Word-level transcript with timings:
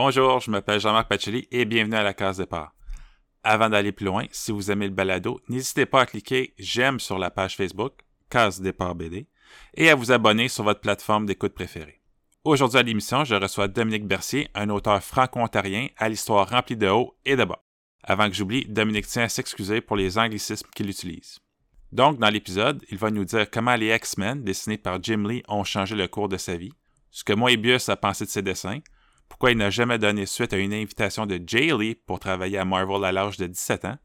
Bonjour, 0.00 0.38
je 0.38 0.48
m'appelle 0.52 0.78
Jean-Marc 0.78 1.08
Pacelli 1.08 1.48
et 1.50 1.64
bienvenue 1.64 1.96
à 1.96 2.04
la 2.04 2.14
case 2.14 2.36
départ. 2.38 2.72
Avant 3.42 3.68
d'aller 3.68 3.90
plus 3.90 4.06
loin, 4.06 4.26
si 4.30 4.52
vous 4.52 4.70
aimez 4.70 4.86
le 4.86 4.94
balado, 4.94 5.40
n'hésitez 5.48 5.86
pas 5.86 6.02
à 6.02 6.06
cliquer 6.06 6.54
j'aime 6.56 7.00
sur 7.00 7.18
la 7.18 7.32
page 7.32 7.56
Facebook, 7.56 7.94
case 8.30 8.60
départ 8.60 8.94
BD, 8.94 9.26
et 9.74 9.90
à 9.90 9.96
vous 9.96 10.12
abonner 10.12 10.46
sur 10.46 10.62
votre 10.62 10.78
plateforme 10.78 11.26
d'écoute 11.26 11.52
préférée. 11.52 12.00
Aujourd'hui 12.44 12.78
à 12.78 12.84
l'émission, 12.84 13.24
je 13.24 13.34
reçois 13.34 13.66
Dominique 13.66 14.06
Bercier, 14.06 14.48
un 14.54 14.68
auteur 14.68 15.02
franco-ontarien 15.02 15.88
à 15.96 16.08
l'histoire 16.08 16.48
remplie 16.48 16.76
de 16.76 16.86
hauts 16.86 17.16
et 17.24 17.34
de 17.34 17.42
bas. 17.42 17.64
Avant 18.04 18.28
que 18.28 18.36
j'oublie, 18.36 18.66
Dominique 18.66 19.08
tient 19.08 19.24
à 19.24 19.28
s'excuser 19.28 19.80
pour 19.80 19.96
les 19.96 20.16
anglicismes 20.16 20.68
qu'il 20.76 20.88
utilise. 20.88 21.40
Donc, 21.90 22.20
dans 22.20 22.30
l'épisode, 22.30 22.84
il 22.88 22.98
va 22.98 23.10
nous 23.10 23.24
dire 23.24 23.50
comment 23.50 23.74
les 23.74 23.92
X-Men, 23.92 24.44
dessinés 24.44 24.78
par 24.78 25.02
Jim 25.02 25.24
Lee, 25.26 25.42
ont 25.48 25.64
changé 25.64 25.96
le 25.96 26.06
cours 26.06 26.28
de 26.28 26.36
sa 26.36 26.56
vie, 26.56 26.72
ce 27.10 27.24
que 27.24 27.32
Moebius 27.32 27.88
a 27.88 27.96
pensé 27.96 28.26
de 28.26 28.30
ses 28.30 28.42
dessins, 28.42 28.78
pourquoi 29.28 29.50
il 29.52 29.58
n'a 29.58 29.70
jamais 29.70 29.98
donné 29.98 30.26
suite 30.26 30.52
à 30.52 30.58
une 30.58 30.72
invitation 30.72 31.26
de 31.26 31.40
Jay 31.46 31.70
Lee 31.76 31.94
pour 31.94 32.20
travailler 32.20 32.58
à 32.58 32.64
Marvel 32.64 33.04
à 33.04 33.12
l'âge 33.12 33.36
de 33.36 33.46
17 33.46 33.84
ans, 33.84 33.98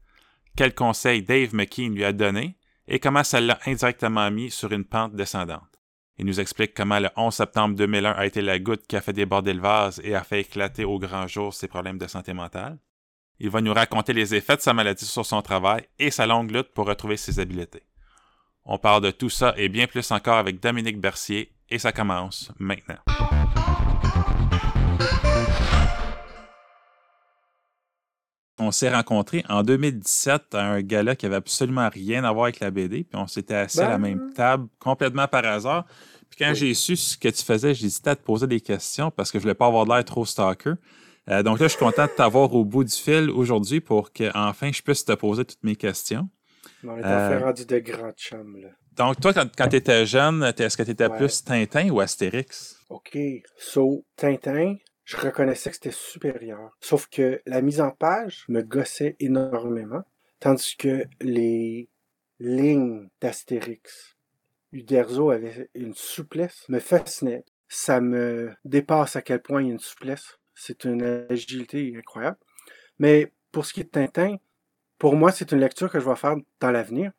quels 0.56 0.74
conseils 0.74 1.22
Dave 1.22 1.54
McKean 1.54 1.90
lui 1.90 2.04
a 2.04 2.12
donné? 2.12 2.56
Et 2.86 3.00
comment 3.00 3.24
ça 3.24 3.40
l'a 3.40 3.58
indirectement 3.66 4.30
mis 4.30 4.50
sur 4.50 4.70
une 4.72 4.84
pente 4.84 5.14
descendante? 5.14 5.80
Il 6.16 6.26
nous 6.26 6.38
explique 6.38 6.74
comment 6.74 7.00
le 7.00 7.08
11 7.16 7.34
septembre 7.34 7.74
2001 7.74 8.12
a 8.12 8.26
été 8.26 8.40
la 8.40 8.58
goutte 8.58 8.86
qui 8.86 8.94
a 8.94 9.00
fait 9.00 9.12
déborder 9.12 9.52
le 9.52 9.60
vase 9.60 10.00
et 10.04 10.14
a 10.14 10.22
fait 10.22 10.42
éclater 10.42 10.84
au 10.84 10.98
grand 10.98 11.26
jour 11.26 11.52
ses 11.52 11.66
problèmes 11.66 11.98
de 11.98 12.06
santé 12.06 12.32
mentale. 12.34 12.78
Il 13.40 13.50
va 13.50 13.60
nous 13.60 13.74
raconter 13.74 14.12
les 14.12 14.34
effets 14.34 14.56
de 14.56 14.60
sa 14.60 14.72
maladie 14.72 15.06
sur 15.06 15.26
son 15.26 15.42
travail 15.42 15.84
et 15.98 16.12
sa 16.12 16.26
longue 16.26 16.52
lutte 16.52 16.72
pour 16.72 16.86
retrouver 16.86 17.16
ses 17.16 17.40
habiletés. 17.40 17.82
On 18.64 18.78
parle 18.78 19.02
de 19.02 19.10
tout 19.10 19.30
ça 19.30 19.54
et 19.56 19.68
bien 19.68 19.88
plus 19.88 20.08
encore 20.12 20.38
avec 20.38 20.60
Dominique 20.60 21.00
Bercier 21.00 21.52
et 21.68 21.80
ça 21.80 21.90
commence 21.90 22.52
maintenant. 22.58 23.43
On 28.66 28.70
s'est 28.70 28.90
rencontrés 28.92 29.44
en 29.48 29.62
2017 29.62 30.54
à 30.54 30.64
un 30.64 30.80
gala 30.80 31.16
qui 31.16 31.26
avait 31.26 31.36
absolument 31.36 31.88
rien 31.92 32.24
à 32.24 32.32
voir 32.32 32.44
avec 32.44 32.60
la 32.60 32.70
BD, 32.70 33.04
puis 33.04 33.20
on 33.20 33.26
s'était 33.26 33.54
assis 33.54 33.80
à 33.80 33.88
la 33.90 33.98
Ben. 33.98 34.16
même 34.16 34.32
table 34.34 34.68
complètement 34.78 35.28
par 35.28 35.44
hasard. 35.44 35.84
Puis 36.30 36.38
quand 36.44 36.54
j'ai 36.54 36.74
su 36.74 36.96
ce 36.96 37.16
que 37.16 37.28
tu 37.28 37.44
faisais, 37.44 37.74
j'hésitais 37.74 38.10
à 38.10 38.16
te 38.16 38.22
poser 38.24 38.46
des 38.46 38.60
questions 38.60 39.10
parce 39.10 39.30
que 39.30 39.38
je 39.38 39.42
voulais 39.42 39.54
pas 39.54 39.66
avoir 39.66 39.84
l'air 39.86 40.04
trop 40.04 40.24
stalker. 40.24 40.74
Euh, 41.30 41.42
donc 41.42 41.58
là, 41.60 41.66
je 41.66 41.72
suis 41.76 41.78
content 41.78 42.04
de 42.06 42.10
t'avoir 42.16 42.52
au 42.54 42.64
bout 42.64 42.84
du 42.84 42.92
fil 42.94 43.30
aujourd'hui 43.30 43.80
pour 43.80 44.12
que 44.12 44.30
enfin 44.36 44.70
je 44.72 44.82
puisse 44.82 45.04
te 45.04 45.12
poser 45.12 45.44
toutes 45.44 45.62
mes 45.62 45.76
questions. 45.76 46.28
On 46.82 46.98
est 46.98 47.04
Euh, 47.04 47.40
rendu 47.44 47.64
de 47.64 47.78
grands 47.78 48.12
chums, 48.12 48.56
là. 48.60 48.68
Donc 48.96 49.20
toi, 49.20 49.32
quand, 49.32 49.46
quand 49.56 49.68
tu 49.68 49.76
étais 49.76 50.06
jeune, 50.06 50.42
est-ce 50.56 50.76
que 50.76 50.82
tu 50.82 50.90
étais 50.90 51.06
Ouais. 51.08 51.16
plus 51.16 51.42
Tintin 51.42 51.88
ou 51.90 52.00
Astérix? 52.00 52.76
OK. 52.90 53.16
So, 53.58 54.04
Tintin, 54.16 54.76
je 55.04 55.16
reconnaissais 55.16 55.70
que 55.70 55.76
c'était 55.76 55.90
supérieur. 55.90 56.76
Sauf 56.80 57.08
que 57.08 57.40
la 57.46 57.60
mise 57.60 57.80
en 57.80 57.90
page 57.90 58.44
me 58.48 58.62
gossait 58.62 59.16
énormément. 59.20 60.02
Tandis 60.40 60.76
que 60.76 61.04
les 61.20 61.88
lignes 62.40 63.08
d'Astérix, 63.20 64.16
Uderzo 64.72 65.30
avait 65.30 65.70
une 65.74 65.94
souplesse, 65.94 66.64
me 66.68 66.80
fascinait. 66.80 67.44
Ça 67.68 68.00
me 68.00 68.52
dépasse 68.64 69.16
à 69.16 69.22
quel 69.22 69.40
point 69.40 69.62
il 69.62 69.68
y 69.68 69.70
a 69.70 69.74
une 69.74 69.78
souplesse. 69.78 70.38
C'est 70.54 70.84
une 70.84 71.26
agilité 71.30 71.94
incroyable. 71.96 72.38
Mais 72.98 73.32
pour 73.52 73.66
ce 73.66 73.72
qui 73.72 73.80
est 73.80 73.84
de 73.84 73.88
Tintin, 73.88 74.36
pour 74.98 75.16
moi, 75.16 75.32
c'est 75.32 75.52
une 75.52 75.60
lecture 75.60 75.90
que 75.90 76.00
je 76.00 76.08
vais 76.08 76.16
faire 76.16 76.36
dans 76.60 76.70
l'avenir 76.70 77.12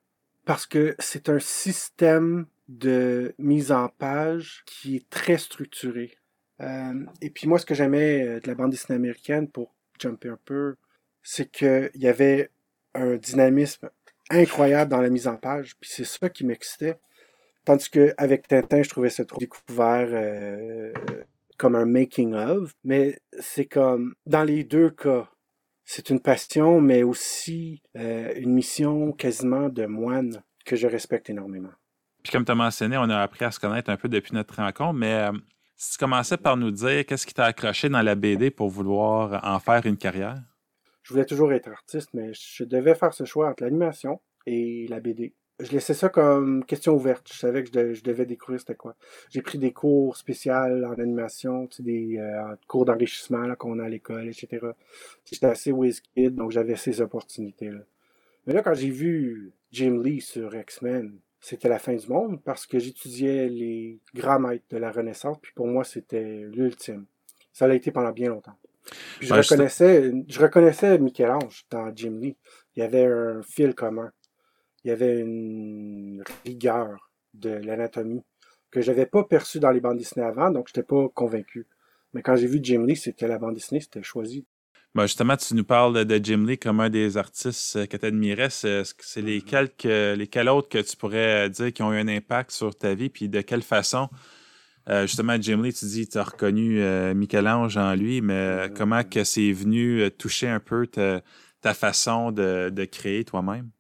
parce 0.45 0.65
que 0.65 0.95
c'est 0.99 1.29
un 1.29 1.39
système 1.39 2.45
de 2.67 3.33
mise 3.37 3.71
en 3.71 3.89
page 3.89 4.63
qui 4.65 4.97
est 4.97 5.09
très 5.09 5.37
structuré. 5.37 6.17
Euh, 6.61 7.05
et 7.21 7.29
puis 7.29 7.47
moi, 7.47 7.59
ce 7.59 7.65
que 7.65 7.75
j'aimais 7.75 8.23
euh, 8.23 8.39
de 8.39 8.47
la 8.47 8.55
bande 8.55 8.71
dessinée 8.71 8.95
américaine, 8.95 9.49
pour 9.49 9.73
jumper 9.99 10.29
un 10.29 10.39
peu, 10.45 10.75
c'est 11.23 11.49
qu'il 11.51 11.91
y 11.95 12.07
avait 12.07 12.49
un 12.93 13.17
dynamisme 13.17 13.89
incroyable 14.29 14.91
dans 14.91 15.01
la 15.01 15.09
mise 15.09 15.27
en 15.27 15.37
page, 15.37 15.75
puis 15.79 15.89
c'est 15.91 16.05
ça 16.05 16.29
qui 16.29 16.45
m'excitait. 16.45 16.97
Tandis 17.65 17.89
qu'avec 17.89 18.47
Tintin, 18.47 18.83
je 18.83 18.89
trouvais 18.89 19.09
ça 19.09 19.25
trop 19.25 19.39
découvert 19.39 20.07
euh, 20.11 20.93
comme 21.57 21.75
un 21.75 21.85
making 21.85 22.33
of, 22.33 22.73
mais 22.83 23.19
c'est 23.39 23.65
comme 23.65 24.15
dans 24.25 24.43
les 24.43 24.63
deux 24.63 24.91
cas, 24.91 25.29
c'est 25.83 26.09
une 26.09 26.19
passion, 26.19 26.81
mais 26.81 27.03
aussi 27.03 27.81
une 27.93 28.53
mission 28.53 29.11
quasiment 29.11 29.69
de 29.69 29.85
moine 29.85 30.43
que 30.65 30.75
je 30.75 30.87
respecte 30.87 31.29
énormément. 31.29 31.69
Puis 32.23 32.31
comme 32.31 32.43
tu 32.43 32.51
as 32.51 32.55
mentionné, 32.55 32.97
on 32.97 33.09
a 33.09 33.19
appris 33.19 33.45
à 33.45 33.51
se 33.51 33.59
connaître 33.59 33.91
un 33.91 33.97
peu 33.97 34.09
depuis 34.09 34.33
notre 34.33 34.55
rencontre, 34.55 34.93
mais 34.93 35.29
si 35.75 35.91
tu 35.93 35.97
commençais 35.97 36.37
par 36.37 36.57
nous 36.57 36.71
dire 36.71 37.05
qu'est-ce 37.05 37.25
qui 37.27 37.33
t'a 37.33 37.45
accroché 37.45 37.89
dans 37.89 38.01
la 38.01 38.15
BD 38.15 38.49
pour 38.51 38.69
vouloir 38.69 39.43
en 39.43 39.59
faire 39.59 39.85
une 39.85 39.97
carrière? 39.97 40.41
Je 41.03 41.13
voulais 41.13 41.25
toujours 41.25 41.51
être 41.53 41.69
artiste, 41.69 42.09
mais 42.13 42.31
je 42.33 42.63
devais 42.63 42.95
faire 42.95 43.13
ce 43.13 43.25
choix 43.25 43.49
entre 43.49 43.63
l'animation 43.63 44.19
et 44.47 44.87
la 44.89 44.99
BD. 44.99 45.33
Je 45.59 45.71
laissais 45.71 45.93
ça 45.93 46.09
comme 46.09 46.65
question 46.65 46.95
ouverte. 46.95 47.29
Je 47.31 47.37
savais 47.37 47.63
que 47.63 47.69
je, 47.69 47.73
de- 47.73 47.93
je 47.93 48.03
devais 48.03 48.25
découvrir 48.25 48.59
c'était 48.59 48.75
quoi. 48.75 48.95
J'ai 49.29 49.41
pris 49.41 49.57
des 49.57 49.71
cours 49.71 50.17
spéciaux 50.17 50.53
en 50.53 50.93
animation, 50.99 51.69
des 51.79 52.17
euh, 52.17 52.55
cours 52.67 52.83
d'enrichissement 52.85 53.55
qu'on 53.55 53.79
a 53.79 53.85
à 53.85 53.89
l'école, 53.89 54.27
etc. 54.27 54.67
J'étais 55.23 55.45
assez 55.45 55.71
whiz 55.71 56.01
kid, 56.01 56.35
donc 56.35 56.51
j'avais 56.51 56.75
ces 56.75 56.99
opportunités-là. 56.99 57.79
Mais 58.45 58.53
là, 58.53 58.63
quand 58.63 58.73
j'ai 58.73 58.89
vu 58.89 59.53
Jim 59.71 60.01
Lee 60.03 60.19
sur 60.21 60.53
X-Men, 60.55 61.17
c'était 61.45 61.69
la 61.69 61.77
fin 61.77 61.93
du 61.93 62.07
monde 62.07 62.41
parce 62.43 62.65
que 62.65 62.79
j'étudiais 62.79 63.47
les 63.49 63.99
grands 64.15 64.39
maîtres 64.39 64.65
de 64.71 64.77
la 64.77 64.91
Renaissance, 64.91 65.37
puis 65.39 65.51
pour 65.53 65.67
moi, 65.67 65.83
c'était 65.83 66.23
l'ultime. 66.51 67.05
Ça 67.53 67.67
l'a 67.67 67.75
été 67.75 67.91
pendant 67.91 68.11
bien 68.11 68.29
longtemps. 68.29 68.57
Puis 69.19 69.27
je 69.27 69.27
je 69.27 69.33
reconnaissais, 69.35 70.11
je 70.27 70.39
reconnaissais 70.39 70.97
Michel-Ange 70.97 71.67
dans 71.69 71.95
Jim 71.95 72.17
Lee. 72.19 72.35
Il 72.75 72.79
y 72.79 72.81
avait 72.81 73.05
un 73.05 73.43
fil 73.43 73.75
commun. 73.75 74.11
Il 74.83 74.87
y 74.87 74.91
avait 74.91 75.19
une 75.19 76.23
rigueur 76.45 77.11
de 77.35 77.51
l'anatomie 77.51 78.23
que 78.71 78.81
j'avais 78.81 79.05
pas 79.05 79.23
perçue 79.23 79.59
dans 79.59 79.71
les 79.71 79.81
bandes 79.81 79.99
dessinées 79.99 80.25
avant, 80.25 80.49
donc 80.49 80.69
j'étais 80.69 80.81
pas 80.81 81.09
convaincu. 81.09 81.67
Mais 82.13 82.23
quand 82.23 82.35
j'ai 82.35 82.47
vu 82.47 82.59
Jim 82.63 82.85
Lee, 82.87 82.95
c'était 82.95 83.27
la 83.27 83.37
bande 83.37 83.53
dessinée, 83.53 83.81
c'était 83.81 84.01
choisi. 84.01 84.47
Ben 84.95 85.03
justement, 85.03 85.35
tu 85.35 85.53
nous 85.55 85.65
parles 85.65 86.05
de 86.05 86.19
Jim 86.23 86.45
Lee 86.47 86.57
comme 86.57 86.79
un 86.79 86.89
des 86.89 87.17
artistes 87.17 87.75
euh, 87.75 87.85
que 87.85 87.97
tu 87.97 88.05
admirais. 88.05 88.49
C'est 88.49 88.83
c'est 88.99 89.21
lesquels, 89.21 89.69
que, 89.75 90.15
lesquels 90.15 90.47
autres 90.47 90.69
que 90.69 90.77
tu 90.77 90.95
pourrais 90.95 91.49
dire 91.49 91.73
qui 91.73 91.83
ont 91.83 91.91
eu 91.91 91.99
un 91.99 92.07
impact 92.07 92.51
sur 92.51 92.77
ta 92.77 92.95
vie, 92.95 93.09
puis 93.09 93.27
de 93.27 93.41
quelle 93.41 93.61
façon, 93.61 94.09
euh, 94.87 95.01
justement, 95.07 95.35
Jim 95.39 95.61
Lee, 95.63 95.73
tu 95.73 95.85
dis, 95.85 96.07
tu 96.07 96.17
as 96.17 96.23
reconnu 96.23 96.79
euh, 96.81 97.13
Michel-Ange 97.13 97.75
en 97.75 97.93
lui, 97.95 98.21
mais 98.21 98.33
euh, 98.33 98.69
comment 98.69 99.03
que 99.03 99.23
c'est 99.23 99.51
venu 99.51 100.01
euh, 100.01 100.09
toucher 100.09 100.47
un 100.47 100.59
peu 100.59 100.85
ta, 100.87 101.21
ta 101.61 101.73
façon 101.73 102.31
de, 102.31 102.69
de 102.69 102.85
créer 102.85 103.25
toi-même? 103.25 103.71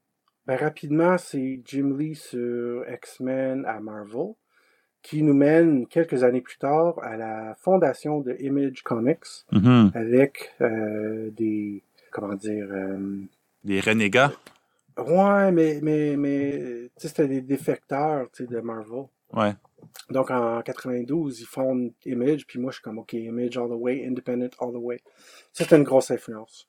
Ben, 0.47 0.57
rapidement, 0.57 1.17
c'est 1.17 1.61
Jim 1.63 1.95
Lee 1.97 2.15
sur 2.15 2.83
X-Men 2.89 3.65
à 3.65 3.79
Marvel 3.79 4.33
qui 5.07 5.21
nous 5.21 5.35
mène 5.35 5.85
quelques 5.85 6.23
années 6.23 6.41
plus 6.41 6.57
tard 6.57 6.97
à 7.03 7.15
la 7.15 7.55
fondation 7.61 8.21
de 8.21 8.35
Image 8.39 8.81
Comics 8.81 9.27
Mhm. 9.51 9.91
avec 9.93 10.51
euh, 10.61 11.29
des 11.31 11.83
comment 12.11 12.33
dire 12.33 12.67
euh, 12.71 13.19
Des 13.63 13.79
renégats? 13.81 14.33
ouais 14.97 15.51
mais 15.51 15.79
mais 15.83 16.15
mais 16.17 16.89
c'était 16.97 17.27
des 17.27 17.41
défecteurs 17.41 18.27
de 18.39 18.59
Marvel 18.61 19.05
Ouais. 19.33 19.53
donc 20.09 20.31
en 20.31 20.61
92 20.61 21.41
ils 21.41 21.45
fondent 21.45 21.91
Image 22.05 22.47
puis 22.47 22.57
moi 22.59 22.71
je 22.71 22.75
suis 22.77 22.83
comme 22.83 22.97
ok 22.99 23.13
Image 23.13 23.57
all 23.57 23.67
the 23.67 23.73
way 23.85 24.07
Independent 24.07 24.51
all 24.59 24.71
the 24.71 24.77
way 24.89 24.99
c'était 25.53 25.75
une 25.77 25.83
grosse 25.83 26.09
influence 26.11 26.67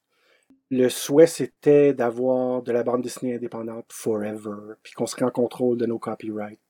le 0.70 0.88
souhait 0.88 1.28
c'était 1.28 1.94
d'avoir 1.94 2.62
de 2.62 2.72
la 2.72 2.82
bande 2.82 3.02
dessinée 3.02 3.36
indépendante 3.36 3.86
forever 3.90 4.74
puis 4.82 4.92
qu'on 4.94 5.06
serait 5.06 5.24
en 5.24 5.30
contrôle 5.30 5.78
de 5.78 5.86
nos 5.86 5.98
copyrights 6.00 6.60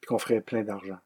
puis 0.00 0.06
qu'on 0.08 0.18
ferait 0.18 0.40
plein 0.40 0.62
d'argent 0.62 0.98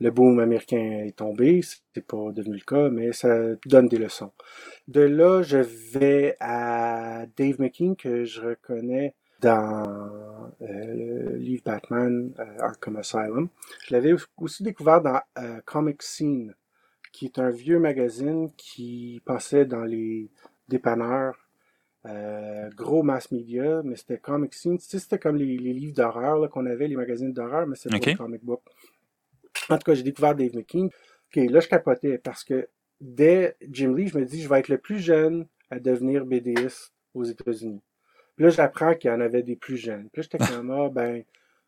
le 0.00 0.10
boom 0.10 0.38
américain 0.40 1.04
est 1.06 1.16
tombé, 1.16 1.62
c'est 1.62 2.04
pas 2.06 2.30
devenu 2.32 2.56
le 2.56 2.64
cas, 2.64 2.90
mais 2.90 3.12
ça 3.12 3.54
donne 3.66 3.88
des 3.88 3.98
leçons. 3.98 4.32
De 4.88 5.00
là, 5.00 5.42
je 5.42 5.58
vais 5.58 6.36
à 6.40 7.26
Dave 7.36 7.60
McKean, 7.60 7.94
que 7.94 8.24
je 8.24 8.42
reconnais 8.42 9.14
dans 9.40 9.84
euh, 10.62 11.30
le 11.32 11.36
livre 11.36 11.62
Batman 11.64 12.32
euh, 12.38 12.58
Arkham 12.60 12.96
Asylum. 12.96 13.48
Je 13.88 13.94
l'avais 13.94 14.14
aussi 14.38 14.62
découvert 14.62 15.02
dans 15.02 15.20
euh, 15.38 15.60
Comic 15.64 16.02
Scene, 16.02 16.54
qui 17.12 17.26
est 17.26 17.38
un 17.38 17.50
vieux 17.50 17.78
magazine 17.78 18.50
qui 18.56 19.22
passait 19.24 19.66
dans 19.66 19.84
les 19.84 20.30
dépanneurs, 20.68 21.36
euh, 22.06 22.70
gros 22.76 23.02
mass 23.02 23.32
media, 23.32 23.82
mais 23.84 23.96
c'était 23.96 24.18
Comic 24.18 24.54
Scene. 24.54 24.78
Tu 24.78 24.84
sais, 24.86 24.98
c'était 24.98 25.18
comme 25.18 25.36
les, 25.36 25.58
les 25.58 25.72
livres 25.72 25.94
d'horreur 25.94 26.48
qu'on 26.50 26.66
avait, 26.66 26.88
les 26.88 26.96
magazines 26.96 27.32
d'horreur, 27.32 27.66
mais 27.66 27.76
c'était 27.76 27.92
Ok. 27.94 28.06
pour 28.06 28.08
les 28.08 28.12
comic 28.12 28.44
books. 28.44 28.62
En 29.68 29.78
tout 29.78 29.84
cas, 29.84 29.94
j'ai 29.94 30.02
découvert 30.02 30.34
Dave 30.34 30.54
McKean. 30.54 30.86
Ok, 30.86 31.50
là, 31.50 31.60
je 31.60 31.68
capotais 31.68 32.18
parce 32.18 32.44
que 32.44 32.68
dès 33.00 33.56
Jim 33.68 33.94
Lee, 33.94 34.08
je 34.08 34.18
me 34.18 34.24
dis, 34.24 34.42
je 34.42 34.48
vais 34.48 34.60
être 34.60 34.68
le 34.68 34.78
plus 34.78 34.98
jeune 34.98 35.46
à 35.70 35.78
devenir 35.78 36.24
BDiste 36.24 36.92
aux 37.14 37.24
États-Unis. 37.24 37.82
Puis 38.36 38.44
là, 38.44 38.50
j'apprends 38.50 38.94
qu'il 38.94 39.10
y 39.10 39.12
en 39.12 39.20
avait 39.20 39.42
des 39.42 39.56
plus 39.56 39.76
jeunes. 39.76 40.08
Puis 40.12 40.22
là, 40.22 40.28
j'étais 40.30 40.38
comme, 40.38 40.70
ah, 40.70 40.88
ben, 40.90 41.22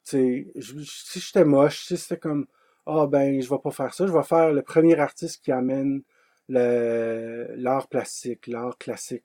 tu 0.04 0.46
sais, 0.54 0.84
si 0.84 1.20
j'étais 1.20 1.44
moche, 1.44 1.84
si 1.84 1.96
c'était 1.96 2.18
comme, 2.18 2.46
ah, 2.86 3.06
ben, 3.06 3.40
je 3.40 3.48
vais 3.48 3.58
pas 3.58 3.70
faire 3.70 3.92
ça, 3.92 4.06
je 4.06 4.12
vais 4.12 4.22
faire 4.22 4.52
le 4.52 4.62
premier 4.62 4.98
artiste 4.98 5.42
qui 5.42 5.52
amène 5.52 6.02
l'art 6.48 7.88
plastique, 7.88 8.46
l'art 8.46 8.76
classique 8.78 9.24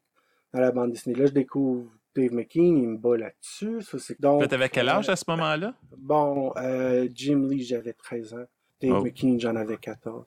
dans 0.54 0.60
la 0.60 0.72
bande 0.72 0.92
dessinée. 0.92 1.16
Là, 1.16 1.26
je 1.26 1.32
découvre 1.32 1.90
Dave 2.16 2.34
McKean, 2.34 2.78
il 2.78 2.88
me 2.90 2.98
bat 2.98 3.18
là-dessus. 3.18 3.82
Ça, 3.82 4.00
c'est 4.00 4.20
donc. 4.20 4.48
T'avais 4.48 4.70
quel 4.70 4.90
âge 4.90 5.10
euh, 5.10 5.14
à 5.14 5.16
ce 5.16 5.26
moment-là? 5.30 5.74
Bon, 5.98 6.54
euh, 6.58 7.08
Jim 7.14 7.48
Lee, 7.50 7.64
j'avais 7.64 7.94
13 7.94 8.34
ans. 8.36 8.46
Dave 8.88 8.98
Oh. 9.00 9.04
McKean, 9.04 9.38
j'en 9.40 9.56
avais 9.56 9.78
14. 9.78 10.26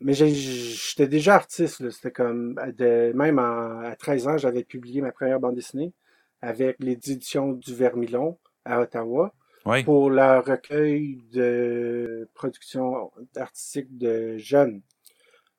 Mais 0.00 0.14
j'étais 0.14 1.08
déjà 1.08 1.34
artiste. 1.34 1.90
C'était 1.90 2.12
comme, 2.12 2.54
de, 2.76 3.12
même 3.14 3.38
en- 3.38 3.80
à 3.80 3.96
13 3.96 4.28
ans, 4.28 4.38
j'avais 4.38 4.64
publié 4.64 5.00
ma 5.00 5.12
première 5.12 5.40
bande 5.40 5.56
dessinée 5.56 5.92
avec 6.40 6.76
l'édition 6.78 7.52
du 7.52 7.74
Vermilon 7.74 8.38
à 8.64 8.80
Ottawa 8.80 9.34
Oui. 9.66 9.82
pour 9.84 10.08
le 10.10 10.38
recueil 10.38 11.18
de 11.32 12.28
production 12.34 13.10
artistique 13.36 13.96
de 13.98 14.36
jeunes 14.38 14.82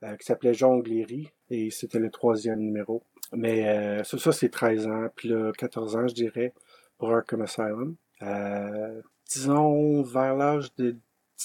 euh, 0.03 0.15
qui 0.15 0.25
s'appelait 0.25 0.53
Jonglerie 0.53 1.29
et 1.49 1.69
c'était 1.69 1.99
le 1.99 2.09
troisième 2.09 2.59
numéro. 2.59 3.03
Mais 3.33 3.67
euh, 3.67 4.03
ça, 4.05 4.17
ça 4.17 4.31
c'est 4.31 4.49
13 4.49 4.87
ans, 4.87 5.07
puis 5.15 5.27
là, 5.29 5.51
14 5.57 5.95
ans, 5.97 6.07
je 6.07 6.13
dirais, 6.15 6.53
pour 6.97 7.11
Arkham 7.11 7.41
Asylum. 7.41 7.95
Euh, 8.21 9.01
disons, 9.29 10.01
vers 10.01 10.35
l'âge 10.35 10.73
de 10.77 10.95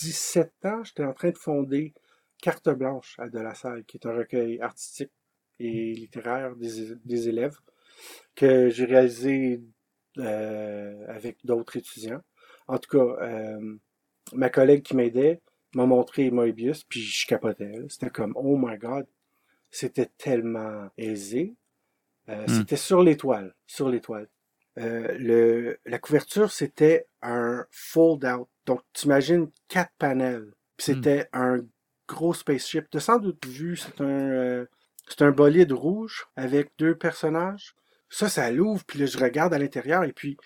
17 0.01 0.53
ans, 0.65 0.85
j'étais 0.85 1.05
en 1.05 1.13
train 1.13 1.31
de 1.31 1.39
fonder 1.39 1.95
Carte 2.43 2.69
Blanche 2.71 3.15
à 3.19 3.29
De 3.29 3.39
La 3.39 3.55
Salle, 3.55 3.85
qui 3.85 3.97
est 3.97 4.07
un 4.07 4.15
recueil 4.15 4.61
artistique 4.61 5.13
et 5.61 5.95
littéraire 5.95 6.57
des, 6.57 6.95
des 7.05 7.29
élèves 7.29 7.57
que 8.35 8.71
j'ai 8.71 8.85
réalisé 8.85 9.63
euh, 10.19 11.07
avec 11.09 11.39
d'autres 11.45 11.77
étudiants. 11.77 12.23
En 12.67 12.79
tout 12.79 12.99
cas, 12.99 13.23
euh, 13.23 13.77
ma 14.33 14.51
collègue 14.51 14.83
qui 14.83 14.97
m'aidait 14.97 15.41
m'a 15.75 15.87
montré 15.87 16.31
Moebius, 16.31 16.85
puis 16.85 17.01
je 17.01 17.27
capotais. 17.27 17.73
C'était 17.89 18.11
comme, 18.11 18.33
oh 18.37 18.57
my 18.57 18.79
god, 18.79 19.07
c'était 19.71 20.11
tellement 20.19 20.89
aisé. 20.97 21.55
Euh, 22.29 22.45
Hmm. 22.47 22.59
C'était 22.59 22.77
sur 22.77 23.03
l'étoile, 23.03 23.55
sur 23.67 23.89
l'étoile. 23.89 24.29
Euh, 24.79 25.17
le, 25.19 25.79
la 25.85 25.99
couverture, 25.99 26.51
c'était 26.51 27.07
un 27.23 27.67
fold-out. 27.71 28.49
Donc, 28.67 28.81
t'imagines 28.93 29.51
quatre 29.69 29.93
panels. 29.99 30.55
Puis 30.77 30.87
c'était 30.87 31.29
un 31.33 31.59
gros 32.09 32.35
spaceship. 32.35 32.87
T'as 32.91 33.01
sans 33.01 33.19
doute 33.19 33.47
vu, 33.47 33.77
c'est 33.77 34.01
un, 34.01 34.05
euh, 34.31 34.67
c'est 35.09 35.23
un 35.23 35.31
bolide 35.31 35.73
rouge 35.73 36.27
avec 36.37 36.73
deux 36.79 36.97
personnages. 36.97 37.75
Ça, 38.09 38.29
ça 38.29 38.51
l'ouvre, 38.51 38.85
puis 38.87 38.99
là, 38.99 39.07
je 39.07 39.19
regarde 39.19 39.55
à 39.55 39.59
l'intérieur, 39.59 40.05
et 40.05 40.13
puis 40.13 40.37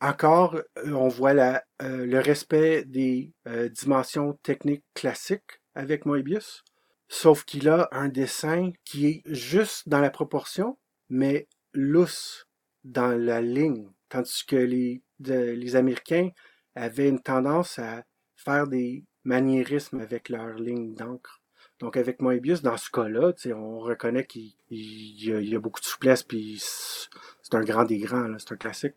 encore, 0.00 0.56
euh, 0.56 0.92
on 0.92 1.08
voit 1.08 1.34
la, 1.34 1.64
euh, 1.82 2.04
le 2.06 2.18
respect 2.18 2.84
des 2.84 3.32
euh, 3.46 3.68
dimensions 3.68 4.32
techniques 4.42 4.84
classiques 4.94 5.60
avec 5.74 6.06
Moebius, 6.06 6.64
sauf 7.08 7.44
qu'il 7.44 7.68
a 7.68 7.88
un 7.92 8.08
dessin 8.08 8.72
qui 8.84 9.06
est 9.06 9.22
juste 9.26 9.88
dans 9.88 10.00
la 10.00 10.10
proportion, 10.10 10.78
mais 11.08 11.46
lousse 11.72 12.48
dans 12.84 13.16
la 13.16 13.40
ligne, 13.40 13.88
tandis 14.08 14.44
que 14.44 14.56
les, 14.56 15.02
de- 15.20 15.52
les 15.52 15.76
Américains 15.76 16.30
avaient 16.74 17.08
une 17.08 17.20
tendance 17.20 17.78
à 17.78 18.04
faire 18.36 18.66
des 18.66 19.04
maniérismes 19.24 20.00
avec 20.00 20.28
leur 20.28 20.54
ligne 20.54 20.94
d'encre. 20.94 21.40
Donc 21.78 21.96
avec 21.96 22.20
Moebius, 22.20 22.62
dans 22.62 22.76
ce 22.76 22.90
cas-là, 22.90 23.32
on 23.56 23.80
reconnaît 23.80 24.24
qu'il 24.24 24.52
il 24.70 25.48
y, 25.48 25.54
a, 25.54 25.58
beaucoup 25.58 25.80
de 25.80 25.86
souplesse, 25.86 26.22
puis 26.22 26.62
c'est 26.62 27.54
un 27.54 27.64
grand 27.64 27.84
des 27.84 27.98
grands, 27.98 28.36
c'est 28.38 28.52
un 28.52 28.56
classique. 28.56 28.94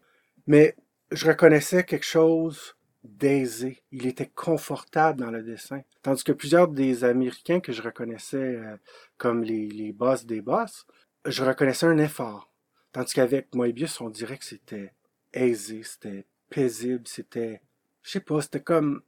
Mais 0.47 0.75
je 1.11 1.27
reconnaissais 1.27 1.83
quelque 1.83 2.05
chose 2.05 2.75
d'aisé. 3.03 3.83
Il 3.91 4.05
était 4.05 4.31
confortable 4.33 5.19
dans 5.19 5.31
le 5.31 5.43
dessin. 5.43 5.81
Tandis 6.01 6.23
que 6.23 6.31
plusieurs 6.31 6.67
des 6.67 7.03
Américains 7.03 7.59
que 7.59 7.71
je 7.71 7.81
reconnaissais 7.81 8.37
euh, 8.37 8.77
comme 9.17 9.43
les, 9.43 9.67
les 9.67 9.91
boss 9.91 10.25
des 10.25 10.41
boss, 10.41 10.85
je 11.25 11.43
reconnaissais 11.43 11.85
un 11.85 11.97
effort. 11.97 12.51
Tandis 12.91 13.13
qu'avec 13.13 13.53
Moebius, 13.53 13.99
on 14.01 14.09
dirait 14.09 14.37
que 14.37 14.45
c'était 14.45 14.93
aisé, 15.33 15.83
c'était 15.83 16.25
paisible, 16.55 17.05
c'était, 17.05 17.61
je 18.01 18.11
sais 18.11 18.21
pas, 18.21 18.41
c'était 18.41 18.61
comme, 18.61 19.01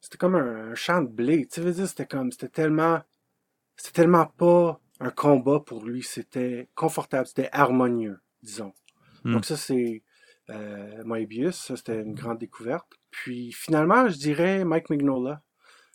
c'était 0.00 0.16
comme 0.16 0.34
un, 0.34 0.70
un 0.70 0.74
champ 0.74 1.02
de 1.02 1.08
blé. 1.08 1.46
Tu 1.46 1.60
veux 1.60 1.72
dire, 1.72 1.86
c'était 1.86 2.06
comme, 2.06 2.32
c'était 2.32 2.48
tellement, 2.48 3.02
c'était 3.76 4.02
tellement 4.02 4.26
pas 4.26 4.80
un 5.00 5.10
combat 5.10 5.60
pour 5.60 5.84
lui, 5.84 6.02
c'était 6.02 6.68
confortable, 6.74 7.26
c'était 7.26 7.50
harmonieux, 7.52 8.20
disons. 8.42 8.72
Hmm. 9.24 9.34
Donc 9.34 9.44
ça, 9.44 9.58
c'est 9.58 10.02
euh, 10.48 11.04
Moebius, 11.04 11.56
ça 11.56 11.76
c'était 11.76 12.00
une 12.00 12.14
grande 12.14 12.38
découverte. 12.38 12.86
Puis 13.10 13.52
finalement, 13.52 14.08
je 14.08 14.16
dirais 14.16 14.64
Mike 14.64 14.88
Mignola. 14.88 15.42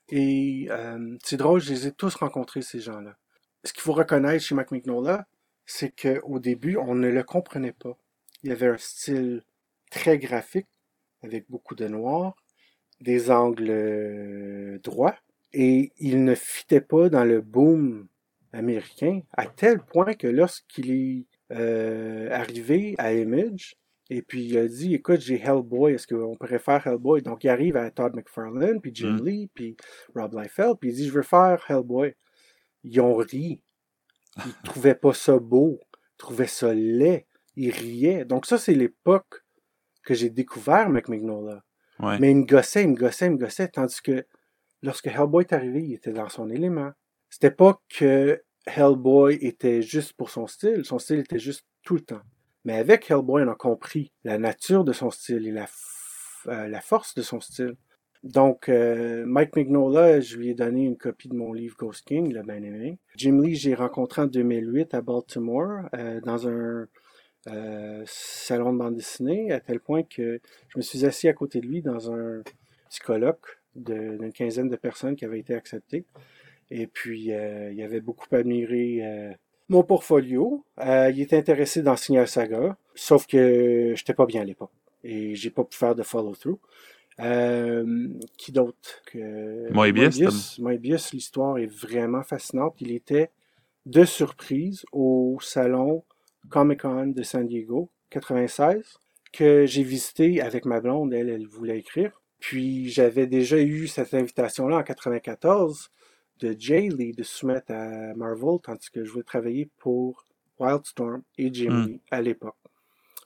Et 0.10 0.68
euh, 0.70 1.18
c'est 1.24 1.38
drôle, 1.38 1.60
je 1.60 1.72
les 1.72 1.88
ai 1.88 1.92
tous 1.92 2.16
rencontrés, 2.16 2.62
ces 2.62 2.80
gens-là. 2.80 3.18
Ce 3.64 3.74
qu'il 3.74 3.82
faut 3.82 3.94
reconnaître 3.94 4.44
chez 4.44 4.56
Mike 4.56 4.72
Mignola, 4.72 5.28
c'est 5.66 5.92
qu'au 5.92 6.40
début, 6.40 6.78
on 6.78 6.96
ne 6.96 7.10
le 7.10 7.24
comprenait 7.24 7.74
pas. 7.74 7.98
Il 8.44 8.52
avait 8.52 8.68
un 8.68 8.78
style 8.78 9.44
très 9.92 10.18
graphique, 10.18 10.68
avec 11.24 11.46
beaucoup 11.50 11.76
de 11.76 11.88
noir, 11.88 12.36
des 13.02 13.32
angles 13.32 13.70
euh, 13.70 14.80
droits, 14.80 15.16
et 15.54 15.92
il 15.98 16.24
ne 16.24 16.36
fitait 16.36 16.82
pas 16.82 17.10
dans 17.10 17.24
le 17.24 17.42
boom 17.42 18.08
américain, 18.54 19.22
à 19.34 19.46
tel 19.46 19.80
point 19.80 20.14
que 20.14 20.28
lorsqu'il 20.28 20.92
est 20.92 21.26
euh, 21.52 22.30
arrivé 22.32 22.96
à 22.98 23.14
Image, 23.14 23.76
et 24.12 24.22
puis 24.24 24.44
il 24.44 24.58
a 24.58 24.68
dit, 24.68 24.96
écoute, 24.96 25.22
j'ai 25.22 25.40
Hellboy, 25.40 25.94
est-ce 25.94 26.08
qu'on 26.08 26.36
pourrait 26.36 26.60
faire 26.60 26.86
Hellboy? 26.86 27.22
Donc 27.22 27.44
il 27.44 27.50
arrive 27.50 27.78
à 27.78 27.92
Todd 27.92 28.16
McFarlane, 28.16 28.82
puis 28.82 28.92
Jim 28.94 29.18
Mm. 29.20 29.26
Lee, 29.26 29.50
puis 29.54 29.78
Rob 30.16 30.34
Liefeld, 30.34 30.78
puis 30.80 30.90
il 30.90 30.96
dit, 30.96 31.08
je 31.08 31.12
veux 31.14 31.22
faire 31.22 31.64
Hellboy. 31.70 32.16
Ils 32.84 33.00
ont 33.02 33.16
ri. 33.16 33.62
Ils 34.38 34.54
trouvaient 34.64 34.96
pas 34.96 35.14
ça 35.14 35.38
beau, 35.38 35.80
ils 35.94 36.18
trouvaient 36.18 36.48
ça 36.48 36.74
laid, 36.74 37.28
ils 37.56 37.72
riaient. 37.72 38.26
Donc 38.26 38.46
ça, 38.46 38.58
c'est 38.58 38.74
l'époque 38.74 39.44
que 40.10 40.16
j'ai 40.16 40.32
découvert 40.32 40.90
McMignola. 40.90 41.64
Ouais. 42.00 42.18
Mais 42.18 42.32
il 42.32 42.38
me 42.38 42.46
gossait, 42.46 42.82
il 42.82 42.90
me 42.90 42.96
gossait, 42.96 43.28
il 43.28 43.34
me 43.34 43.38
gossait, 43.38 43.68
tandis 43.68 44.02
que 44.02 44.26
lorsque 44.82 45.06
Hellboy 45.06 45.44
est 45.44 45.54
arrivé, 45.54 45.84
il 45.84 45.94
était 45.94 46.12
dans 46.12 46.30
son 46.30 46.50
élément. 46.50 46.90
C'était 47.30 47.52
pas 47.52 47.80
que 47.96 48.42
Hellboy 48.66 49.36
était 49.36 49.84
juste 49.84 50.14
pour 50.14 50.32
son 50.32 50.48
style, 50.48 50.84
son 50.84 50.98
style 50.98 51.20
était 51.20 51.38
juste 51.38 51.64
tout 51.84 51.94
le 51.94 52.02
temps. 52.02 52.24
Mais 52.66 52.76
avec 52.76 53.12
Hellboy, 53.12 53.44
on 53.44 53.52
a 53.52 53.56
compris 53.56 54.12
la 54.24 54.40
nature 54.40 54.84
de 54.84 54.94
son 54.94 55.12
style 55.12 55.46
et 55.46 55.52
la, 55.52 55.68
euh, 56.48 56.68
la 56.68 56.82
force 56.82 57.14
de 57.14 57.22
son 57.22 57.40
style. 57.40 57.76
Donc, 58.24 58.68
euh, 58.68 59.26
Mike 59.28 59.56
Mignola, 59.56 60.22
je 60.22 60.38
lui 60.38 60.50
ai 60.50 60.56
donné 60.56 60.86
une 60.86 60.98
copie 60.98 61.30
de 61.30 61.36
mon 61.36 61.54
livre 61.54 61.76
Ghost 61.78 62.04
King, 62.04 62.34
l'a 62.34 62.42
bien 62.42 62.64
aimé. 62.64 62.98
Jim 63.16 63.40
Lee, 63.42 63.54
j'ai 63.54 63.76
rencontré 63.76 64.24
en 64.24 64.26
2008 64.26 64.96
à 64.96 65.02
Baltimore, 65.02 65.88
euh, 65.96 66.20
dans 66.22 66.48
un 66.48 66.88
euh, 67.52 68.04
salon 68.06 68.74
de 68.74 68.78
bande 68.78 68.96
dessinée, 68.96 69.52
à 69.52 69.60
tel 69.60 69.80
point 69.80 70.04
que 70.04 70.40
je 70.70 70.78
me 70.78 70.82
suis 70.82 71.06
assis 71.06 71.28
à 71.28 71.34
côté 71.34 71.60
de 71.60 71.68
lui 71.68 71.82
dans 71.82 72.12
un 72.12 72.42
petit 72.90 73.00
colloque 73.00 73.60
d'une 73.76 74.32
quinzaine 74.32 74.70
de 74.70 74.76
personnes 74.76 75.16
qui 75.16 75.26
avaient 75.26 75.40
été 75.40 75.54
acceptées. 75.54 76.06
Et 76.72 76.88
puis, 76.88 77.34
euh, 77.34 77.72
il 77.72 77.82
avait 77.82 78.02
beaucoup 78.02 78.28
admiré 78.36 79.00
euh, 79.04 79.32
mon 79.70 79.84
portfolio. 79.84 80.66
Il 80.80 81.22
était 81.22 81.38
intéressé 81.38 81.82
dans 81.82 81.96
Signal 81.96 82.28
Saga, 82.28 82.78
sauf 82.96 83.26
que 83.28 83.94
j'étais 83.96 84.14
pas 84.14 84.26
bien 84.26 84.42
à 84.42 84.46
l'époque. 84.46 84.72
Et 85.04 85.36
j'ai 85.36 85.50
pas 85.50 85.64
pu 85.64 85.78
faire 85.78 85.96
de 85.96 86.04
follow-through. 86.04 86.60
Qui 88.38 88.52
d'autre 88.52 89.02
que 89.08 89.72
Moebius, 89.74 90.60
Moebius, 90.60 91.12
l'histoire 91.12 91.58
est 91.58 91.66
vraiment 91.66 92.24
fascinante. 92.24 92.76
Il 92.80 92.92
était 92.92 93.30
de 93.86 94.06
surprise 94.06 94.86
au 94.92 95.38
salon 95.42 96.04
Comic-Con 96.50 97.08
de 97.08 97.24
San 97.24 97.48
Diego 97.48 97.90
96 98.12 99.00
que 99.32 99.66
j'ai 99.66 99.84
visité 99.84 100.42
avec 100.42 100.66
ma 100.66 100.82
blonde. 100.82 101.14
Elle, 101.14 101.30
elle 101.30 101.48
voulait 101.48 101.80
écrire. 101.80 102.22
Puis 102.40 102.90
j'avais 102.90 103.28
déjà 103.28 103.60
eu 103.60 103.88
cette 103.88 104.14
invitation-là 104.14 104.78
en 104.78 104.84
94 104.84 105.92
de 106.40 106.56
Jay 106.58 106.88
Lee 106.90 107.12
de 107.12 107.24
soumettre 107.24 107.72
à 107.72 108.14
Marvel, 108.16 108.60
tandis 108.64 108.90
que 108.90 109.04
je 109.04 109.12
voulais 109.12 109.24
travailler 109.24 109.70
pour 109.78 110.26
Wildstorm 110.58 111.22
et 111.38 111.54
Jim 111.54 111.72
Mm. 111.72 111.86
Lee 111.86 112.02
à 112.12 112.22
l'époque. 112.22 112.56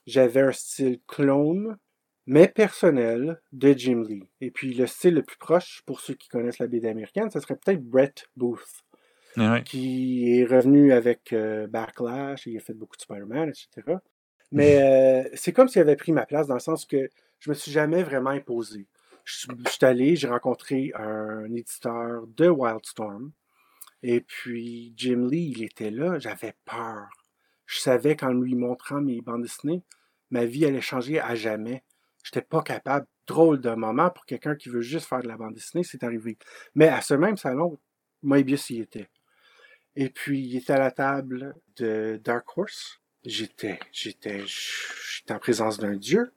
J'avais 0.08 0.42
un 0.42 0.52
style 0.52 1.00
clone, 1.08 1.78
mais 2.26 2.48
personnel, 2.48 3.40
de 3.52 3.74
Jim 3.74 4.04
Lee. 4.08 4.28
Et 4.42 4.52
puis 4.52 4.74
le 4.74 4.88
style 4.88 5.14
le 5.14 5.24
plus 5.24 5.38
proche, 5.38 5.84
pour 5.86 6.00
ceux 6.02 6.16
qui 6.16 6.28
connaissent 6.28 6.60
la 6.60 6.68
BD 6.68 6.88
américaine, 6.88 7.30
ce 7.30 7.40
serait 7.40 7.56
peut-être 7.56 7.84
Brett 7.84 8.26
Booth 8.36 8.83
Qui 9.64 10.40
est 10.40 10.46
revenu 10.46 10.94
avec 10.94 11.34
euh, 11.34 11.68
Backlash, 11.68 12.46
il 12.46 12.58
a 12.58 12.60
fait 12.60 12.74
beaucoup 12.74 12.96
de 12.96 13.02
Spider-Man, 13.02 13.50
etc. 13.50 13.98
Mais 14.52 14.82
euh, 14.82 15.30
c'est 15.34 15.52
comme 15.52 15.68
s'il 15.68 15.82
avait 15.82 15.96
pris 15.96 16.12
ma 16.12 16.26
place 16.26 16.48
dans 16.48 16.54
le 16.54 16.60
sens 16.60 16.86
que 16.86 17.10
je 17.40 17.50
me 17.50 17.56
suis 17.56 17.72
jamais 17.72 18.04
vraiment 18.04 18.30
imposé. 18.30 18.88
Je, 19.26 19.48
je 19.66 19.72
suis 19.72 19.86
allé, 19.86 20.16
j'ai 20.16 20.28
rencontré 20.28 20.92
un 20.96 21.52
éditeur 21.54 22.28
de 22.28 22.50
Wildstorm, 22.50 23.32
et 24.04 24.20
puis 24.22 24.94
Jim 24.98 25.28
Lee, 25.32 25.54
il 25.56 25.64
était 25.64 25.90
là, 25.90 26.20
j'avais 26.20 26.54
peur. 26.66 27.08
Je 27.66 27.80
savais 27.80 28.16
qu'en 28.16 28.34
lui 28.34 28.54
montrant 28.56 29.02
mes 29.02 29.22
bandes 29.22 29.44
dessinées, 29.44 29.82
ma 30.30 30.46
vie 30.46 30.66
allait 30.66 30.82
changer 30.82 31.20
à 31.20 31.36
jamais. 31.36 31.84
J'étais 32.24 32.42
pas 32.42 32.62
capable. 32.62 33.08
Drôle 33.26 33.62
de 33.62 33.70
moment 33.72 34.10
pour 34.10 34.26
quelqu'un 34.26 34.56
qui 34.56 34.68
veut 34.68 34.82
juste 34.82 35.08
faire 35.08 35.22
de 35.22 35.30
la 35.30 35.38
bande 35.38 35.54
dessinée, 35.54 35.86
c'est 35.86 36.04
arrivé. 36.04 36.38
Mais 36.76 36.90
à 36.90 37.00
ce 37.00 37.14
même 37.14 37.38
salon, 37.38 37.80
Moebius 38.22 38.70
y 38.70 38.82
était. 38.82 39.08
Et 39.96 40.10
puis, 40.10 40.42
il 40.42 40.58
était 40.58 40.74
à 40.74 40.80
la 40.80 40.92
table 40.92 41.56
de 41.78 42.20
Dark 42.24 42.58
Horse. 42.58 43.00
J'étais, 43.26 43.80
j'étais, 43.92 44.44
j'étais 44.46 45.34
en 45.34 45.40
présence 45.40 45.78
d'un 45.78 45.96
dieu. 45.96 46.34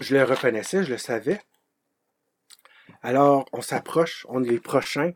Je 0.00 0.16
le 0.16 0.24
reconnaissais, 0.24 0.82
je 0.82 0.92
le 0.92 0.98
savais. 0.98 1.40
Alors, 3.02 3.48
on 3.52 3.60
s'approche, 3.60 4.26
on 4.28 4.42
est 4.42 4.50
les 4.50 4.60
prochains. 4.60 5.12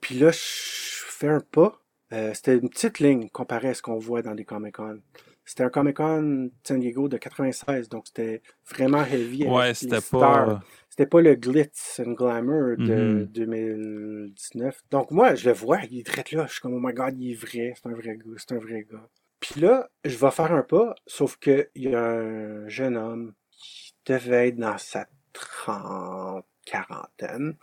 Puis 0.00 0.18
là, 0.18 0.30
je 0.30 0.38
fais 0.38 1.28
un 1.28 1.40
pas. 1.40 1.80
Euh, 2.12 2.32
c'était 2.34 2.56
une 2.56 2.70
petite 2.70 3.00
ligne 3.00 3.28
comparée 3.28 3.70
à 3.70 3.74
ce 3.74 3.82
qu'on 3.82 3.98
voit 3.98 4.22
dans 4.22 4.32
les 4.32 4.44
Comic-Con. 4.44 5.00
C'était 5.46 5.62
un 5.62 5.70
Comic-Con 5.70 6.50
San 6.64 6.80
Diego 6.80 7.08
de 7.08 7.16
96, 7.16 7.88
donc 7.88 8.08
c'était 8.08 8.42
vraiment 8.68 9.04
heavy. 9.04 9.46
Ouais, 9.46 9.72
c'était 9.72 10.00
pas... 10.10 10.60
C'était 10.90 11.10
pas 11.10 11.20
le 11.20 11.34
glitz 11.34 12.00
and 12.00 12.12
glamour 12.12 12.76
de 12.78 13.28
2019. 13.30 14.74
Mm-hmm. 14.74 14.80
Donc 14.90 15.10
moi, 15.10 15.34
je 15.34 15.46
le 15.46 15.54
vois, 15.54 15.80
il 15.90 15.98
est 15.98 16.06
très 16.06 16.24
là. 16.34 16.46
Je 16.46 16.52
suis 16.52 16.60
comme, 16.62 16.72
oh 16.72 16.80
my 16.80 16.94
god, 16.94 17.20
il 17.20 17.32
est 17.32 17.34
vrai, 17.34 17.74
c'est 17.76 17.86
un 17.86 17.92
vrai 17.92 18.16
gars, 18.16 18.32
c'est 18.38 18.52
un 18.52 18.58
vrai 18.58 18.86
gars. 18.90 19.06
Puis 19.38 19.60
là, 19.60 19.90
je 20.04 20.16
vais 20.16 20.30
faire 20.30 20.52
un 20.52 20.62
pas, 20.62 20.94
sauf 21.06 21.36
qu'il 21.36 21.68
y 21.74 21.94
a 21.94 22.02
un 22.02 22.66
jeune 22.68 22.96
homme 22.96 23.34
qui 23.50 23.94
devait 24.06 24.48
être 24.48 24.56
dans 24.56 24.78
sa 24.78 25.06
trente, 25.34 26.46
quarantaine, 26.64 27.56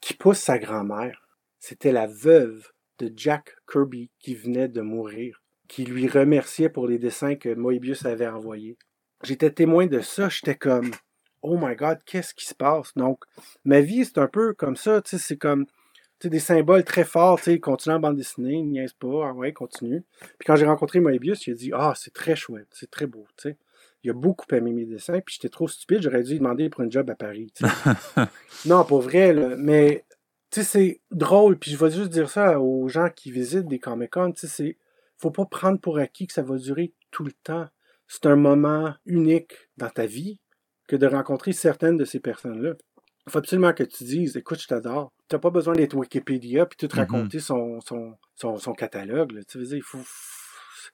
qui 0.00 0.14
pousse 0.14 0.38
sa 0.38 0.58
grand-mère. 0.58 1.28
C'était 1.58 1.92
la 1.92 2.06
veuve 2.06 2.72
de 2.98 3.12
Jack 3.14 3.56
Kirby 3.70 4.10
qui 4.18 4.34
venait 4.34 4.68
de 4.68 4.80
mourir, 4.80 5.39
qui 5.70 5.84
lui 5.84 6.08
remerciait 6.08 6.68
pour 6.68 6.88
les 6.88 6.98
dessins 6.98 7.36
que 7.36 7.54
Moebius 7.54 8.04
avait 8.04 8.26
envoyés. 8.26 8.76
J'étais 9.22 9.52
témoin 9.52 9.86
de 9.86 10.00
ça, 10.00 10.28
j'étais 10.28 10.56
comme 10.56 10.90
Oh 11.42 11.56
my 11.56 11.76
god, 11.76 12.00
qu'est-ce 12.04 12.34
qui 12.34 12.44
se 12.44 12.56
passe? 12.56 12.92
Donc, 12.96 13.22
ma 13.64 13.80
vie, 13.80 14.04
c'est 14.04 14.18
un 14.18 14.26
peu 14.26 14.52
comme 14.52 14.74
ça, 14.74 15.00
tu 15.00 15.10
sais, 15.10 15.18
c'est 15.18 15.36
comme 15.36 15.66
tu 16.18 16.26
sais, 16.26 16.28
des 16.28 16.40
symboles 16.40 16.82
très 16.82 17.04
forts, 17.04 17.38
tu 17.38 17.44
sais, 17.44 17.60
continue 17.60 17.94
en 17.94 18.00
bande 18.00 18.16
dessinée, 18.16 18.60
niaise 18.62 18.92
pas, 18.94 19.28
ah 19.28 19.32
ouais, 19.32 19.52
continue. 19.52 20.02
Puis 20.38 20.46
quand 20.46 20.56
j'ai 20.56 20.66
rencontré 20.66 20.98
Moebius, 20.98 21.46
il 21.46 21.52
a 21.52 21.54
dit 21.54 21.70
Ah, 21.72 21.94
c'est 21.96 22.12
très 22.12 22.34
chouette, 22.34 22.68
c'est 22.72 22.90
très 22.90 23.06
beau, 23.06 23.24
tu 23.36 23.50
sais. 23.50 23.56
Il 24.02 24.10
a 24.10 24.12
beaucoup 24.12 24.52
aimé 24.52 24.72
mes 24.72 24.86
dessins, 24.86 25.20
puis 25.24 25.36
j'étais 25.36 25.50
trop 25.50 25.68
stupide, 25.68 26.02
j'aurais 26.02 26.24
dû 26.24 26.32
lui 26.32 26.38
demander 26.38 26.68
pour 26.68 26.80
un 26.80 26.90
job 26.90 27.08
à 27.10 27.14
Paris. 27.14 27.52
non, 28.66 28.84
pour 28.84 29.02
vrai, 29.02 29.32
là, 29.32 29.54
mais 29.56 30.04
tu 30.50 30.62
sais, 30.62 30.66
c'est 30.66 31.00
drôle, 31.12 31.58
puis 31.58 31.70
je 31.70 31.76
vais 31.76 31.92
juste 31.92 32.10
dire 32.10 32.28
ça 32.28 32.58
aux 32.60 32.88
gens 32.88 33.08
qui 33.14 33.30
visitent 33.30 33.68
des 33.68 33.78
Comic-Con, 33.78 34.32
tu 34.32 34.40
sais, 34.40 34.46
c'est 34.48 34.76
faut 35.20 35.30
pas 35.30 35.44
prendre 35.44 35.78
pour 35.78 35.98
acquis 35.98 36.26
que 36.26 36.32
ça 36.32 36.42
va 36.42 36.56
durer 36.56 36.92
tout 37.10 37.24
le 37.24 37.32
temps. 37.32 37.68
C'est 38.08 38.26
un 38.26 38.36
moment 38.36 38.94
unique 39.06 39.52
dans 39.76 39.90
ta 39.90 40.06
vie 40.06 40.40
que 40.88 40.96
de 40.96 41.06
rencontrer 41.06 41.52
certaines 41.52 41.96
de 41.96 42.04
ces 42.04 42.20
personnes-là. 42.20 42.74
Il 43.26 43.32
faut 43.32 43.38
absolument 43.38 43.72
que 43.72 43.84
tu 43.84 44.04
dises, 44.04 44.36
écoute, 44.36 44.60
je 44.60 44.66
t'adore. 44.66 45.12
Tu 45.28 45.36
n'as 45.36 45.40
pas 45.40 45.50
besoin 45.50 45.74
d'être 45.74 45.94
Wikipédia 45.94 46.66
puis 46.66 46.76
tout 46.76 46.86
mm-hmm. 46.86 46.98
raconter 46.98 47.38
son, 47.38 47.80
son, 47.80 48.16
son, 48.34 48.72
catalogue. 48.72 49.38
Tu 49.46 49.58
veux 49.58 49.64
dire, 49.64 49.76
il 49.76 49.82
faut... 49.82 50.00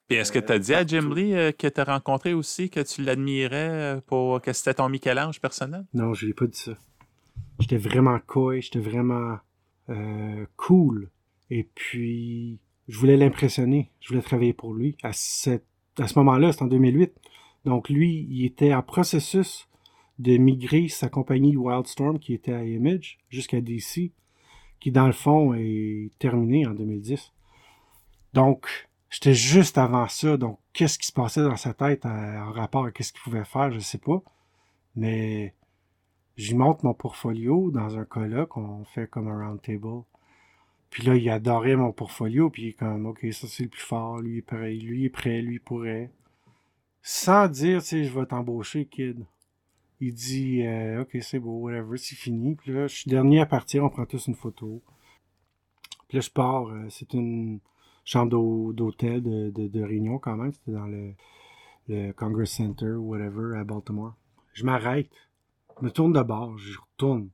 Et 0.09 0.15
est-ce 0.15 0.31
que 0.31 0.39
tu 0.39 0.53
as 0.53 0.59
dit 0.59 0.73
à 0.73 0.85
Jim 0.85 1.13
Lee 1.13 1.33
euh, 1.33 1.51
que 1.51 1.67
tu 1.67 1.81
as 1.81 1.83
rencontré 1.83 2.33
aussi, 2.33 2.69
que 2.69 2.81
tu 2.81 3.01
l'admirais 3.01 3.95
euh, 3.97 4.01
pour 4.05 4.41
que 4.41 4.53
c'était 4.53 4.75
ton 4.75 4.89
Michel-Ange 4.89 5.41
personnel? 5.41 5.85
Non, 5.93 6.13
je 6.13 6.25
lui 6.25 6.31
ai 6.31 6.33
pas 6.33 6.45
dit 6.45 6.59
ça. 6.59 6.73
J'étais 7.59 7.77
vraiment 7.77 8.19
coy, 8.19 8.61
j'étais 8.61 8.79
vraiment 8.79 9.39
euh, 9.89 10.45
cool. 10.57 11.09
Et 11.49 11.63
puis, 11.63 12.59
je 12.87 12.97
voulais 12.97 13.17
l'impressionner. 13.17 13.91
Je 13.99 14.09
voulais 14.09 14.21
travailler 14.21 14.53
pour 14.53 14.73
lui. 14.73 14.97
À, 15.03 15.13
ce 15.13 15.59
moment-là, 16.15 16.51
c'était 16.51 16.63
en 16.63 16.67
2008. 16.67 17.13
Donc, 17.65 17.89
lui, 17.89 18.27
il 18.29 18.45
était 18.45 18.73
en 18.73 18.81
processus 18.81 19.67
de 20.19 20.37
migrer 20.37 20.87
sa 20.87 21.09
compagnie 21.09 21.55
Wildstorm 21.57 22.19
qui 22.19 22.33
était 22.33 22.53
à 22.53 22.63
Image 22.63 23.19
jusqu'à 23.29 23.61
DC, 23.61 24.11
qui 24.79 24.91
dans 24.91 25.05
le 25.05 25.13
fond 25.13 25.53
est 25.53 26.11
terminée 26.17 26.65
en 26.65 26.71
2010. 26.71 27.33
Donc, 28.33 28.89
j'étais 29.09 29.33
juste 29.33 29.77
avant 29.77 30.07
ça. 30.07 30.37
Donc, 30.37 30.59
qu'est-ce 30.73 30.97
qui 30.97 31.07
se 31.07 31.11
passait 31.11 31.43
dans 31.43 31.57
sa 31.57 31.73
tête 31.73 32.05
euh, 32.05 32.39
en 32.39 32.51
rapport 32.51 32.85
à 32.85 32.91
qu'est-ce 32.91 33.11
qu'il 33.11 33.21
pouvait 33.21 33.43
faire, 33.43 33.71
je 33.71 33.79
sais 33.79 33.97
pas. 33.97 34.21
Mais 34.95 35.53
j'y 36.37 36.55
montre 36.55 36.85
mon 36.85 36.93
portfolio 36.93 37.69
dans 37.71 37.97
un 37.97 38.05
colloque, 38.05 38.57
on 38.57 38.85
fait 38.85 39.07
comme 39.07 39.27
un 39.27 39.47
round 39.47 39.61
table. 39.61 40.03
Puis 40.89 41.03
là, 41.03 41.15
il 41.15 41.29
adorait 41.29 41.75
mon 41.75 41.91
portfolio, 41.91 42.49
puis 42.49 42.63
il 42.63 42.67
est 42.69 42.73
comme, 42.73 43.05
OK, 43.07 43.25
ça 43.31 43.47
c'est 43.47 43.63
le 43.63 43.69
plus 43.69 43.81
fort, 43.81 44.19
lui 44.19 44.37
est 44.37 44.41
prêt, 44.41 44.73
lui 44.73 45.05
est 45.05 45.09
prêt, 45.09 45.41
lui 45.41 45.59
pourrait. 45.59 46.11
Sans 47.01 47.47
dire, 47.47 47.81
tu 47.81 47.87
sais, 47.87 48.03
je 48.03 48.17
vais 48.17 48.25
t'embaucher, 48.25 48.85
kid. 48.85 49.25
Il 49.99 50.13
dit 50.13 50.63
euh, 50.63 51.01
Ok, 51.01 51.17
c'est 51.21 51.39
beau, 51.39 51.59
whatever, 51.59 51.97
c'est 51.97 52.15
fini. 52.15 52.55
Puis 52.55 52.71
là, 52.71 52.87
je 52.87 52.95
suis 52.95 53.09
dernier 53.09 53.41
à 53.41 53.45
partir, 53.45 53.83
on 53.83 53.89
prend 53.89 54.05
tous 54.05 54.27
une 54.27 54.35
photo. 54.35 54.81
Puis 56.07 56.17
là, 56.17 56.21
je 56.21 56.29
pars. 56.29 56.67
Euh, 56.67 56.87
c'est 56.89 57.13
une 57.13 57.59
chambre 58.05 58.73
d'hôtel 58.73 59.23
de, 59.23 59.49
de, 59.49 59.81
réunion 59.81 60.19
quand 60.19 60.35
même. 60.35 60.53
C'était 60.53 60.71
dans 60.71 60.85
le, 60.85 61.13
le 61.87 62.11
Congress 62.13 62.51
Center, 62.51 62.93
whatever, 62.93 63.57
à 63.57 63.63
Baltimore. 63.63 64.13
Je 64.53 64.65
m'arrête. 64.65 65.11
Je 65.79 65.85
me 65.85 65.91
tourne 65.91 66.13
de 66.13 66.21
bord, 66.21 66.57
je 66.57 66.79
retourne. 66.79 67.29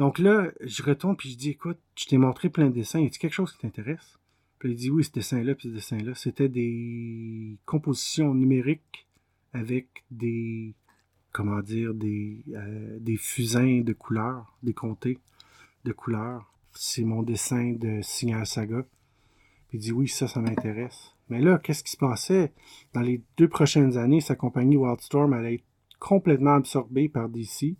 Donc 0.00 0.18
là, 0.18 0.50
je 0.62 0.82
retourne 0.82 1.14
puis 1.14 1.30
je 1.30 1.36
dis 1.36 1.50
Écoute, 1.50 1.78
je 1.94 2.06
t'ai 2.06 2.16
montré 2.16 2.48
plein 2.48 2.70
de 2.70 2.72
dessins. 2.72 3.00
Y 3.00 3.06
a 3.06 3.10
quelque 3.10 3.34
chose 3.34 3.52
qui 3.52 3.58
t'intéresse? 3.58 4.18
Puis 4.58 4.70
il 4.70 4.74
dit 4.74 4.88
Oui, 4.88 5.04
ce 5.04 5.12
dessin-là, 5.12 5.54
puis 5.54 5.68
ce 5.68 5.74
dessin-là. 5.74 6.14
C'était 6.14 6.48
des 6.48 7.58
compositions 7.66 8.34
numériques 8.34 9.06
avec 9.52 10.04
des 10.10 10.74
comment 11.32 11.60
dire, 11.60 11.92
des, 11.92 12.42
euh, 12.54 13.16
fusains 13.18 13.82
de 13.82 13.92
couleurs, 13.92 14.56
des 14.62 14.72
comtés 14.72 15.18
de 15.84 15.92
couleurs. 15.92 16.50
C'est 16.72 17.04
mon 17.04 17.22
dessin 17.22 17.74
de 17.78 18.00
Signal 18.00 18.46
Saga. 18.46 18.86
Puis 19.68 19.76
il 19.76 19.80
dit 19.82 19.92
oui, 19.92 20.08
ça, 20.08 20.26
ça 20.26 20.40
m'intéresse. 20.40 21.14
Mais 21.28 21.42
là, 21.42 21.58
qu'est-ce 21.58 21.84
qui 21.84 21.92
se 21.92 21.98
passait? 21.98 22.54
Dans 22.94 23.02
les 23.02 23.22
deux 23.36 23.48
prochaines 23.48 23.98
années, 23.98 24.22
sa 24.22 24.34
compagnie 24.34 24.78
Wildstorm 24.78 25.34
allait 25.34 25.56
être 25.56 25.64
complètement 25.98 26.54
absorbée 26.54 27.10
par 27.10 27.28
DC. 27.28 27.76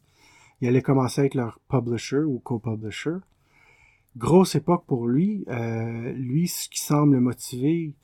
Il 0.61 0.69
allait 0.69 0.83
commencer 0.83 1.23
être 1.23 1.35
leur 1.35 1.59
publisher 1.69 2.21
ou 2.21 2.39
co-publisher. 2.39 3.17
Grosse 4.17 4.55
époque 4.55 4.85
pour 4.87 5.07
lui. 5.07 5.45
Euh, 5.49 6.13
lui, 6.13 6.49
ce 6.49 6.69
qui 6.69 6.81
semble 6.81 7.15
le 7.15 7.21
motiver, 7.21 7.95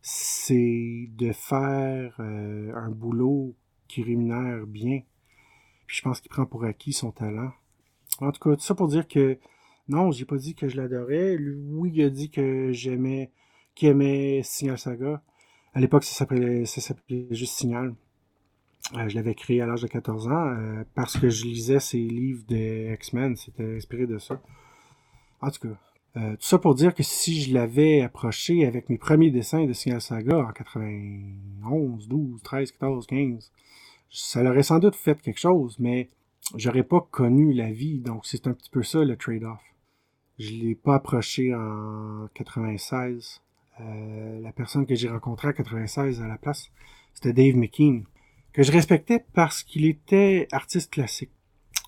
c'est 0.00 1.10
de 1.10 1.32
faire 1.32 2.16
euh, 2.20 2.72
un 2.74 2.90
boulot 2.90 3.54
qui 3.88 4.02
rémunère 4.02 4.66
bien. 4.66 5.00
Puis 5.86 5.98
je 5.98 6.02
pense 6.02 6.20
qu'il 6.20 6.30
prend 6.30 6.46
pour 6.46 6.64
acquis 6.64 6.92
son 6.92 7.10
talent. 7.10 7.52
En 8.20 8.32
tout 8.32 8.40
cas, 8.40 8.56
tout 8.56 8.62
ça 8.62 8.74
pour 8.74 8.88
dire 8.88 9.06
que 9.06 9.38
non, 9.88 10.10
j'ai 10.12 10.24
pas 10.24 10.36
dit 10.36 10.54
que 10.54 10.68
je 10.68 10.76
l'adorais. 10.76 11.36
Oui, 11.36 11.90
il 11.94 12.04
a 12.04 12.10
dit 12.10 12.30
que 12.30 12.72
j'aimais, 12.72 13.30
qu'il 13.74 13.88
aimait 13.88 14.42
Signal 14.44 14.78
Saga. 14.78 15.22
À 15.74 15.80
l'époque, 15.80 16.04
ça 16.04 16.26
ça 16.66 16.80
s'appelait 16.80 17.26
juste 17.30 17.58
Signal. 17.58 17.94
Euh, 18.94 19.08
je 19.08 19.14
l'avais 19.14 19.34
créé 19.34 19.60
à 19.60 19.66
l'âge 19.66 19.82
de 19.82 19.86
14 19.86 20.28
ans 20.28 20.46
euh, 20.48 20.84
parce 20.94 21.16
que 21.16 21.30
je 21.30 21.44
lisais 21.44 21.80
ses 21.80 21.98
livres 21.98 22.44
de 22.48 22.92
X-Men. 22.94 23.36
C'était 23.36 23.76
inspiré 23.76 24.06
de 24.06 24.18
ça. 24.18 24.40
En 25.40 25.50
tout 25.50 25.68
cas, 25.68 25.76
euh, 26.16 26.32
tout 26.32 26.46
ça 26.46 26.58
pour 26.58 26.74
dire 26.74 26.94
que 26.94 27.02
si 27.02 27.40
je 27.42 27.54
l'avais 27.54 28.02
approché 28.02 28.66
avec 28.66 28.90
mes 28.90 28.98
premiers 28.98 29.30
dessins 29.30 29.64
de 29.64 29.72
Signal 29.72 30.00
Saga 30.00 30.38
en 30.38 30.52
91, 30.52 32.08
12, 32.08 32.42
13, 32.42 32.72
14, 32.72 33.06
15, 33.06 33.52
ça 34.10 34.42
aurait 34.42 34.62
sans 34.62 34.78
doute 34.78 34.94
fait 34.94 35.20
quelque 35.20 35.40
chose, 35.40 35.76
mais 35.78 36.10
j'aurais 36.56 36.82
pas 36.82 37.00
connu 37.10 37.54
la 37.54 37.70
vie, 37.72 37.98
donc 37.98 38.26
c'est 38.26 38.46
un 38.46 38.52
petit 38.52 38.68
peu 38.68 38.82
ça 38.82 39.04
le 39.04 39.16
trade-off. 39.16 39.60
Je 40.38 40.50
l'ai 40.50 40.74
pas 40.74 40.96
approché 40.96 41.54
en 41.54 42.28
96. 42.34 43.40
Euh, 43.80 44.40
la 44.40 44.52
personne 44.52 44.84
que 44.84 44.94
j'ai 44.94 45.08
rencontrée 45.08 45.48
en 45.48 45.52
96 45.52 46.20
à 46.20 46.28
la 46.28 46.36
place, 46.36 46.70
c'était 47.14 47.32
Dave 47.32 47.56
McKean, 47.56 48.02
que 48.52 48.62
je 48.62 48.72
respectais 48.72 49.24
parce 49.32 49.62
qu'il 49.62 49.86
était 49.86 50.48
artiste 50.52 50.92
classique. 50.92 51.32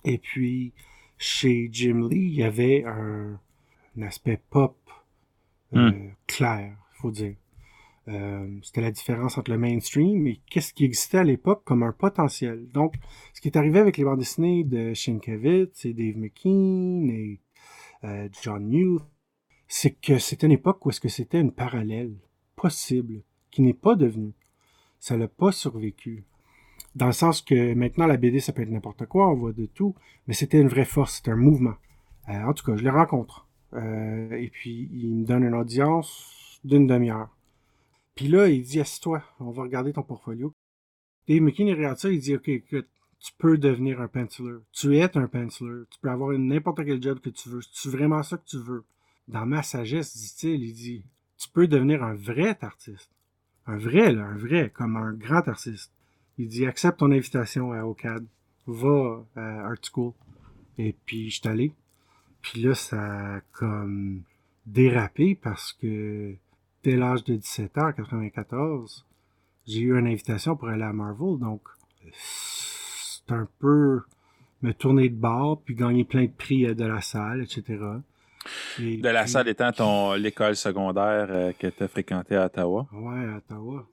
Et 0.04 0.18
puis, 0.18 0.73
chez 1.18 1.68
Jim 1.71 2.09
Lee, 2.09 2.28
il 2.30 2.35
y 2.35 2.42
avait 2.42 2.85
un, 2.85 3.40
aspect 4.02 4.40
pop 4.50 4.76
euh, 5.75 5.90
hmm. 5.90 6.14
clair, 6.26 6.76
faut 6.94 7.11
dire. 7.11 7.37
Euh, 8.06 8.59
c'était 8.62 8.83
la 8.83 8.90
différence 8.90 9.38
entre 9.38 9.50
le 9.50 9.56
mainstream 9.56 10.26
et 10.26 10.40
qu'est-ce 10.50 10.75
qui 10.75 10.85
existait 10.85 11.18
à 11.18 11.25
l'époque 11.25 11.62
comme 11.64 11.83
un 11.83 11.92
potentiel. 11.92 12.68
Donc, 12.71 12.97
ce 13.33 13.40
qui 13.40 13.49
est 13.49 13.56
arrivé 13.56 13.78
avec 13.78 13.97
les 13.97 14.04
bandes 14.04 14.18
dessinées 14.18 14.64
de 14.64 14.92
Sienkiewicz 14.92 15.87
et 15.87 15.94
Dave 15.94 16.16
McKean 16.16 17.09
et 17.09 17.40
euh, 18.04 18.28
John 18.42 18.68
New, 18.68 19.00
c'est 19.68 19.92
que 19.92 20.18
c'était 20.18 20.47
une 20.47 20.52
époque 20.52 20.85
où 20.85 20.90
est-ce 20.90 21.00
que 21.00 21.09
c'était 21.09 21.40
une 21.40 21.52
parallèle 21.52 22.14
possible, 22.56 23.23
qui 23.50 23.62
n'est 23.62 23.73
pas 23.73 23.94
devenue. 23.94 24.35
Ça 25.00 25.16
l'a 25.16 25.28
pas 25.28 25.52
survécu. 25.52 26.25
Dans 26.95 27.07
le 27.07 27.13
sens 27.13 27.43
que 27.43 27.75
maintenant, 27.75 28.07
la 28.07 28.17
BD, 28.17 28.41
ça 28.41 28.53
peut 28.53 28.63
être 28.63 28.71
n'importe 28.71 29.07
quoi, 29.07 29.29
on 29.29 29.35
voit 29.35 29.53
de 29.53 29.67
tout, 29.67 29.95
mais 30.27 30.35
c'était 30.35 30.61
une 30.61 30.69
vraie 30.69 30.85
force, 30.85 31.17
c'était 31.17 31.33
un 31.33 31.37
mouvement. 31.37 31.75
Euh, 32.29 32.43
en 32.45 32.53
tout 32.53 32.65
cas, 32.65 32.77
je 32.77 32.85
les 32.85 32.91
rencontre. 32.91 33.49
et 33.75 34.51
puis, 34.53 34.89
il 34.93 35.17
me 35.17 35.25
donne 35.25 35.43
une 35.43 35.55
audience 35.55 36.61
d'une 36.65 36.87
demi-heure. 36.87 37.29
Puis 38.15 38.29
là, 38.29 38.49
il 38.49 38.63
dit, 38.63 38.81
assis-toi, 38.81 39.23
on 39.41 39.51
va 39.51 39.63
regarder 39.63 39.93
ton 39.93 40.03
portfolio. 40.03 40.55
McKean, 41.29 41.67
il 41.67 41.75
regarde 41.75 41.99
ça, 41.99 42.11
il 42.11 42.21
dit, 42.21 42.37
OK, 42.37 42.49
écoute, 42.49 42.89
tu 43.19 43.33
peux 43.39 43.59
devenir 43.59 44.01
un 44.01 44.09
penciler. 44.09 44.59
Tu 44.73 44.97
es 44.97 45.17
un 45.17 45.27
penciler. 45.27 45.85
Tu 45.91 45.99
peux 46.01 46.11
avoir 46.11 46.37
n'importe 46.39 46.85
quel 46.85 47.03
job 47.03 47.21
que 47.21 47.31
tu 47.31 47.49
veux. 47.49 47.61
C'est 47.73 47.89
vraiment 47.89 48.23
ça 48.23 48.37
que 48.37 48.45
tu 48.45 48.59
veux? 48.59 48.85
Dans 49.29 49.47
ma 49.47 49.63
sagesse, 49.63 50.15
dit-il, 50.15 50.63
il 50.63 50.75
dit, 50.75 51.05
tu 51.39 51.49
peux 51.49 51.67
devenir 51.67 52.03
un 52.05 52.15
vrai 52.15 52.57
artiste. 52.61 53.11
Un 53.67 53.79
vrai, 53.79 54.13
là, 54.13 54.25
un 54.25 54.37
vrai, 54.37 54.71
comme 54.71 54.97
un 54.97 55.13
grand 55.15 55.49
artiste. 55.49 55.91
Il 56.38 56.49
dit, 56.49 56.67
accepte 56.67 56.99
ton 56.99 57.12
invitation 57.12 57.73
à 57.73 57.85
OCAD. 57.85 58.25
Va 58.67 59.25
à 59.37 59.67
Art 59.67 59.76
School. 59.83 60.12
Et 60.79 60.95
puis, 61.05 61.31
je 61.31 61.41
suis 61.41 61.49
allé. 61.49 61.73
Puis 62.43 62.62
là, 62.62 62.75
ça 62.75 63.37
a 63.37 63.41
comme 63.53 64.23
dérapé 64.67 65.35
parce 65.35 65.73
que 65.73 66.35
dès 66.83 66.97
l'âge 66.97 67.25
de 67.25 67.37
17 67.37 67.79
ans, 67.79 67.93
94, 67.93 69.07
j'ai 69.67 69.81
eu 69.81 69.99
une 69.99 70.07
invitation 70.07 70.57
pour 70.57 70.69
aller 70.69 70.83
à 70.83 70.93
Marvel. 70.93 71.38
Donc, 71.38 71.62
c'est 72.12 73.33
un 73.33 73.49
peu 73.59 74.03
me 74.62 74.73
tourner 74.73 75.09
de 75.09 75.17
bord, 75.17 75.62
puis 75.62 75.75
gagner 75.75 76.05
plein 76.05 76.25
de 76.25 76.31
prix 76.31 76.67
euh, 76.67 76.75
de 76.75 76.85
la 76.85 77.00
salle, 77.00 77.43
etc. 77.43 77.79
de 78.79 79.09
la 79.09 79.26
salle 79.26 79.49
étant 79.49 79.73
ton 79.73 80.14
l'école 80.14 80.57
secondaire 80.57 81.26
euh, 81.31 81.53
que 81.53 81.67
tu 81.67 81.83
as 81.83 81.88
fréquentée 81.88 82.37
à 82.37 82.47
Ottawa. 82.47 82.87
Ouais, 82.93 83.25
à 83.26 83.37
Ottawa. 83.37 83.87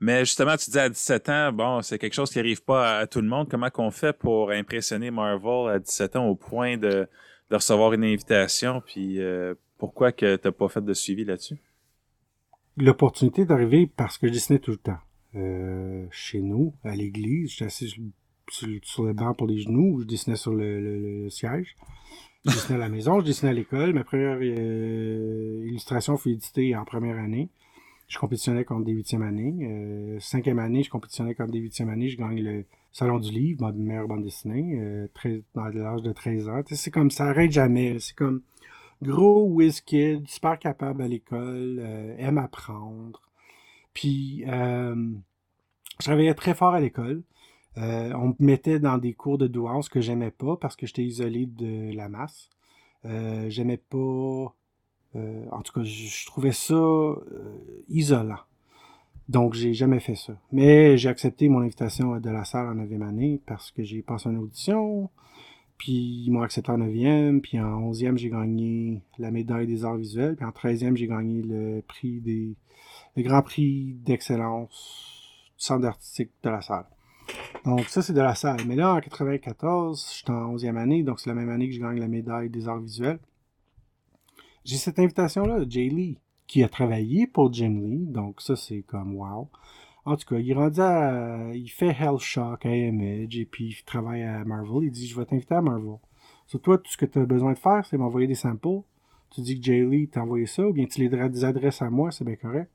Mais 0.00 0.24
justement, 0.24 0.56
tu 0.56 0.70
dis 0.70 0.78
à 0.78 0.88
17 0.88 1.28
ans, 1.28 1.52
bon, 1.52 1.82
c'est 1.82 1.98
quelque 1.98 2.14
chose 2.14 2.30
qui 2.30 2.38
n'arrive 2.38 2.62
pas 2.62 2.98
à, 2.98 3.06
tout 3.06 3.20
le 3.20 3.28
monde. 3.28 3.48
Comment 3.48 3.70
qu'on 3.70 3.90
fait 3.90 4.12
pour 4.12 4.50
impressionner 4.50 5.10
Marvel 5.10 5.74
à 5.74 5.78
17 5.78 6.16
ans 6.16 6.26
au 6.26 6.34
point 6.34 6.76
de, 6.76 7.08
recevoir 7.50 7.92
une 7.92 8.04
invitation? 8.04 8.82
Puis 8.84 9.20
euh, 9.20 9.54
pourquoi 9.78 10.12
que 10.12 10.36
tu 10.36 10.46
n'as 10.46 10.52
pas 10.52 10.68
fait 10.68 10.84
de 10.84 10.94
suivi 10.94 11.24
là-dessus? 11.24 11.58
L'opportunité 12.76 13.44
d'arriver 13.44 13.90
parce 13.96 14.18
que 14.18 14.28
je 14.28 14.32
dessinais 14.32 14.58
tout 14.58 14.72
le 14.72 14.76
temps. 14.76 14.98
Euh, 15.34 16.06
chez 16.10 16.40
nous, 16.40 16.74
à 16.84 16.94
l'église, 16.94 17.50
j'étais 17.50 17.64
assis 17.64 17.94
sur, 18.50 19.04
le 19.04 19.12
banc 19.12 19.34
pour 19.34 19.46
les 19.46 19.58
genoux, 19.58 20.00
je 20.00 20.06
dessinais 20.06 20.36
sur 20.36 20.54
le, 20.54 21.28
siège. 21.30 21.76
Je 22.44 22.52
dessinais 22.52 22.76
à 22.76 22.82
la 22.82 22.88
maison, 22.88 23.20
je 23.20 23.26
dessinais 23.26 23.50
à 23.50 23.54
l'école. 23.54 23.92
Ma 23.92 24.04
première 24.04 24.38
euh, 24.40 25.64
illustration 25.66 26.16
fut 26.16 26.30
éditée 26.30 26.76
en 26.76 26.84
première 26.84 27.18
année. 27.18 27.48
Je 28.08 28.18
compétitionnais 28.18 28.64
contre 28.64 28.84
des 28.84 28.92
huitièmes 28.92 29.22
années. 29.22 29.56
Euh, 29.62 30.20
cinquième 30.20 30.58
année, 30.58 30.82
je 30.82 30.90
compétitionnais 30.90 31.34
contre 31.34 31.52
des 31.52 31.58
huitièmes 31.58 31.88
années. 31.88 32.08
Je 32.08 32.16
gagne 32.16 32.40
le 32.40 32.64
Salon 32.98 33.18
du 33.18 33.30
livre, 33.30 33.60
ma 33.60 33.72
meilleure 33.72 34.08
bande 34.08 34.22
dessinée, 34.22 34.78
euh, 34.80 35.06
dans 35.54 35.66
l'âge 35.66 36.00
de 36.00 36.12
13 36.12 36.48
ans. 36.48 36.62
C'est 36.64 36.90
comme, 36.90 37.10
ça 37.10 37.26
arrête 37.26 37.52
jamais. 37.52 37.98
C'est 37.98 38.16
comme 38.16 38.40
gros 39.02 39.44
whiz 39.44 39.82
kid, 39.82 40.26
super 40.26 40.58
capable 40.58 41.02
à 41.02 41.06
l'école, 41.06 41.76
euh, 41.78 42.16
aime 42.16 42.38
apprendre. 42.38 43.20
Puis, 43.92 44.44
euh, 44.48 45.12
je 46.00 46.04
travaillais 46.06 46.32
très 46.32 46.54
fort 46.54 46.72
à 46.72 46.80
l'école. 46.80 47.22
On 47.76 48.28
me 48.28 48.34
mettait 48.38 48.78
dans 48.78 48.96
des 48.96 49.12
cours 49.12 49.36
de 49.36 49.46
douance 49.46 49.90
que 49.90 50.00
j'aimais 50.00 50.30
pas 50.30 50.56
parce 50.56 50.74
que 50.74 50.86
j'étais 50.86 51.04
isolé 51.04 51.44
de 51.44 51.94
la 51.94 52.08
masse. 52.08 52.48
J'aimais 53.04 53.76
pas 53.76 54.54
euh, 55.16 55.44
en 55.50 55.62
tout 55.62 55.72
cas, 55.72 55.82
je, 55.84 56.26
trouvais 56.26 56.52
ça 56.52 56.74
euh, 56.74 57.18
isolant. 57.88 58.38
Donc, 59.28 59.54
j'ai 59.54 59.74
jamais 59.74 60.00
fait 60.00 60.14
ça. 60.14 60.34
Mais 60.52 60.96
j'ai 60.96 61.08
accepté 61.08 61.48
mon 61.48 61.60
invitation 61.60 62.18
de 62.20 62.30
la 62.30 62.44
salle 62.44 62.66
en 62.68 62.74
9e 62.74 63.02
année 63.02 63.40
parce 63.46 63.70
que 63.70 63.82
j'ai 63.82 64.02
passé 64.02 64.28
une 64.28 64.38
audition. 64.38 65.10
Puis 65.78 66.24
ils 66.26 66.30
m'ont 66.30 66.42
accepté 66.42 66.70
en 66.70 66.78
9e. 66.78 67.40
Puis 67.40 67.58
en 67.58 67.92
11e, 67.92 68.16
j'ai 68.16 68.30
gagné 68.30 69.02
la 69.18 69.30
médaille 69.30 69.66
des 69.66 69.84
arts 69.84 69.96
visuels. 69.96 70.36
Puis 70.36 70.44
en 70.44 70.50
13e, 70.50 70.96
j'ai 70.96 71.08
gagné 71.08 71.42
le 71.42 71.82
prix 71.86 72.20
des. 72.20 72.54
le 73.16 73.22
grand 73.22 73.42
prix 73.42 73.96
d'excellence 74.04 75.50
du 75.58 75.64
centre 75.64 75.86
artistique 75.86 76.30
de 76.42 76.50
la 76.50 76.60
salle. 76.60 76.86
Donc 77.64 77.86
ça, 77.86 78.02
c'est 78.02 78.12
de 78.12 78.20
la 78.20 78.36
salle. 78.36 78.60
Mais 78.66 78.76
là, 78.76 78.94
en 78.94 79.00
94, 79.00 80.06
je 80.08 80.14
suis 80.18 80.30
en 80.30 80.56
11e 80.56 80.76
année. 80.76 81.02
Donc 81.02 81.18
c'est 81.18 81.30
la 81.30 81.34
même 81.34 81.48
année 81.48 81.68
que 81.68 81.74
je 81.74 81.80
gagne 81.80 81.98
la 81.98 82.08
médaille 82.08 82.48
des 82.48 82.68
arts 82.68 82.80
visuels 82.80 83.18
j'ai 84.66 84.76
cette 84.76 84.98
invitation-là 84.98 85.64
de 85.64 85.70
Jay 85.70 85.88
Lee, 85.88 86.18
qui 86.46 86.62
a 86.62 86.68
travaillé 86.68 87.26
pour 87.26 87.52
Jim 87.52 87.80
Lee, 87.82 88.06
donc 88.06 88.40
ça 88.42 88.56
c'est 88.56 88.82
comme 88.82 89.14
wow. 89.14 89.48
En 90.04 90.16
tout 90.16 90.26
cas, 90.28 90.38
il 90.38 90.50
est 90.50 90.54
rendu 90.54 90.80
à, 90.80 91.50
il 91.54 91.68
fait 91.68 91.96
Hellshock 91.98 92.64
à 92.64 92.76
Image 92.76 93.36
et 93.36 93.44
puis 93.44 93.66
il 93.66 93.84
travaille 93.84 94.22
à 94.22 94.44
Marvel. 94.44 94.84
Il 94.84 94.90
dit, 94.92 95.08
je 95.08 95.18
vais 95.18 95.24
t'inviter 95.24 95.56
à 95.56 95.60
Marvel. 95.60 95.96
Sur 96.46 96.60
toi, 96.60 96.78
tout 96.78 96.90
ce 96.92 96.96
que 96.96 97.06
tu 97.06 97.18
as 97.18 97.26
besoin 97.26 97.54
de 97.54 97.58
faire, 97.58 97.84
c'est 97.84 97.96
m'envoyer 97.96 98.28
des 98.28 98.36
samples. 98.36 98.82
Tu 99.30 99.40
dis 99.40 99.58
que 99.58 99.64
Jay 99.64 99.80
Lee 99.80 100.08
t'a 100.08 100.22
envoyé 100.22 100.46
ça, 100.46 100.64
ou 100.64 100.72
bien 100.72 100.86
tu 100.86 101.00
les 101.00 101.44
adresses 101.44 101.82
à 101.82 101.90
moi, 101.90 102.12
c'est 102.12 102.24
bien 102.24 102.36
correct. 102.36 102.70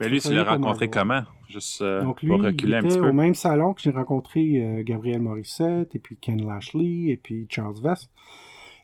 Mais 0.00 0.08
lui, 0.08 0.20
tu 0.20 0.32
l'as 0.32 0.44
rencontré 0.44 0.88
comment? 0.88 1.22
Juste 1.48 1.82
euh, 1.82 2.02
Donc, 2.02 2.22
lui, 2.22 2.30
pour 2.30 2.42
reculer 2.42 2.72
il 2.72 2.78
était 2.78 2.86
un 2.86 2.88
petit 2.88 2.98
peu. 2.98 3.08
au 3.08 3.12
même 3.12 3.34
salon 3.34 3.74
que 3.74 3.80
j'ai 3.80 3.90
rencontré 3.90 4.40
euh, 4.56 4.82
Gabriel 4.82 5.20
Morissette, 5.20 5.94
et 5.94 5.98
puis 5.98 6.16
Ken 6.16 6.46
Lashley, 6.46 7.10
et 7.10 7.16
puis 7.16 7.46
Charles 7.50 7.80
Vest. 7.82 8.10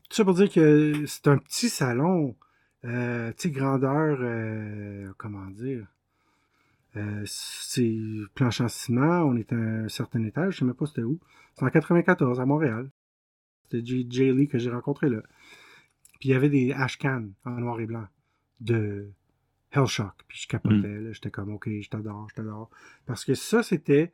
Tout 0.08 0.16
ça 0.16 0.24
pour 0.24 0.34
dire 0.34 0.50
que 0.50 1.04
c'est 1.06 1.28
un 1.28 1.38
petit 1.38 1.68
salon, 1.68 2.36
euh, 2.84 3.32
tu 3.32 3.48
sais, 3.48 3.50
grandeur, 3.50 4.18
euh, 4.20 5.10
comment 5.16 5.46
dire, 5.46 5.86
euh, 6.96 7.22
c'est 7.26 7.96
planche 8.34 8.60
en 8.60 8.68
ciment, 8.68 9.22
on 9.22 9.36
est 9.36 9.52
à 9.52 9.56
un 9.56 9.88
certain 9.88 10.22
étage, 10.22 10.54
je 10.54 10.58
sais 10.60 10.64
même 10.64 10.74
pas 10.74 10.86
c'était 10.86 11.02
où. 11.02 11.18
C'est 11.54 11.64
en 11.64 11.70
94, 11.70 12.40
à 12.40 12.46
Montréal. 12.46 12.90
C'était 13.64 13.84
Jay 13.84 14.32
Lee 14.32 14.48
que 14.48 14.58
j'ai 14.58 14.70
rencontré 14.70 15.08
là. 15.08 15.22
Puis 16.20 16.28
il 16.28 16.32
y 16.32 16.34
avait 16.34 16.48
des 16.48 16.72
ashcans 16.72 17.28
en 17.44 17.50
noir 17.52 17.80
et 17.80 17.86
blanc 17.86 18.06
de 18.60 19.10
Hellshock. 19.72 20.14
Puis 20.28 20.40
je 20.42 20.48
capotais, 20.48 20.76
mm. 20.76 21.12
j'étais 21.12 21.30
comme, 21.30 21.52
ok, 21.52 21.68
je 21.80 21.88
t'adore, 21.88 22.28
je 22.30 22.34
t'adore. 22.34 22.70
Parce 23.06 23.24
que 23.24 23.34
ça, 23.34 23.62
c'était 23.62 24.12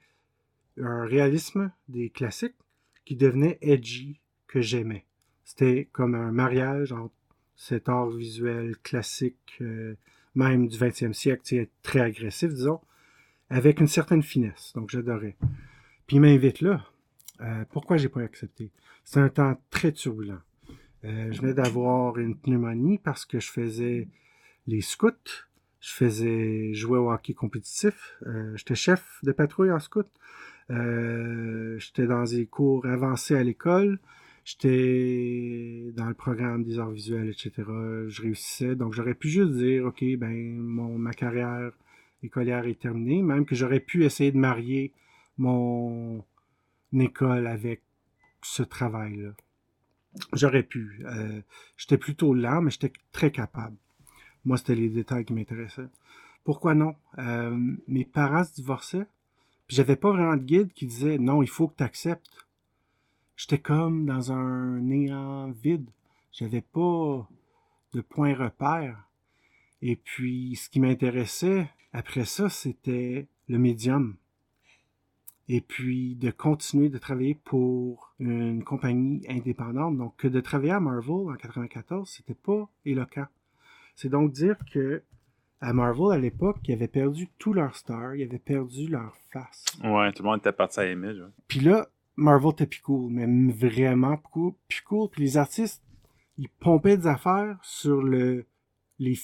un 0.78 1.04
réalisme 1.04 1.72
des 1.88 2.10
classiques 2.10 2.56
qui 3.04 3.16
devenait 3.16 3.58
edgy, 3.60 4.20
que 4.46 4.60
j'aimais. 4.60 5.06
C'était 5.44 5.88
comme 5.92 6.14
un 6.14 6.32
mariage 6.32 6.92
entre 6.92 7.14
cet 7.56 7.88
art 7.88 8.10
visuel 8.10 8.76
classique, 8.82 9.58
euh, 9.60 9.94
même 10.34 10.68
du 10.68 10.78
20e 10.78 11.12
siècle, 11.12 11.66
très 11.82 12.00
agressif, 12.00 12.54
disons, 12.54 12.80
avec 13.50 13.80
une 13.80 13.88
certaine 13.88 14.22
finesse. 14.22 14.72
Donc, 14.74 14.90
j'adorais. 14.90 15.36
Puis, 16.06 16.16
il 16.16 16.20
m'invite 16.20 16.60
là. 16.60 16.84
Euh, 17.40 17.64
pourquoi 17.70 17.96
j'ai 17.96 18.08
pas 18.08 18.20
accepté? 18.20 18.70
C'est 19.04 19.20
un 19.20 19.28
temps 19.28 19.60
très 19.70 19.92
turbulent. 19.92 20.40
Euh, 21.04 21.32
je 21.32 21.40
venais 21.40 21.54
d'avoir 21.54 22.18
une 22.18 22.36
pneumonie 22.36 22.98
parce 22.98 23.24
que 23.24 23.40
je 23.40 23.50
faisais 23.50 24.08
les 24.66 24.82
scouts. 24.82 25.10
Je 25.80 25.92
faisais 25.92 26.74
jouer 26.74 26.98
au 26.98 27.10
hockey 27.10 27.32
compétitif. 27.32 28.16
Euh, 28.26 28.54
j'étais 28.56 28.74
chef 28.74 29.18
de 29.22 29.32
patrouille 29.32 29.72
en 29.72 29.80
scout. 29.80 30.06
j'étais 30.68 32.06
dans 32.06 32.24
des 32.24 32.46
cours 32.46 32.86
avancés 32.86 33.34
à 33.34 33.42
l'école. 33.42 33.98
J'étais 34.44 35.92
dans 35.94 36.06
le 36.06 36.14
programme 36.14 36.64
des 36.64 36.78
arts 36.78 36.90
visuels, 36.90 37.28
etc. 37.28 37.52
Je 38.08 38.22
réussissais. 38.22 38.74
Donc, 38.74 38.94
j'aurais 38.94 39.14
pu 39.14 39.28
juste 39.28 39.52
dire, 39.52 39.86
OK, 39.86 40.02
ben, 40.16 40.56
ma 40.56 41.12
carrière 41.12 41.72
écolière 42.22 42.66
est 42.66 42.80
terminée. 42.80 43.22
Même 43.22 43.44
que 43.44 43.54
j'aurais 43.54 43.80
pu 43.80 44.04
essayer 44.04 44.32
de 44.32 44.38
marier 44.38 44.92
mon 45.38 46.24
école 46.92 47.46
avec 47.46 47.82
ce 48.42 48.62
travail-là. 48.62 49.32
J'aurais 50.32 50.62
pu. 50.62 51.02
Euh, 51.04 51.40
j'étais 51.76 51.98
plutôt 51.98 52.34
lent, 52.34 52.62
mais 52.62 52.70
j'étais 52.70 52.92
très 53.12 53.30
capable. 53.30 53.76
Moi, 54.44 54.56
c'était 54.56 54.74
les 54.74 54.88
détails 54.88 55.24
qui 55.24 55.32
m'intéressaient. 55.32 55.88
Pourquoi 56.44 56.74
non? 56.74 56.94
Euh, 57.18 57.56
mes 57.86 58.04
parents 58.04 58.44
se 58.44 58.54
divorçaient. 58.54 59.06
Puis 59.66 59.76
j'avais 59.76 59.96
pas 59.96 60.10
vraiment 60.10 60.36
de 60.36 60.42
guide 60.42 60.72
qui 60.72 60.86
disait 60.86 61.18
non, 61.18 61.42
il 61.42 61.48
faut 61.48 61.68
que 61.68 61.76
tu 61.76 61.84
acceptes 61.84 62.28
j'étais 63.40 63.58
comme 63.58 64.04
dans 64.04 64.32
un 64.32 64.80
néant 64.80 65.50
vide. 65.50 65.88
J'avais 66.30 66.60
pas 66.60 67.26
de 67.94 68.00
point 68.02 68.34
repère. 68.34 69.02
Et 69.80 69.96
puis, 69.96 70.56
ce 70.56 70.68
qui 70.68 70.78
m'intéressait 70.78 71.70
après 71.94 72.26
ça, 72.26 72.50
c'était 72.50 73.28
le 73.48 73.58
médium. 73.58 74.16
Et 75.48 75.62
puis, 75.62 76.16
de 76.16 76.30
continuer 76.30 76.90
de 76.90 76.98
travailler 76.98 77.34
pour 77.34 78.14
une 78.20 78.62
compagnie 78.62 79.24
indépendante. 79.28 79.96
Donc, 79.96 80.16
que 80.16 80.28
de 80.28 80.40
travailler 80.40 80.72
à 80.72 80.80
Marvel 80.80 81.30
en 81.30 81.34
94, 81.34 82.08
c'était 82.08 82.34
pas 82.34 82.68
éloquent. 82.84 83.26
C'est 83.96 84.10
donc 84.10 84.32
dire 84.32 84.56
que 84.70 85.02
à 85.62 85.72
Marvel, 85.72 86.12
à 86.12 86.18
l'époque, 86.18 86.58
ils 86.64 86.74
avaient 86.74 86.88
perdu 86.88 87.28
tous 87.38 87.52
leurs 87.52 87.74
stars, 87.74 88.16
ils 88.16 88.22
avaient 88.22 88.38
perdu 88.38 88.86
leur 88.86 89.14
face. 89.32 89.64
Ouais, 89.82 90.12
tout 90.12 90.22
le 90.22 90.28
monde 90.28 90.38
était 90.40 90.52
parti 90.52 90.80
à 90.80 90.90
Image. 90.90 91.22
Puis 91.48 91.60
là, 91.60 91.88
Marvel 92.20 92.52
était 92.52 92.66
plus 92.66 92.80
cool, 92.80 93.12
mais 93.12 93.52
vraiment 93.52 94.16
plus 94.68 94.82
cool. 94.82 95.08
Puis 95.10 95.22
les 95.22 95.36
artistes, 95.36 95.82
ils 96.38 96.48
pompaient 96.48 96.96
des 96.96 97.06
affaires 97.06 97.58
sur 97.62 98.02
le, 98.02 98.46
les 98.98 99.18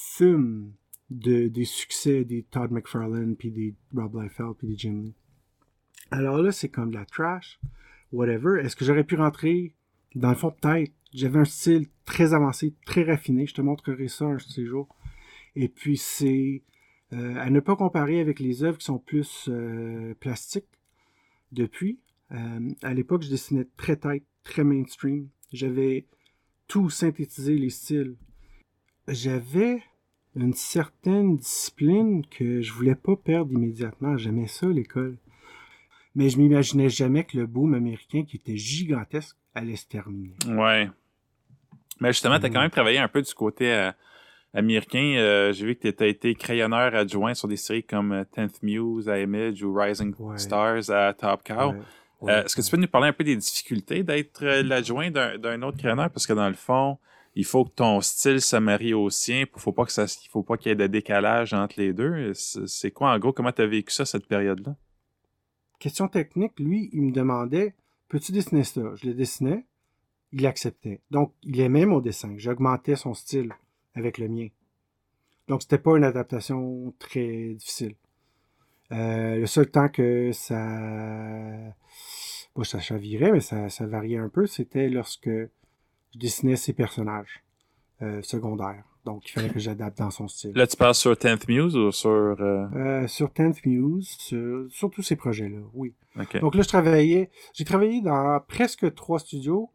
de, 1.11 1.49
des 1.49 1.65
succès 1.65 2.25
des 2.25 2.43
Todd 2.43 2.71
McFarlane, 2.73 3.37
puis 3.37 3.51
des 3.51 3.75
Rob 3.95 4.21
Liefeld, 4.21 4.55
puis 4.59 4.69
des 4.69 4.77
Jim 4.77 5.03
Lee. 5.05 5.15
Alors 6.11 6.39
là, 6.39 6.53
c'est 6.53 6.69
comme 6.69 6.91
de 6.91 6.97
la 6.97 7.05
trash, 7.05 7.61
whatever. 8.13 8.61
Est-ce 8.61 8.77
que 8.77 8.85
j'aurais 8.85 9.05
pu 9.05 9.17
rentrer? 9.17 9.75
Dans 10.15 10.31
le 10.31 10.37
fond, 10.37 10.51
peut-être. 10.51 10.93
J'avais 11.13 11.39
un 11.39 11.45
style 11.45 11.89
très 12.05 12.35
avancé, 12.35 12.75
très 12.85 13.05
raffiné. 13.05 13.47
Je 13.47 13.55
te 13.55 13.63
montrerai 13.63 14.09
ça 14.09 14.25
un 14.27 14.35
de 14.35 14.41
ces 14.41 14.67
jours. 14.67 14.89
Et 15.55 15.69
puis, 15.69 15.97
c'est 15.97 16.63
euh, 17.13 17.37
à 17.37 17.51
ne 17.51 17.61
pas 17.61 17.77
comparer 17.77 18.21
avec 18.21 18.41
les 18.41 18.65
œuvres 18.65 18.79
qui 18.79 18.85
sont 18.85 18.99
plus 18.99 19.49
euh, 19.49 20.15
plastiques 20.21 20.67
depuis. 21.53 22.01
Euh, 22.33 22.71
à 22.83 22.93
l'époque, 22.95 23.23
je 23.23 23.31
dessinais 23.31 23.67
très 23.77 23.97
tight, 23.97 24.25
très 24.43 24.65
mainstream. 24.65 25.29
J'avais 25.53 26.07
tout 26.69 26.91
synthétisé, 26.91 27.57
les 27.57 27.71
styles. 27.71 28.17
J'avais 29.09 29.83
une 30.35 30.53
certaine 30.53 31.37
discipline 31.37 32.27
que 32.27 32.61
je 32.61 32.73
voulais 32.73 32.95
pas 32.97 33.17
perdre 33.17 33.53
immédiatement. 33.53 34.17
J'aimais 34.17 34.49
ça, 34.49 34.67
l'école. 34.67 35.17
Mais 36.15 36.29
je 36.29 36.39
m'imaginais 36.39 36.89
jamais 36.89 37.25
que 37.25 37.37
le 37.37 37.47
boom 37.47 37.75
américain, 37.75 38.25
qui 38.25 38.37
était 38.37 38.57
gigantesque, 38.57 39.37
allait 39.55 39.77
se 39.77 39.87
terminer. 39.87 40.35
Ouais. 40.49 40.89
Mais 42.01 42.09
justement, 42.13 42.39
tu 42.39 42.47
as 42.47 42.51
quand 42.51 42.61
même 42.61 42.71
travaillé 42.71 42.99
un 42.99 43.09
peu 43.09 43.23
du 43.23 43.33
côté 43.33 43.73
euh, 43.73 43.93
américain. 44.53 45.15
Euh, 45.17 45.53
J'ai 45.53 45.67
vu 45.67 45.77
que 45.77 45.89
tu 45.89 46.03
as 46.03 46.07
été 46.07 46.35
crayonneur 46.35 46.95
adjoint 46.95 47.35
sur 47.35 47.49
des 47.49 47.57
séries 47.57 47.85
comme 47.85 48.13
euh, 48.13 48.25
10th 48.37 48.59
Muse 48.63 49.09
à 49.09 49.21
Image 49.21 49.63
ou 49.63 49.73
Rising 49.75 50.15
Ouais. 50.19 50.39
Stars 50.39 50.91
à 50.91 51.15
Top 51.15 51.43
Cow. 51.45 51.71
Ouais, 51.73 51.79
Euh, 52.23 52.45
Est-ce 52.45 52.57
que 52.57 52.63
tu 52.63 52.71
peux 52.71 52.77
nous 52.77 52.89
parler 52.89 53.09
un 53.09 53.13
peu 53.13 53.25
des 53.25 53.37
difficultés 53.37 54.03
d'être 54.03 54.43
euh, 54.43 54.63
l'adjoint 54.63 55.11
d'un 55.11 55.63
autre 55.63 55.79
crayonneur? 55.79 56.11
Parce 56.11 56.27
que 56.27 56.33
dans 56.33 56.49
le 56.49 56.55
fond, 56.55 56.99
il 57.35 57.45
faut 57.45 57.65
que 57.65 57.71
ton 57.71 58.01
style 58.01 58.41
se 58.41 58.57
marie 58.57 58.95
au 58.95 59.11
sien. 59.11 59.45
Il 59.55 59.61
faut 59.61 59.73
pas 59.73 59.85
que 59.85 59.93
ça, 59.93 60.05
il 60.05 60.29
faut 60.31 60.43
pas 60.43 60.57
qu'il 60.57 60.71
y 60.71 60.73
ait 60.73 60.77
de 60.77 60.87
décalage 60.87 61.53
entre 61.53 61.75
les 61.79 61.93
deux. 61.93 62.33
C'est 62.35 62.67
c'est 62.67 62.91
quoi, 62.91 63.13
en 63.13 63.19
gros, 63.19 63.33
comment 63.33 63.53
tu 63.53 63.63
as 63.63 63.67
vécu 63.67 63.93
ça, 63.93 64.05
cette 64.05 64.27
période-là? 64.27 64.77
Question 65.79 66.09
technique, 66.09 66.59
lui, 66.59 66.89
il 66.93 67.03
me 67.03 67.13
demandait 67.13 67.75
Peux-tu 68.09 68.33
dessiner 68.33 68.65
ça? 68.65 68.95
Je 68.95 69.09
le 69.09 69.15
dessinais, 69.15 69.67
il 70.33 70.47
acceptait. 70.47 71.01
Donc, 71.11 71.33
il 71.43 71.61
aimait 71.61 71.87
mon 71.87 72.01
dessin. 72.01 72.35
J'augmentais 72.37 72.97
son 72.97 73.15
style 73.15 73.53
avec 73.95 74.19
le 74.19 74.29
mien. 74.29 74.49
Donc, 75.49 75.63
c'était 75.63 75.79
pas 75.79 75.97
une 75.97 76.05
adaptation 76.05 76.95
très 76.99 77.55
difficile. 77.55 77.95
Euh, 78.93 79.37
le 79.37 79.47
seul 79.47 79.71
temps 79.71 79.89
que 79.89 80.31
ça. 80.33 80.55
Pas 82.55 82.65
ça 82.65 82.81
chavirait, 82.81 83.33
mais 83.33 83.41
ça, 83.41 83.69
ça 83.69 83.87
variait 83.87 84.17
un 84.19 84.29
peu, 84.31 84.47
c'était 84.47 84.89
lorsque 84.89 85.29
je 85.29 86.19
dessinais 86.19 86.57
ses 86.57 86.73
personnages 86.73 87.43
euh, 88.03 88.23
secondaires. 88.23 88.85
Donc, 89.05 89.29
il 89.29 89.31
fallait 89.31 89.51
que 89.51 89.59
j'adapte 89.61 89.99
dans 89.99 90.11
son 90.11 90.27
style. 90.27 90.53
Là, 90.55 90.67
tu 90.67 90.77
parles 90.77 90.95
sur 90.95 91.13
10th 91.13 91.45
Muse 91.49 91.77
ou 91.77 91.93
sur... 91.93 92.11
euh, 92.11 92.67
Euh, 92.75 93.07
sur 93.07 93.29
10th 93.29 93.61
Muse, 93.69 94.09
sur, 94.19 94.67
sur 94.71 94.91
tous 94.91 95.03
ces 95.03 95.17
projets-là, 95.17 95.59
oui. 95.75 95.95
OK. 96.19 96.41
Donc 96.41 96.55
là, 96.55 96.63
je 96.63 96.69
travaillais, 96.69 97.31
j'ai 97.55 97.65
travaillé 97.65 98.01
dans 98.01 98.41
presque 98.49 98.93
trois 98.95 99.19
studios, 99.21 99.71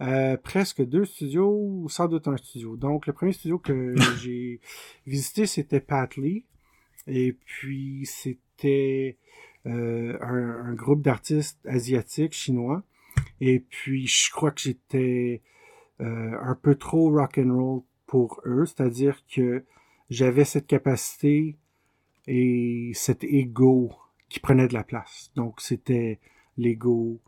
euh, 0.00 0.36
presque 0.36 0.82
deux 0.82 1.04
studios, 1.04 1.84
sans 1.88 2.06
doute 2.08 2.26
un 2.28 2.36
studio. 2.36 2.76
Donc 2.76 3.06
le 3.06 3.12
premier 3.12 3.32
studio 3.32 3.58
que 3.58 3.94
j'ai 4.22 4.60
visité, 5.06 5.46
c'était 5.46 5.80
Pat 5.80 6.16
Lee. 6.16 6.44
Et 7.06 7.32
puis 7.32 8.06
c'était 8.06 9.18
euh, 9.66 10.18
un, 10.20 10.74
groupe 10.74 11.02
d'artistes 11.02 11.58
asiatiques, 11.66 12.32
chinois. 12.32 12.82
Et 13.40 13.60
puis 13.60 14.06
je 14.06 14.30
crois 14.30 14.50
que 14.50 14.60
j'étais 14.60 15.42
euh, 16.00 16.36
un 16.40 16.54
peu 16.54 16.74
trop 16.74 17.10
rock 17.10 17.38
and 17.38 17.54
roll 17.54 17.82
pour 18.06 18.40
eux, 18.46 18.66
c'est-à-dire 18.66 19.20
que 19.26 19.64
j'avais 20.10 20.44
cette 20.44 20.66
capacité 20.66 21.56
et 22.26 22.92
cet 22.94 23.24
ego 23.24 23.92
qui 24.28 24.40
prenait 24.40 24.68
de 24.68 24.74
la 24.74 24.84
place. 24.84 25.30
Donc, 25.36 25.60
c'était 25.60 26.20
Lego. 26.56 27.20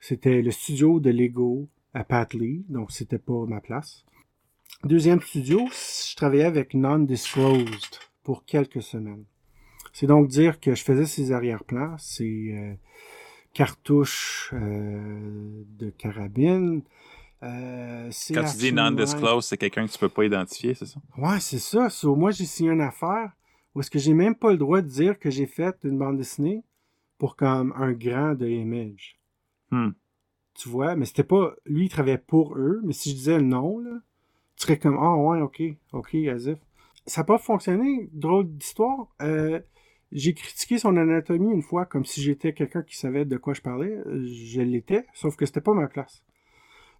C'était 0.00 0.42
le 0.42 0.50
studio 0.50 1.00
de 1.00 1.10
Lego 1.10 1.68
à 1.94 2.04
Pat 2.04 2.32
Lee. 2.34 2.64
Donc, 2.68 2.90
c'était 2.90 3.18
pas 3.18 3.46
ma 3.46 3.60
place. 3.60 4.04
Deuxième 4.84 5.20
studio, 5.20 5.68
je 5.70 6.16
travaillais 6.16 6.44
avec 6.44 6.74
Non-Disclosed 6.74 7.98
pour 8.22 8.44
quelques 8.44 8.82
semaines. 8.82 9.24
C'est 9.92 10.06
donc 10.06 10.28
dire 10.28 10.60
que 10.60 10.74
je 10.74 10.82
faisais 10.82 11.06
ces 11.06 11.32
arrière-plans, 11.32 11.96
ces 11.98 12.54
euh, 12.54 12.74
cartouches 13.52 14.50
euh, 14.54 15.64
de 15.78 15.90
carabine. 15.90 16.82
Euh, 17.42 18.10
Quand 18.32 18.44
tu 18.44 18.56
dis 18.56 18.72
non-disclose, 18.72 19.44
c'est 19.44 19.56
quelqu'un 19.56 19.86
que 19.86 19.92
tu 19.92 19.98
peux 19.98 20.08
pas 20.08 20.24
identifier, 20.24 20.74
c'est 20.74 20.86
ça? 20.86 21.00
Ouais, 21.18 21.40
c'est 21.40 21.58
ça. 21.58 21.90
So, 21.90 22.14
moi, 22.14 22.30
j'ai 22.30 22.44
signé 22.44 22.70
une 22.70 22.80
affaire 22.80 23.32
où 23.74 23.80
est-ce 23.80 23.90
que 23.90 23.98
j'ai 23.98 24.14
même 24.14 24.34
pas 24.34 24.52
le 24.52 24.58
droit 24.58 24.80
de 24.80 24.88
dire 24.88 25.18
que 25.18 25.30
j'ai 25.30 25.46
fait 25.46 25.76
une 25.82 25.98
bande 25.98 26.18
dessinée 26.18 26.62
pour 27.18 27.36
comme 27.36 27.72
un 27.76 27.92
grand 27.92 28.34
de 28.34 28.48
Image. 28.48 29.18
Hmm. 29.70 29.90
Tu 30.54 30.68
vois, 30.68 30.96
mais 30.96 31.06
c'était 31.06 31.24
pas. 31.24 31.54
Lui, 31.66 31.86
il 31.86 31.88
travaillait 31.88 32.18
pour 32.18 32.56
eux, 32.56 32.80
mais 32.84 32.92
si 32.92 33.10
je 33.10 33.14
disais 33.16 33.38
le 33.38 33.44
nom, 33.44 33.78
là, 33.78 34.00
tu 34.56 34.64
serais 34.64 34.78
comme 34.78 34.98
Ah 35.00 35.16
ouais, 35.16 35.40
ok, 35.40 35.62
ok, 35.92 36.14
Azif. 36.14 36.58
Ça 37.06 37.22
n'a 37.22 37.24
pas 37.24 37.38
fonctionné, 37.38 38.08
drôle 38.12 38.48
d'histoire. 38.48 39.08
Euh, 39.22 39.60
j'ai 40.12 40.34
critiqué 40.34 40.78
son 40.78 40.96
anatomie 40.96 41.52
une 41.52 41.62
fois 41.62 41.86
comme 41.86 42.04
si 42.04 42.22
j'étais 42.22 42.52
quelqu'un 42.52 42.82
qui 42.82 42.96
savait 42.96 43.24
de 43.24 43.36
quoi 43.36 43.54
je 43.54 43.60
parlais. 43.62 43.98
Je 44.06 44.60
l'étais, 44.60 45.06
sauf 45.14 45.36
que 45.36 45.46
c'était 45.46 45.60
pas 45.60 45.74
ma 45.74 45.88
place. 45.88 46.22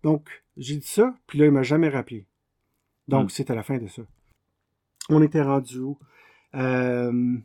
Donc, 0.02 0.42
j'ai 0.56 0.76
dit 0.76 0.86
ça, 0.86 1.14
puis 1.26 1.38
là, 1.38 1.46
il 1.46 1.52
m'a 1.52 1.62
jamais 1.62 1.88
rappelé. 1.88 2.26
Donc, 3.08 3.26
Hmm. 3.26 3.28
c'était 3.30 3.54
la 3.54 3.62
fin 3.62 3.78
de 3.78 3.86
ça. 3.86 4.02
On 5.08 5.22
était 5.22 5.42
rendu 5.42 5.78
où? 5.80 5.98
Euh, 6.54 7.36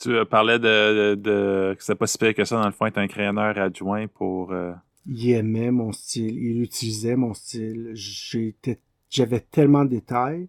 Tu 0.00 0.10
euh, 0.10 0.24
parlais 0.24 0.58
de, 0.58 1.14
de, 1.14 1.14
de- 1.14 1.74
que 1.76 1.82
c'était 1.82 1.94
pas 1.98 2.06
si 2.06 2.18
pire 2.18 2.34
que 2.34 2.44
ça, 2.44 2.56
dans 2.60 2.66
le 2.66 2.72
fond, 2.72 2.86
être 2.86 2.98
un 2.98 3.06
crayonneur 3.08 3.56
adjoint 3.58 4.06
pour... 4.08 4.52
euh, 4.52 4.72
il 5.06 5.30
aimait 5.30 5.70
mon 5.70 5.92
style, 5.92 6.36
il 6.36 6.62
utilisait 6.62 7.16
mon 7.16 7.32
style. 7.32 7.90
J'étais, 7.94 8.80
j'avais 9.08 9.40
tellement 9.40 9.84
de 9.84 9.90
détails, 9.90 10.48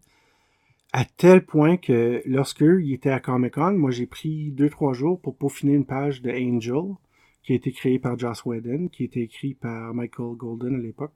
à 0.97 1.05
tel 1.05 1.45
point 1.45 1.77
que 1.77 2.23
lorsque 2.25 2.61
il 2.61 2.91
était 2.91 3.11
à 3.11 3.19
Comic 3.19 3.53
Con, 3.53 3.73
moi 3.73 3.91
j'ai 3.91 4.07
pris 4.07 4.49
deux 4.49 4.67
trois 4.67 4.93
jours 4.93 5.21
pour 5.21 5.37
peaufiner 5.37 5.73
une 5.73 5.85
page 5.85 6.23
de 6.23 6.31
Angel 6.31 6.95
qui 7.43 7.53
a 7.53 7.55
été 7.55 7.71
créée 7.71 7.99
par 7.99 8.17
Joss 8.17 8.43
Whedon, 8.45 8.87
qui 8.87 9.03
a 9.03 9.05
été 9.05 9.21
écrit 9.21 9.53
par 9.53 9.93
Michael 9.93 10.35
Golden 10.35 10.73
à 10.73 10.79
l'époque. 10.79 11.13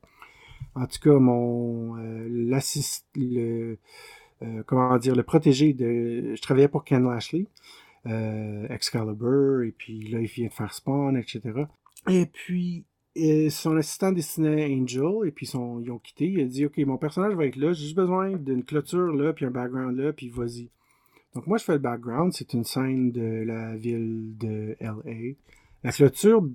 En 0.75 0.85
tout 0.85 0.99
cas, 1.01 1.17
mon 1.17 1.97
euh, 1.97 2.27
le 2.29 3.77
euh, 4.43 4.63
comment 4.67 4.97
dire, 4.99 5.15
le 5.15 5.23
protégé 5.23 5.73
de, 5.73 6.35
je 6.35 6.41
travaillais 6.43 6.67
pour 6.67 6.83
Ken 6.83 7.03
Lashley, 7.03 7.47
euh, 8.05 8.67
Excalibur, 8.69 9.63
et 9.63 9.71
puis 9.71 10.09
là 10.09 10.19
il 10.19 10.27
vient 10.27 10.47
de 10.47 10.53
faire 10.53 10.75
Spawn, 10.75 11.17
etc. 11.17 11.41
Et 12.07 12.27
puis 12.27 12.85
son 13.49 13.77
assistant 13.77 14.11
dessinait 14.11 14.73
Angel, 14.73 15.27
et 15.27 15.31
puis 15.31 15.45
son, 15.45 15.81
ils 15.81 15.91
ont 15.91 15.99
quitté. 15.99 16.27
Il 16.27 16.41
a 16.41 16.45
dit 16.45 16.65
Ok, 16.65 16.77
mon 16.79 16.97
personnage 16.97 17.35
va 17.35 17.45
être 17.45 17.57
là, 17.57 17.73
j'ai 17.73 17.83
juste 17.83 17.95
besoin 17.95 18.31
d'une 18.31 18.63
clôture 18.63 19.13
là, 19.13 19.33
puis 19.33 19.45
un 19.45 19.51
background 19.51 19.97
là, 19.97 20.13
puis 20.13 20.29
vas-y. 20.29 20.69
Donc, 21.33 21.47
moi, 21.47 21.57
je 21.57 21.63
fais 21.63 21.73
le 21.73 21.79
background. 21.79 22.33
C'est 22.33 22.53
une 22.53 22.65
scène 22.65 23.11
de 23.11 23.43
la 23.45 23.75
ville 23.75 24.37
de 24.37 24.75
LA. 24.79 25.35
La 25.83 25.91
clôture 25.91 26.47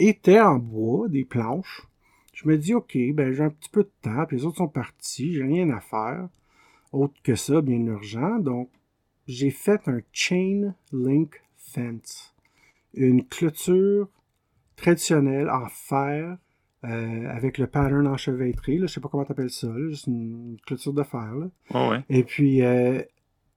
était 0.00 0.40
en 0.40 0.58
bois, 0.58 1.08
des 1.08 1.24
planches. 1.24 1.86
Je 2.32 2.48
me 2.48 2.58
dis 2.58 2.74
Ok, 2.74 2.96
ben 3.14 3.32
j'ai 3.32 3.44
un 3.44 3.50
petit 3.50 3.70
peu 3.70 3.84
de 3.84 3.92
temps, 4.02 4.24
puis 4.26 4.38
les 4.38 4.44
autres 4.44 4.58
sont 4.58 4.68
partis, 4.68 5.32
j'ai 5.32 5.44
rien 5.44 5.70
à 5.70 5.80
faire. 5.80 6.28
Autre 6.92 7.14
que 7.22 7.34
ça, 7.34 7.60
bien 7.60 7.78
urgent. 7.86 8.38
Donc, 8.38 8.70
j'ai 9.26 9.50
fait 9.50 9.80
un 9.88 10.00
chain 10.12 10.74
link 10.92 11.42
fence. 11.56 12.34
Une 12.92 13.24
clôture 13.24 14.08
traditionnelle 14.76 15.50
en 15.50 15.66
fer 15.68 16.36
euh, 16.84 17.30
avec 17.30 17.58
le 17.58 17.66
pattern 17.66 18.06
enchevêtré. 18.06 18.76
Là, 18.76 18.86
je 18.86 18.92
sais 18.92 19.00
pas 19.00 19.08
comment 19.08 19.24
t'appelles 19.24 19.50
ça, 19.50 19.68
juste 19.88 20.06
une 20.06 20.58
clôture 20.66 20.92
de 20.92 21.02
fer. 21.02 21.34
Là. 21.34 21.90
Ouais. 21.90 22.04
Et 22.08 22.24
puis 22.24 22.62
euh, 22.62 23.02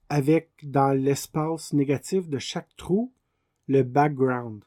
avec 0.10 0.50
dans 0.64 0.94
l'espace 0.94 1.74
négatif 1.74 2.30
de 2.30 2.40
chaque 2.40 2.70
trou 2.78 3.12
le 3.68 3.84
background. 3.84 4.64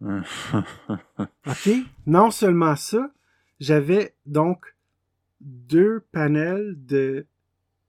OK? 0.00 1.70
Non 2.06 2.30
seulement 2.30 2.76
ça, 2.76 3.10
j'avais 3.58 4.14
donc 4.26 4.76
deux 5.40 6.04
panels 6.12 6.76
de, 6.78 7.26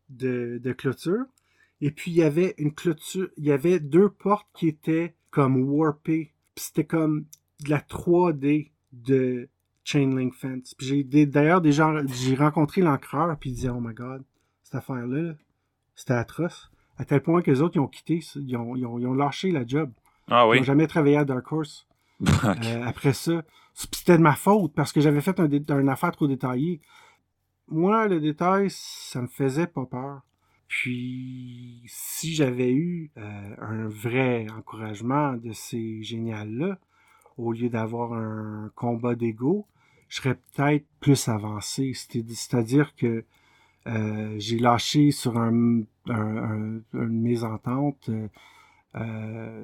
de, 0.10 0.60
de 0.64 0.74
clôture. 0.74 1.26
Et 1.82 1.92
puis 1.92 2.12
il 2.12 2.18
y 2.18 2.24
avait 2.24 2.56
une 2.58 2.74
clôture, 2.74 3.30
il 3.38 3.46
y 3.46 3.52
avait 3.52 3.80
deux 3.80 4.10
portes 4.10 4.48
qui 4.54 4.68
étaient 4.68 5.16
comme 5.30 5.62
warpées. 5.70 6.34
Puis 6.56 6.66
C'était 6.66 6.86
comme 6.86 7.26
de 7.64 7.70
la 7.70 7.80
3D 7.80 8.72
de 8.92 9.50
Chain 9.84 10.16
Link 10.16 10.34
Fence. 10.34 10.74
Puis 10.76 10.88
j'ai 10.88 11.26
d'ailleurs 11.26 11.64
gens, 11.72 11.96
j'ai 12.08 12.36
rencontré 12.36 12.82
l'encreur 12.82 13.36
puis 13.40 13.50
il 13.50 13.54
disait 13.54 13.70
oh 13.70 13.80
my 13.80 13.94
god, 13.94 14.24
cette 14.64 14.76
affaire-là, 14.76 15.22
là, 15.22 15.34
c'était 15.96 16.14
atroce. 16.14 16.72
À 16.98 17.06
tel 17.06 17.22
point 17.22 17.42
que 17.42 17.50
les 17.50 17.62
autres 17.62 17.78
ils 17.78 17.80
ont 17.80 17.88
quitté, 17.88 18.20
ils 18.36 18.56
ont, 18.58 18.76
ils 18.76 18.86
ont, 18.86 19.00
ils 19.00 19.08
ont 19.08 19.14
lâché 19.14 19.52
la 19.52 19.66
job. 19.66 19.92
Ah 20.28 20.44
Ils 20.46 20.50
oui? 20.50 20.58
n'ont 20.60 20.64
jamais 20.66 20.88
travaillé 20.88 21.18
à 21.18 21.26
Dark 21.26 21.52
Horse. 21.52 21.88
Euh, 22.26 22.84
après 22.86 23.14
ça, 23.14 23.44
c'était 23.74 24.18
de 24.18 24.22
ma 24.22 24.36
faute 24.36 24.74
parce 24.74 24.92
que 24.92 25.00
j'avais 25.00 25.22
fait 25.22 25.40
un, 25.40 25.50
une 25.50 25.90
affaire 25.90 26.12
trop 26.12 26.28
détaillée. 26.28 26.82
Moi, 27.70 28.08
le 28.08 28.20
détail, 28.20 28.68
ça 28.70 29.22
me 29.22 29.28
faisait 29.28 29.68
pas 29.68 29.86
peur. 29.86 30.22
Puis, 30.68 31.82
si 31.88 32.34
j'avais 32.34 32.72
eu 32.72 33.12
euh, 33.18 33.56
un 33.60 33.88
vrai 33.88 34.48
encouragement 34.56 35.34
de 35.38 35.52
ces 35.54 36.04
géniales-là, 36.04 36.78
au 37.40 37.52
lieu 37.54 37.70
d'avoir 37.70 38.14
un 38.14 38.72
combat 38.76 39.16
d'ego, 39.16 39.66
je 40.08 40.18
serais 40.18 40.36
peut-être 40.56 40.86
plus 41.00 41.28
avancé. 41.28 41.94
C'est-à-dire 41.94 42.96
que 42.96 43.24
euh, 43.88 44.36
j'ai 44.38 44.60
lâché 44.60 45.12
sur 45.12 45.38
un, 45.38 45.82
un- 46.08 46.38
un- 46.38 46.82
une 46.94 47.22
mésentente. 47.22 48.10
euh, 48.10 48.28
euh, 48.96 49.64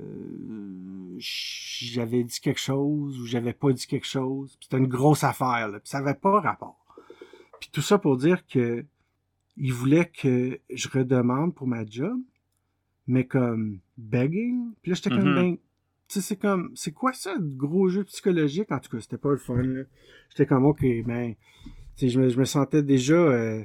j'avais 1.18 2.24
dit 2.24 2.40
quelque 2.40 2.60
chose 2.60 3.20
ou 3.20 3.26
j'avais 3.26 3.54
pas 3.54 3.72
dit 3.74 3.88
quelque 3.88 4.08
chose. 4.08 4.58
C'était 4.62 4.78
une 4.78 4.88
grosse 4.88 5.24
affaire, 5.24 5.68
là, 5.70 5.80
puis 5.80 5.90
ça 5.90 5.98
avait 6.00 6.14
pas 6.14 6.40
rapport. 6.40 6.80
Puis 7.60 7.70
tout 7.72 7.82
ça 7.82 7.98
pour 7.98 8.18
dire 8.18 8.46
que 8.48 8.86
il 9.58 9.72
voulait 9.74 10.06
que 10.10 10.60
je 10.70 10.90
redemande 10.90 11.56
pour 11.56 11.66
ma 11.68 11.86
job, 11.86 12.20
mais 13.08 13.26
comme 13.26 13.80
begging. 13.98 14.74
Puis 14.82 14.92
là, 14.92 14.96
j'étais 14.96 15.10
comme, 15.10 15.30
Mhm. 15.30 15.36
ben, 15.36 15.58
sais, 16.14 16.22
c'est 16.22 16.36
comme, 16.36 16.72
c'est 16.76 16.92
quoi 16.92 17.14
ça, 17.14 17.36
gros 17.40 17.90
jeu 17.90 18.04
psychologique? 18.04 18.72
En 18.72 18.80
tout 18.80 18.90
cas, 18.90 19.00
c'était 19.02 19.18
pas 19.18 19.32
le 19.32 19.38
fun, 19.38 19.62
là. 19.62 19.84
J'étais 20.30 20.46
comme, 20.46 20.66
ok, 20.66 20.82
ben, 21.06 21.34
je 22.02 22.20
me, 22.20 22.30
je 22.30 22.38
me 22.40 22.46
sentais 22.46 22.84
déjà 22.84 23.16
euh, 23.16 23.64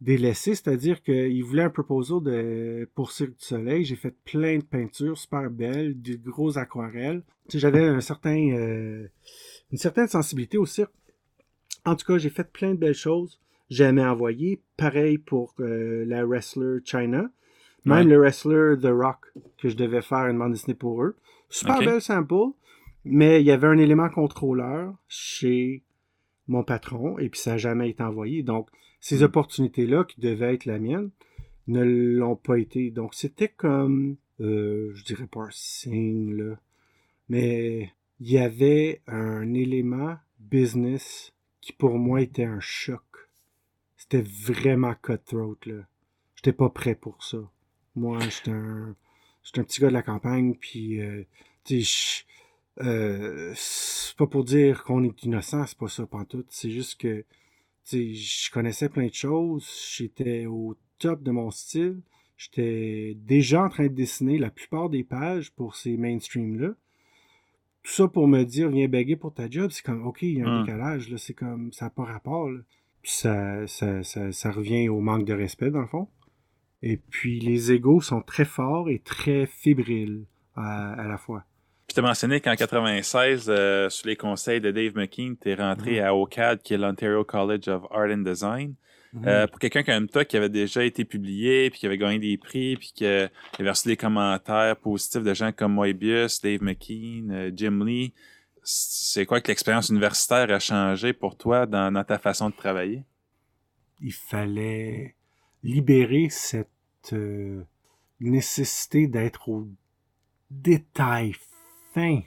délaissé, 0.00 0.54
c'est-à-dire 0.54 1.02
qu'il 1.02 1.42
voulait 1.44 1.62
un 1.64 1.70
proposal 1.70 2.22
de, 2.22 2.88
pour 2.94 3.10
Cirque 3.12 3.30
du 3.38 3.44
Soleil. 3.44 3.84
J'ai 3.84 3.96
fait 3.96 4.14
plein 4.24 4.58
de 4.58 4.64
peintures 4.64 5.18
super 5.18 5.50
belles, 5.50 6.00
des 6.00 6.16
grosses 6.16 6.56
aquarelles. 6.56 7.22
J'avais 7.52 7.84
un 7.84 8.00
certain, 8.00 8.38
euh, 8.52 9.06
une 9.72 9.78
certaine 9.78 10.08
sensibilité 10.08 10.56
au 10.56 10.66
cirque. 10.66 10.92
En 11.84 11.96
tout 11.96 12.06
cas, 12.06 12.16
j'ai 12.18 12.30
fait 12.30 12.50
plein 12.50 12.70
de 12.70 12.78
belles 12.78 12.94
choses. 12.94 13.38
J'aimais 13.68 14.04
envoyer. 14.04 14.62
Pareil 14.76 15.18
pour 15.18 15.54
euh, 15.60 16.04
la 16.06 16.24
wrestler 16.24 16.78
China. 16.84 17.30
Même 17.84 17.98
Ouais. 17.98 18.04
le 18.04 18.18
wrestler 18.18 18.76
The 18.80 18.86
Rock, 18.86 19.18
que 19.58 19.68
je 19.68 19.76
devais 19.76 20.00
faire 20.00 20.26
une 20.28 20.38
bande 20.38 20.52
dessinée 20.52 20.74
pour 20.74 21.02
eux. 21.02 21.16
Super 21.54 21.78
Ok. 21.78 21.84
belle 21.84 22.00
sample, 22.00 22.52
mais 23.04 23.40
il 23.40 23.46
y 23.46 23.52
avait 23.52 23.68
un 23.68 23.78
élément 23.78 24.08
contrôleur 24.08 24.92
chez 25.06 25.84
mon 26.48 26.64
patron, 26.64 27.16
et 27.18 27.28
puis 27.28 27.40
ça 27.40 27.52
n'a 27.52 27.58
jamais 27.58 27.90
été 27.90 28.02
envoyé. 28.02 28.42
Donc, 28.42 28.68
ces 29.00 29.20
Mm. 29.20 29.24
opportunités-là, 29.24 30.04
qui 30.04 30.20
devaient 30.20 30.54
être 30.54 30.64
la 30.64 30.80
mienne, 30.80 31.10
ne 31.68 31.84
l'ont 31.84 32.34
pas 32.34 32.58
été. 32.58 32.90
Donc, 32.90 33.14
c'était 33.14 33.48
comme, 33.48 34.16
euh, 34.40 34.90
je 34.94 35.04
dirais 35.04 35.28
pas 35.28 35.42
un 35.42 35.50
signe, 35.52 36.34
là, 36.34 36.58
mais 37.28 37.92
il 38.18 38.30
y 38.32 38.38
avait 38.38 39.00
un 39.06 39.54
élément 39.54 40.16
business 40.40 41.32
qui 41.60 41.72
pour 41.72 41.98
moi 41.98 42.20
était 42.20 42.44
un 42.44 42.60
choc. 42.60 43.02
C'était 43.96 44.22
vraiment 44.22 44.94
cutthroat, 45.00 45.56
là. 45.66 45.86
J'étais 46.34 46.52
pas 46.52 46.68
prêt 46.68 46.96
pour 46.96 47.22
ça. 47.22 47.38
Moi, 47.94 48.18
j'étais 48.28 48.50
un, 48.50 48.96
j'étais 49.44 49.60
un 49.60 49.64
petit 49.64 49.80
gars 49.80 49.88
de 49.88 49.92
la 49.94 50.02
campagne, 50.02 50.54
puis, 50.56 51.00
euh, 51.00 51.24
euh, 52.82 53.52
c'est 53.54 54.16
pas 54.16 54.26
pour 54.26 54.44
dire 54.44 54.84
qu'on 54.84 55.04
est 55.04 55.22
innocent, 55.24 55.66
c'est 55.66 55.78
pas 55.78 55.88
ça 55.88 56.06
pantoute. 56.06 56.46
C'est 56.50 56.70
juste 56.70 57.00
que, 57.00 57.20
tu 57.20 57.24
sais, 57.84 58.14
je 58.14 58.50
connaissais 58.50 58.88
plein 58.88 59.06
de 59.06 59.14
choses, 59.14 59.68
j'étais 59.96 60.46
au 60.46 60.76
top 60.98 61.22
de 61.22 61.30
mon 61.30 61.50
style, 61.50 62.00
j'étais 62.36 63.14
déjà 63.18 63.62
en 63.64 63.68
train 63.68 63.84
de 63.84 63.88
dessiner 63.94 64.38
la 64.38 64.50
plupart 64.50 64.90
des 64.90 65.04
pages 65.04 65.52
pour 65.52 65.76
ces 65.76 65.96
mainstream-là. 65.96 66.74
Tout 67.82 67.92
ça 67.92 68.08
pour 68.08 68.26
me 68.28 68.44
dire, 68.44 68.70
viens 68.70 68.88
baguer 68.88 69.16
pour 69.16 69.32
ta 69.34 69.48
job, 69.48 69.70
c'est 69.70 69.84
comme, 69.84 70.06
ok, 70.06 70.22
il 70.22 70.38
y 70.38 70.42
a 70.42 70.46
un 70.46 70.50
Hmm. 70.50 70.60
décalage, 70.60 71.10
là, 71.10 71.18
c'est 71.18 71.34
comme, 71.34 71.72
ça 71.72 71.86
n'a 71.86 71.90
pas 71.90 72.04
rapport, 72.04 72.50
là. 72.50 72.60
Puis 73.02 73.12
ça, 73.12 73.66
ça, 73.66 74.02
ça, 74.02 74.32
ça 74.32 74.50
revient 74.50 74.88
au 74.88 75.00
manque 75.00 75.26
de 75.26 75.34
respect, 75.34 75.70
dans 75.70 75.82
le 75.82 75.86
fond. 75.86 76.08
Et 76.86 76.98
puis 76.98 77.40
les 77.40 77.72
égaux 77.72 78.02
sont 78.02 78.20
très 78.20 78.44
forts 78.44 78.90
et 78.90 78.98
très 78.98 79.46
fébriles 79.46 80.24
à, 80.54 80.92
à 80.92 81.08
la 81.08 81.16
fois. 81.16 81.44
Puis 81.86 81.94
t'as 81.94 82.02
mentionné 82.02 82.40
qu'en 82.40 82.54
96, 82.56 83.46
euh, 83.48 83.88
sous 83.88 84.06
les 84.06 84.16
conseils 84.16 84.60
de 84.60 84.70
Dave 84.70 84.94
McKean, 84.94 85.34
t'es 85.40 85.54
rentré 85.54 86.00
Mhm. 86.00 86.04
à 86.06 86.14
OCAD, 86.14 86.62
qui 86.62 86.74
est 86.74 86.78
l'Ontario 86.78 87.24
College 87.24 87.68
of 87.68 87.84
Art 87.90 88.10
and 88.10 88.18
Design. 88.18 88.74
Euh, 89.24 89.46
pour 89.46 89.60
quelqu'un 89.60 89.84
comme 89.84 90.08
toi 90.08 90.24
qui 90.24 90.36
avait 90.36 90.48
déjà 90.48 90.84
été 90.84 91.04
publié, 91.04 91.70
puis 91.70 91.78
qui 91.78 91.86
avait 91.86 91.96
gagné 91.98 92.18
des 92.18 92.36
prix, 92.36 92.76
puis 92.76 92.90
qui 92.94 93.06
avait 93.06 93.30
reçu 93.60 93.86
des 93.88 93.96
commentaires 93.96 94.76
positifs 94.76 95.22
de 95.22 95.32
gens 95.32 95.52
comme 95.52 95.72
Moebius, 95.74 96.42
Dave 96.42 96.62
McKean, 96.62 97.28
euh, 97.30 97.50
Jim 97.54 97.82
Lee, 97.84 98.12
c'est 98.64 99.24
quoi 99.24 99.40
que 99.40 99.48
l'expérience 99.48 99.88
universitaire 99.88 100.50
a 100.50 100.58
changé 100.58 101.12
pour 101.12 101.36
toi 101.36 101.64
dans, 101.64 101.92
dans 101.92 102.02
ta 102.04 102.18
façon 102.18 102.50
de 102.50 102.54
travailler? 102.56 103.04
il 104.00 104.12
fallait 104.12 105.14
libérer 105.62 106.26
cette 106.28 106.68
euh, 107.12 107.62
nécessité 108.20 109.06
d'être 109.06 109.48
au 109.48 109.68
détail 110.50 111.34
fin. 111.92 112.20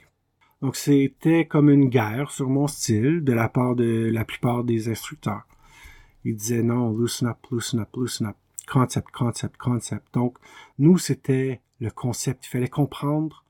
Donc 0.60 0.76
c'était 0.76 1.46
comme 1.46 1.70
une 1.70 1.88
guerre 1.88 2.30
sur 2.30 2.48
mon 2.48 2.66
style 2.66 3.22
de 3.22 3.32
la 3.32 3.48
part 3.48 3.74
de 3.74 4.10
la 4.12 4.24
plupart 4.24 4.64
des 4.64 4.88
instructeurs. 4.88 5.46
Ils 6.24 6.36
disaient 6.36 6.62
non, 6.62 6.90
loosen 6.90 7.28
up, 7.28 7.38
loosen 7.50 7.80
up, 7.80 7.94
loosen 7.94 8.28
up, 8.28 8.36
concept, 8.66 9.10
concept, 9.10 9.56
concept. 9.56 10.14
Donc 10.14 10.38
nous 10.78 10.98
c'était 10.98 11.60
le 11.80 11.90
concept. 11.90 12.46
Il 12.46 12.48
fallait 12.48 12.68
comprendre 12.68 13.44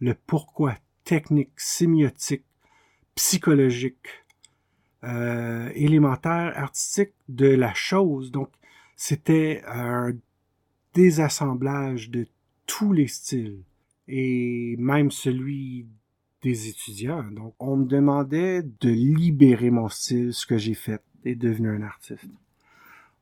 le 0.00 0.14
pourquoi 0.14 0.74
technique, 1.04 1.52
sémiotique, 1.56 2.44
psychologique, 3.14 4.08
euh, 5.04 5.70
élémentaire, 5.74 6.52
artistique 6.56 7.12
de 7.28 7.48
la 7.48 7.72
chose. 7.74 8.30
Donc, 8.32 8.50
c'était 8.96 9.62
un 9.66 10.12
désassemblage 10.96 12.10
de 12.10 12.26
tous 12.64 12.92
les 12.92 13.06
styles 13.06 13.62
et 14.08 14.76
même 14.78 15.10
celui 15.10 15.86
des 16.42 16.68
étudiants. 16.68 17.24
Donc, 17.30 17.54
on 17.58 17.76
me 17.76 17.84
demandait 17.84 18.62
de 18.62 18.88
libérer 18.88 19.70
mon 19.70 19.88
style, 19.88 20.32
ce 20.32 20.46
que 20.46 20.56
j'ai 20.56 20.74
fait, 20.74 21.02
et 21.24 21.34
devenir 21.34 21.72
un 21.72 21.82
artiste. 21.82 22.24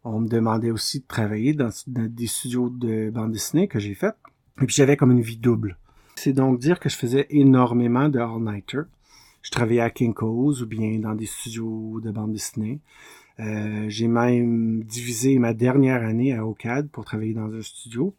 On 0.05 0.21
me 0.21 0.29
demandait 0.29 0.71
aussi 0.71 1.01
de 1.01 1.07
travailler 1.07 1.55
dans, 1.55 1.71
dans 1.87 2.07
des 2.07 2.27
studios 2.27 2.69
de 2.69 3.11
bande 3.11 3.33
dessinée 3.33 3.67
que 3.67 3.79
j'ai 3.79 3.95
fait. 3.95 4.15
Et 4.63 4.67
puis, 4.67 4.77
j'avais 4.77 4.97
comme 4.97 5.11
une 5.11 5.23
vie 5.23 5.39
double. 5.39 5.77
C'est 6.17 6.33
donc 6.33 6.61
dire 6.61 6.79
que 6.79 6.89
je 6.89 6.97
faisais 6.97 7.27
énormément 7.31 8.09
de 8.09 8.21
all-nighter. 8.21 8.83
Je 9.43 9.51
travaillais 9.51 9.81
à 9.81 9.91
Kinko's 9.91 10.63
ou 10.63 10.67
bien 10.67 10.99
dans 11.01 11.15
des 11.15 11.27
studios 11.27 12.01
de 12.01 12.11
bande 12.11 12.33
dessinée. 12.33 12.81
Euh, 13.41 13.87
j'ai 13.89 14.07
même 14.07 14.85
divisé 14.85 15.39
ma 15.39 15.55
dernière 15.55 16.03
année 16.03 16.33
à 16.33 16.47
OCAD 16.47 16.89
pour 16.91 17.05
travailler 17.05 17.35
dans 17.35 17.53
un 17.53 17.63
studio. 17.63 18.15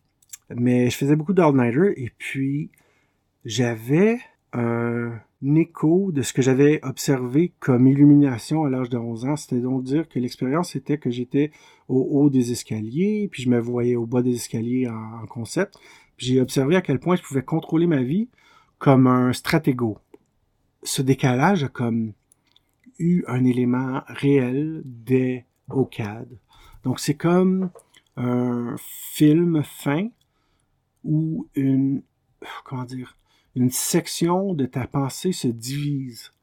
Mais 0.56 0.90
je 0.90 0.98
faisais 0.98 1.16
beaucoup 1.16 1.34
d'all-nighter 1.34 1.94
et 1.98 2.12
puis 2.18 2.70
j'avais 3.46 4.20
un 4.54 5.20
écho 5.56 6.12
de 6.12 6.22
ce 6.22 6.34
que 6.34 6.42
j'avais 6.42 6.80
observé 6.84 7.54
comme 7.60 7.88
illumination 7.88 8.64
à 8.64 8.70
l'âge 8.70 8.90
de 8.90 8.98
11 8.98 9.26
ans. 9.26 9.36
C'était 9.36 9.62
donc 9.62 9.84
dire 9.84 10.08
que 10.08 10.20
l'expérience 10.20 10.76
était 10.76 10.98
que 10.98 11.10
j'étais 11.10 11.52
au 11.88 12.02
haut 12.12 12.30
des 12.30 12.52
escaliers, 12.52 13.28
puis 13.32 13.44
je 13.44 13.50
me 13.50 13.60
voyais 13.60 13.96
au 13.96 14.06
bas 14.06 14.22
des 14.22 14.36
escaliers 14.36 14.88
en, 14.88 15.24
en 15.24 15.26
concept. 15.28 15.76
J'ai 16.18 16.40
observé 16.42 16.76
à 16.76 16.82
quel 16.82 17.00
point 17.00 17.16
je 17.16 17.24
pouvais 17.24 17.44
contrôler 17.44 17.88
ma 17.88 18.04
vie 18.04 18.30
comme 18.78 19.08
un 19.08 19.34
stratégo. 19.34 19.98
Ce 20.84 21.02
décalage 21.02 21.64
a 21.64 21.68
comme 21.68 22.14
eu 23.00 23.24
un 23.28 23.44
élément 23.44 24.02
réel 24.08 24.82
dès 24.86 25.46
OCAD. 25.70 26.40
Donc 26.84 27.00
c'est 27.00 27.16
comme 27.16 27.70
un 28.18 28.76
film 28.78 29.64
fin 29.64 30.10
où 31.04 31.48
une 31.56 32.02
comment 32.64 32.84
dire 32.84 33.18
une 33.56 33.72
section 33.72 34.54
de 34.54 34.66
ta 34.66 34.88
pensée 34.88 35.32
se 35.32 35.48
divise. 35.48 36.34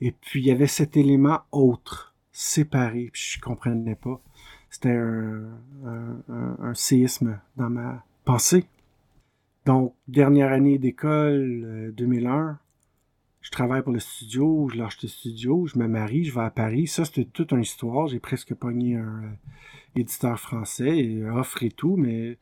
Et 0.00 0.12
puis 0.12 0.40
il 0.40 0.46
y 0.46 0.50
avait 0.50 0.66
cet 0.66 0.96
élément 0.96 1.40
autre, 1.52 2.14
séparé, 2.32 3.10
puis 3.12 3.34
je 3.34 3.40
comprenais 3.40 3.96
pas. 3.96 4.20
C'était 4.70 4.90
un, 4.90 5.58
un, 5.84 6.22
un, 6.28 6.56
un 6.60 6.74
séisme 6.74 7.40
dans 7.56 7.70
ma 7.70 8.04
pensée. 8.24 8.66
Donc, 9.68 9.94
dernière 10.06 10.52
année 10.52 10.78
d'école, 10.78 11.62
euh, 11.64 11.92
2001, 11.92 12.58
je 13.48 13.52
travaille 13.52 13.82
pour 13.82 13.94
le 13.94 13.98
studio, 13.98 14.68
je 14.70 14.76
lâche 14.76 15.00
le 15.02 15.08
studio, 15.08 15.66
je 15.66 15.78
me 15.78 15.88
marie, 15.88 16.22
je 16.22 16.34
vais 16.34 16.42
à 16.42 16.50
Paris. 16.50 16.86
Ça, 16.86 17.06
c'était 17.06 17.24
toute 17.24 17.52
une 17.52 17.62
histoire. 17.62 18.06
J'ai 18.06 18.20
presque 18.20 18.52
pogné 18.52 18.96
un 18.96 19.22
euh, 19.24 19.30
éditeur 19.96 20.38
français, 20.38 20.98
et, 20.98 21.24
offre 21.24 21.62
et 21.62 21.70
tout, 21.70 21.96
mais 21.96 22.36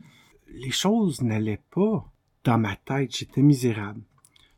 les 0.49 0.73
choses 0.73 1.23
n'allaient 1.23 1.63
pas 1.71 2.05
dans 2.43 2.59
ma 2.59 2.75
tête. 2.75 3.17
J'étais 3.17 3.41
misérable. 3.41 4.01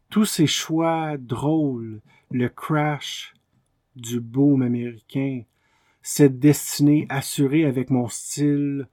Tous 0.09 0.25
ces 0.25 0.47
choix 0.47 1.19
drôles, 1.19 2.01
le 2.31 2.49
crash 2.49 3.35
du 3.95 4.19
boom 4.19 4.63
américain, 4.63 5.43
cette 6.01 6.39
destinée 6.39 7.05
assurée 7.11 7.67
avec 7.67 7.91
mon 7.91 8.09
style 8.09 8.89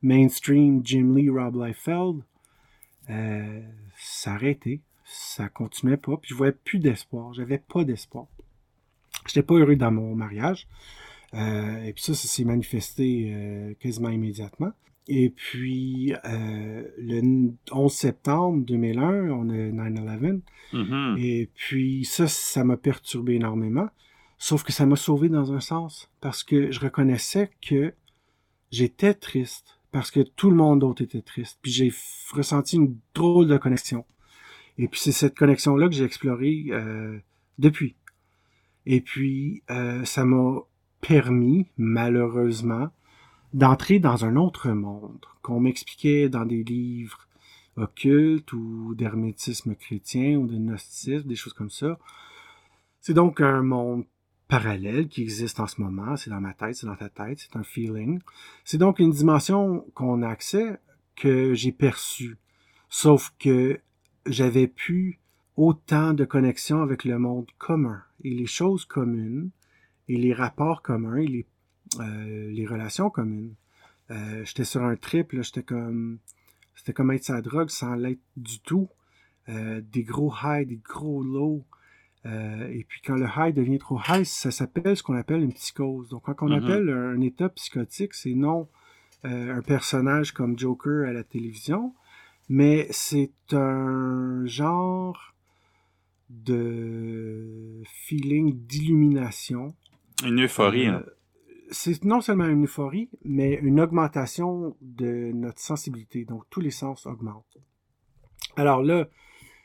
mainstream 0.00 0.80
Jim 0.84 1.12
Lee, 1.16 1.28
Rob 1.28 1.60
Liefeld, 1.60 2.22
euh, 3.10 3.62
ça 3.96 4.34
arrêtait 4.34 4.80
ça 5.12 5.48
continuait 5.48 5.96
pas, 5.96 6.16
puis 6.16 6.30
je 6.30 6.34
voyais 6.34 6.52
plus 6.64 6.78
d'espoir, 6.78 7.32
j'avais 7.34 7.58
pas 7.58 7.84
d'espoir. 7.84 8.26
J'étais 9.26 9.42
pas 9.42 9.54
heureux 9.54 9.76
dans 9.76 9.90
mon 9.90 10.14
mariage, 10.14 10.68
euh, 11.34 11.82
et 11.84 11.92
puis 11.92 12.02
ça, 12.02 12.14
ça 12.14 12.28
s'est 12.28 12.44
manifesté 12.44 13.32
euh, 13.34 13.74
quasiment 13.80 14.08
immédiatement. 14.10 14.72
Et 15.08 15.30
puis, 15.30 16.14
euh, 16.24 16.84
le 16.98 17.50
11 17.72 17.92
septembre 17.92 18.64
2001, 18.64 19.30
on 19.30 19.48
a 19.50 19.70
9-11, 19.90 20.42
Mhm. 20.72 21.16
et 21.18 21.50
puis 21.54 22.04
ça, 22.04 22.28
ça 22.28 22.62
m'a 22.62 22.76
perturbé 22.76 23.34
énormément, 23.34 23.88
sauf 24.38 24.62
que 24.62 24.72
ça 24.72 24.86
m'a 24.86 24.96
sauvé 24.96 25.28
dans 25.28 25.52
un 25.52 25.60
sens, 25.60 26.08
parce 26.20 26.44
que 26.44 26.70
je 26.70 26.78
reconnaissais 26.80 27.50
que 27.60 27.92
j'étais 28.70 29.14
triste, 29.14 29.80
parce 29.90 30.12
que 30.12 30.20
tout 30.20 30.50
le 30.50 30.56
monde 30.56 30.80
d'autre 30.80 31.02
était 31.02 31.22
triste, 31.22 31.58
puis 31.62 31.72
j'ai 31.72 31.92
ressenti 32.32 32.76
une 32.76 32.96
drôle 33.14 33.48
de 33.48 33.56
connexion. 33.58 34.04
Et 34.80 34.88
puis 34.88 34.98
c'est 34.98 35.12
cette 35.12 35.36
connexion-là 35.36 35.88
que 35.88 35.94
j'ai 35.94 36.04
explorée 36.04 36.64
euh, 36.70 37.18
depuis. 37.58 37.96
Et 38.86 39.02
puis 39.02 39.62
euh, 39.70 40.06
ça 40.06 40.24
m'a 40.24 40.60
permis, 41.02 41.66
malheureusement, 41.76 42.88
d'entrer 43.52 43.98
dans 43.98 44.24
un 44.24 44.36
autre 44.36 44.70
monde 44.70 45.26
qu'on 45.42 45.60
m'expliquait 45.60 46.30
dans 46.30 46.46
des 46.46 46.64
livres 46.64 47.28
occultes 47.76 48.54
ou 48.54 48.94
d'hermétisme 48.94 49.74
chrétien 49.74 50.38
ou 50.38 50.46
de 50.46 50.56
gnosticisme, 50.56 51.28
des 51.28 51.36
choses 51.36 51.52
comme 51.52 51.70
ça. 51.70 51.98
C'est 53.02 53.12
donc 53.12 53.42
un 53.42 53.62
monde 53.62 54.06
parallèle 54.48 55.08
qui 55.08 55.20
existe 55.20 55.60
en 55.60 55.66
ce 55.66 55.78
moment. 55.82 56.16
C'est 56.16 56.30
dans 56.30 56.40
ma 56.40 56.54
tête, 56.54 56.76
c'est 56.76 56.86
dans 56.86 56.96
ta 56.96 57.10
tête, 57.10 57.38
c'est 57.38 57.58
un 57.58 57.64
feeling. 57.64 58.18
C'est 58.64 58.78
donc 58.78 58.98
une 58.98 59.10
dimension 59.10 59.84
qu'on 59.92 60.22
a 60.22 60.28
accès 60.28 60.80
que 61.16 61.52
j'ai 61.52 61.72
perçue. 61.72 62.38
Sauf 62.88 63.34
que 63.38 63.78
j'avais 64.26 64.66
pu 64.66 65.18
autant 65.56 66.14
de 66.14 66.24
connexions 66.24 66.82
avec 66.82 67.04
le 67.04 67.18
monde 67.18 67.46
commun 67.58 68.02
et 68.24 68.30
les 68.30 68.46
choses 68.46 68.84
communes 68.84 69.50
et 70.08 70.16
les 70.16 70.32
rapports 70.32 70.82
communs 70.82 71.16
et 71.16 71.26
les, 71.26 71.46
euh, 72.00 72.50
les 72.50 72.66
relations 72.66 73.10
communes. 73.10 73.54
Euh, 74.10 74.44
j'étais 74.44 74.64
sur 74.64 74.82
un 74.82 74.96
trip, 74.96 75.34
j'étais 75.40 75.62
comme 75.62 76.18
c'était 76.74 76.92
comme 76.92 77.10
être 77.10 77.24
sa 77.24 77.42
drogue 77.42 77.68
sans 77.68 77.94
l'être 77.94 78.22
du 78.36 78.60
tout. 78.60 78.88
Euh, 79.48 79.80
des 79.80 80.02
gros 80.02 80.32
highs, 80.32 80.66
des 80.66 80.80
gros 80.82 81.22
lows. 81.22 81.64
Et 82.24 82.84
puis 82.86 83.00
quand 83.04 83.16
le 83.16 83.26
high 83.34 83.54
devient 83.54 83.78
trop 83.78 83.98
high, 84.06 84.24
ça 84.24 84.50
s'appelle 84.50 84.94
ce 84.94 85.02
qu'on 85.02 85.16
appelle 85.16 85.42
une 85.42 85.54
psychose. 85.54 86.10
Donc 86.10 86.24
quand 86.24 86.42
on 86.42 86.48
mm-hmm. 86.48 86.64
appelle 86.64 86.90
un 86.90 87.20
état 87.22 87.48
psychotique, 87.48 88.14
c'est 88.14 88.34
non 88.34 88.68
un 89.24 89.62
personnage 89.62 90.32
comme 90.32 90.58
Joker 90.58 91.08
à 91.08 91.12
la 91.12 91.24
télévision, 91.24 91.94
mais 92.50 92.88
c'est 92.90 93.30
un 93.52 94.44
genre 94.44 95.36
de 96.28 97.80
feeling 97.86 98.66
d'illumination. 98.66 99.76
Une 100.24 100.42
euphorie. 100.42 100.88
Hein. 100.88 101.04
C'est 101.70 102.04
non 102.04 102.20
seulement 102.20 102.48
une 102.48 102.64
euphorie, 102.64 103.08
mais 103.24 103.54
une 103.62 103.80
augmentation 103.80 104.76
de 104.80 105.30
notre 105.32 105.60
sensibilité. 105.60 106.24
Donc 106.24 106.42
tous 106.50 106.60
les 106.60 106.72
sens 106.72 107.06
augmentent. 107.06 107.56
Alors 108.56 108.82
là, 108.82 109.08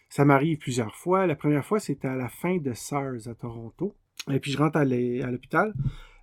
ça 0.10 0.24
m'arrive 0.24 0.60
plusieurs 0.60 0.96
fois. 0.96 1.26
La 1.26 1.36
première 1.36 1.66
fois, 1.66 1.80
c'était 1.80 2.08
à 2.08 2.16
la 2.16 2.30
fin 2.30 2.58
de 2.58 2.74
SARS 2.74 3.28
à 3.28 3.34
Toronto. 3.34 3.96
Et 4.32 4.40
puis 4.40 4.52
je 4.52 4.60
rentre 4.60 4.78
à 4.78 4.86
l'hôpital. 4.86 5.74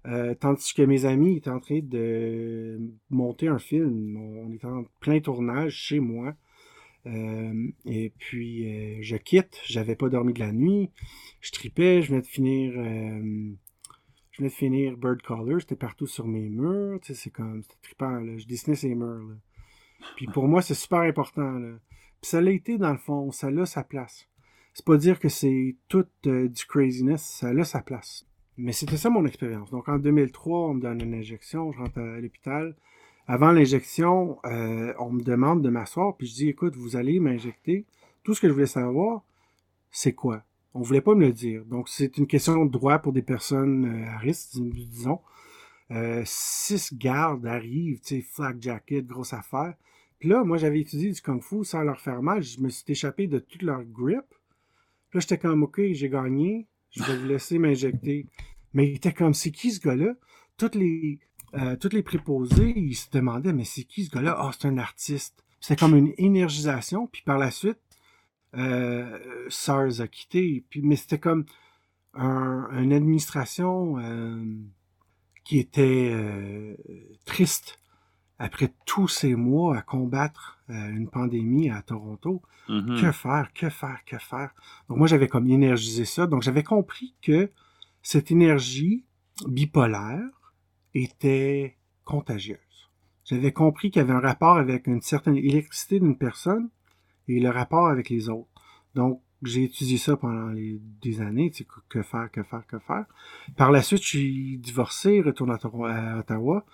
Euh, 0.06 0.36
tandis 0.36 0.74
que 0.74 0.82
mes 0.82 1.06
amis 1.06 1.38
étaient 1.38 1.50
en 1.50 1.58
train 1.58 1.80
de 1.82 2.78
monter 3.10 3.48
un 3.48 3.58
film. 3.58 4.16
On 4.16 4.52
était 4.52 4.66
en 4.66 4.84
plein 5.00 5.18
tournage 5.18 5.74
chez 5.74 5.98
moi. 5.98 6.34
Euh, 7.06 7.68
et 7.84 8.12
puis 8.18 8.66
euh, 8.66 8.98
je 9.02 9.16
quitte. 9.16 9.60
J'avais 9.64 9.96
pas 9.96 10.08
dormi 10.08 10.32
de 10.32 10.40
la 10.40 10.52
nuit. 10.52 10.90
Je 11.40 11.50
tripais. 11.52 12.02
Je 12.02 12.10
venais 12.10 12.22
de 12.22 12.26
finir. 12.26 12.72
je 12.72 14.38
venais 14.38 14.48
de 14.48 14.54
finir 14.54 14.96
Bird 14.96 15.22
Color. 15.22 15.60
J'étais 15.60 15.76
partout 15.76 16.06
sur 16.06 16.26
mes 16.26 16.48
murs. 16.48 17.00
C'est 17.02 17.30
comme. 17.30 17.62
C'était 17.62 17.76
trippant. 17.82 18.20
Là. 18.20 18.38
Je 18.38 18.46
dessinais 18.46 18.76
ces 18.76 18.94
murs. 18.94 19.26
Là. 19.28 19.34
Puis 20.16 20.26
pour 20.26 20.48
moi, 20.48 20.62
c'est 20.62 20.74
super 20.74 21.00
important. 21.00 21.58
Là 21.58 21.78
ça 22.22 22.40
l'a 22.40 22.52
été 22.52 22.78
dans 22.78 22.92
le 22.92 22.98
fond, 22.98 23.30
ça 23.30 23.48
a 23.48 23.66
sa 23.66 23.84
place. 23.84 24.28
C'est 24.74 24.86
pas 24.86 24.96
dire 24.96 25.18
que 25.18 25.28
c'est 25.28 25.76
tout 25.88 26.06
euh, 26.26 26.48
du 26.48 26.64
craziness, 26.64 27.22
ça 27.22 27.48
a 27.48 27.64
sa 27.64 27.82
place. 27.82 28.26
Mais 28.56 28.72
c'était 28.72 28.96
ça 28.96 29.10
mon 29.10 29.26
expérience. 29.26 29.70
Donc 29.70 29.88
en 29.88 29.98
2003, 29.98 30.68
on 30.68 30.74
me 30.74 30.80
donne 30.80 31.02
une 31.02 31.14
injection, 31.14 31.72
je 31.72 31.78
rentre 31.78 31.98
à 31.98 32.20
l'hôpital. 32.20 32.76
Avant 33.26 33.52
l'injection, 33.52 34.38
euh, 34.44 34.92
on 34.98 35.10
me 35.10 35.22
demande 35.22 35.62
de 35.62 35.68
m'asseoir, 35.68 36.16
puis 36.16 36.26
je 36.26 36.34
dis 36.34 36.48
écoute, 36.48 36.76
vous 36.76 36.96
allez 36.96 37.20
m'injecter. 37.20 37.86
Tout 38.22 38.34
ce 38.34 38.40
que 38.40 38.48
je 38.48 38.52
voulais 38.52 38.66
savoir, 38.66 39.22
c'est 39.90 40.12
quoi? 40.12 40.42
On 40.74 40.82
voulait 40.82 41.00
pas 41.00 41.14
me 41.14 41.26
le 41.26 41.32
dire. 41.32 41.64
Donc 41.64 41.88
c'est 41.88 42.16
une 42.18 42.26
question 42.26 42.64
de 42.64 42.70
droit 42.70 42.98
pour 42.98 43.12
des 43.12 43.22
personnes 43.22 43.84
euh, 43.84 44.10
à 44.10 44.18
risque, 44.18 44.58
disons. 44.58 45.20
six 46.24 46.94
gardes 46.94 47.46
arrivent, 47.46 48.00
tu 48.00 48.16
sais, 48.16 48.20
flag 48.22 48.60
jacket, 48.60 49.06
grosse 49.06 49.32
affaire. 49.32 49.74
Puis 50.22 50.28
là, 50.28 50.44
moi, 50.44 50.56
j'avais 50.56 50.78
étudié 50.78 51.10
du 51.10 51.20
kung 51.20 51.42
fu 51.42 51.64
sans 51.64 51.82
leur 51.82 52.00
faire 52.00 52.22
mal. 52.22 52.44
Je 52.44 52.60
me 52.60 52.68
suis 52.68 52.84
échappé 52.86 53.26
de 53.26 53.40
toute 53.40 53.62
leur 53.62 53.82
grip. 53.82 54.22
Là, 55.12 55.18
j'étais 55.18 55.36
comme, 55.36 55.64
OK, 55.64 55.80
j'ai 55.90 56.08
gagné. 56.08 56.68
Je 56.90 57.02
vais 57.02 57.16
vous 57.16 57.26
laisser 57.26 57.58
m'injecter. 57.58 58.28
Mais 58.72 58.86
il 58.86 58.94
était 58.94 59.12
comme, 59.12 59.34
c'est 59.34 59.50
qui 59.50 59.72
ce 59.72 59.80
gars-là? 59.80 60.14
Toutes 60.56 60.76
les, 60.76 61.18
euh, 61.54 61.76
toutes 61.76 61.92
les 61.92 62.02
préposés, 62.02 62.72
ils 62.76 62.94
se 62.94 63.10
demandaient, 63.10 63.52
mais 63.52 63.64
c'est 63.64 63.84
qui 63.84 64.04
ce 64.04 64.10
gars-là? 64.10 64.36
Ah, 64.38 64.50
c'est 64.52 64.68
un 64.68 64.78
artiste. 64.78 65.44
C'était 65.60 65.76
comme 65.76 65.96
une 65.96 66.12
énergisation. 66.18 67.06
Puis 67.06 67.22
par 67.22 67.38
la 67.38 67.50
suite, 67.50 67.78
euh, 68.56 69.18
SARS 69.48 70.00
a 70.00 70.08
quitté. 70.08 70.64
Puis, 70.68 70.82
mais 70.82 70.96
c'était 70.96 71.18
comme 71.18 71.44
un, 72.14 72.68
une 72.72 72.92
administration 72.92 73.98
euh, 73.98 74.44
qui 75.44 75.58
était 75.58 76.10
euh, 76.12 76.74
triste 77.24 77.78
après 78.38 78.72
tous 78.86 79.08
ces 79.08 79.36
mois 79.36 79.76
à 79.76 79.82
combattre 79.82 80.58
une 80.68 81.08
pandémie 81.08 81.70
à 81.70 81.82
Toronto, 81.82 82.42
mm-hmm. 82.68 83.00
que 83.00 83.12
faire, 83.12 83.52
que 83.54 83.68
faire, 83.68 84.00
que 84.04 84.18
faire? 84.18 84.52
Donc 84.88 84.98
moi, 84.98 85.06
j'avais 85.06 85.28
comme 85.28 85.46
énergisé 85.48 86.04
ça. 86.04 86.26
Donc 86.26 86.42
j'avais 86.42 86.64
compris 86.64 87.14
que 87.22 87.52
cette 88.02 88.32
énergie 88.32 89.04
bipolaire 89.46 90.22
était 90.94 91.76
contagieuse. 92.04 92.58
J'avais 93.24 93.52
compris 93.52 93.90
qu'il 93.90 94.00
y 94.00 94.04
avait 94.04 94.12
un 94.12 94.20
rapport 94.20 94.56
avec 94.56 94.86
une 94.86 95.00
certaine 95.00 95.36
électricité 95.36 96.00
d'une 96.00 96.16
personne 96.16 96.68
et 97.28 97.40
le 97.40 97.50
rapport 97.50 97.88
avec 97.88 98.10
les 98.10 98.28
autres. 98.28 98.48
Donc, 98.94 99.20
j'ai 99.42 99.64
étudié 99.64 99.98
ça 99.98 100.16
pendant 100.16 100.48
les, 100.48 100.80
des 101.00 101.20
années, 101.20 101.50
tu 101.50 101.58
sais, 101.58 101.66
que 101.88 102.02
faire, 102.02 102.30
que 102.30 102.42
faire, 102.42 102.66
que 102.66 102.78
faire. 102.78 103.04
Par 103.56 103.72
la 103.72 103.82
suite, 103.82 104.02
je 104.02 104.08
suis 104.08 104.58
divorcé, 104.58 105.20
retourne 105.20 105.50
à, 105.50 106.18
Ottawa. 106.18 106.64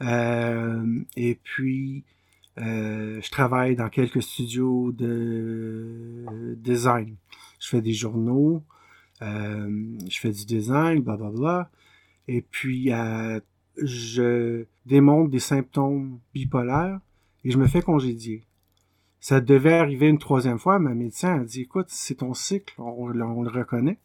Euh, 0.00 1.00
et 1.16 1.38
puis, 1.42 2.04
euh, 2.58 3.20
je 3.20 3.30
travaille 3.30 3.76
dans 3.76 3.88
quelques 3.88 4.22
studios 4.22 4.92
de 4.92 6.54
design. 6.56 7.16
Je 7.60 7.68
fais 7.68 7.82
des 7.82 7.92
journaux, 7.92 8.62
euh, 9.22 9.96
je 10.08 10.18
fais 10.18 10.30
du 10.30 10.44
design, 10.46 11.00
bla 11.00 11.16
bla 11.16 11.30
bla. 11.30 11.70
Et 12.26 12.40
puis, 12.40 12.90
je 13.76 14.64
démontre 14.86 15.30
des 15.30 15.40
symptômes 15.40 16.18
bipolaires 16.32 17.00
et 17.44 17.50
je 17.50 17.58
me 17.58 17.66
fais 17.66 17.82
congédier. 17.82 18.44
Ça 19.20 19.40
devait 19.40 19.74
arriver 19.74 20.08
une 20.08 20.18
troisième 20.18 20.58
fois, 20.58 20.78
ma 20.78 20.94
médecin 20.94 21.40
a 21.40 21.44
dit, 21.44 21.62
écoute, 21.62 21.86
c'est 21.88 22.16
ton 22.16 22.34
cycle, 22.34 22.74
on, 22.78 23.08
le 23.08 23.48
reconnaît. 23.48 23.98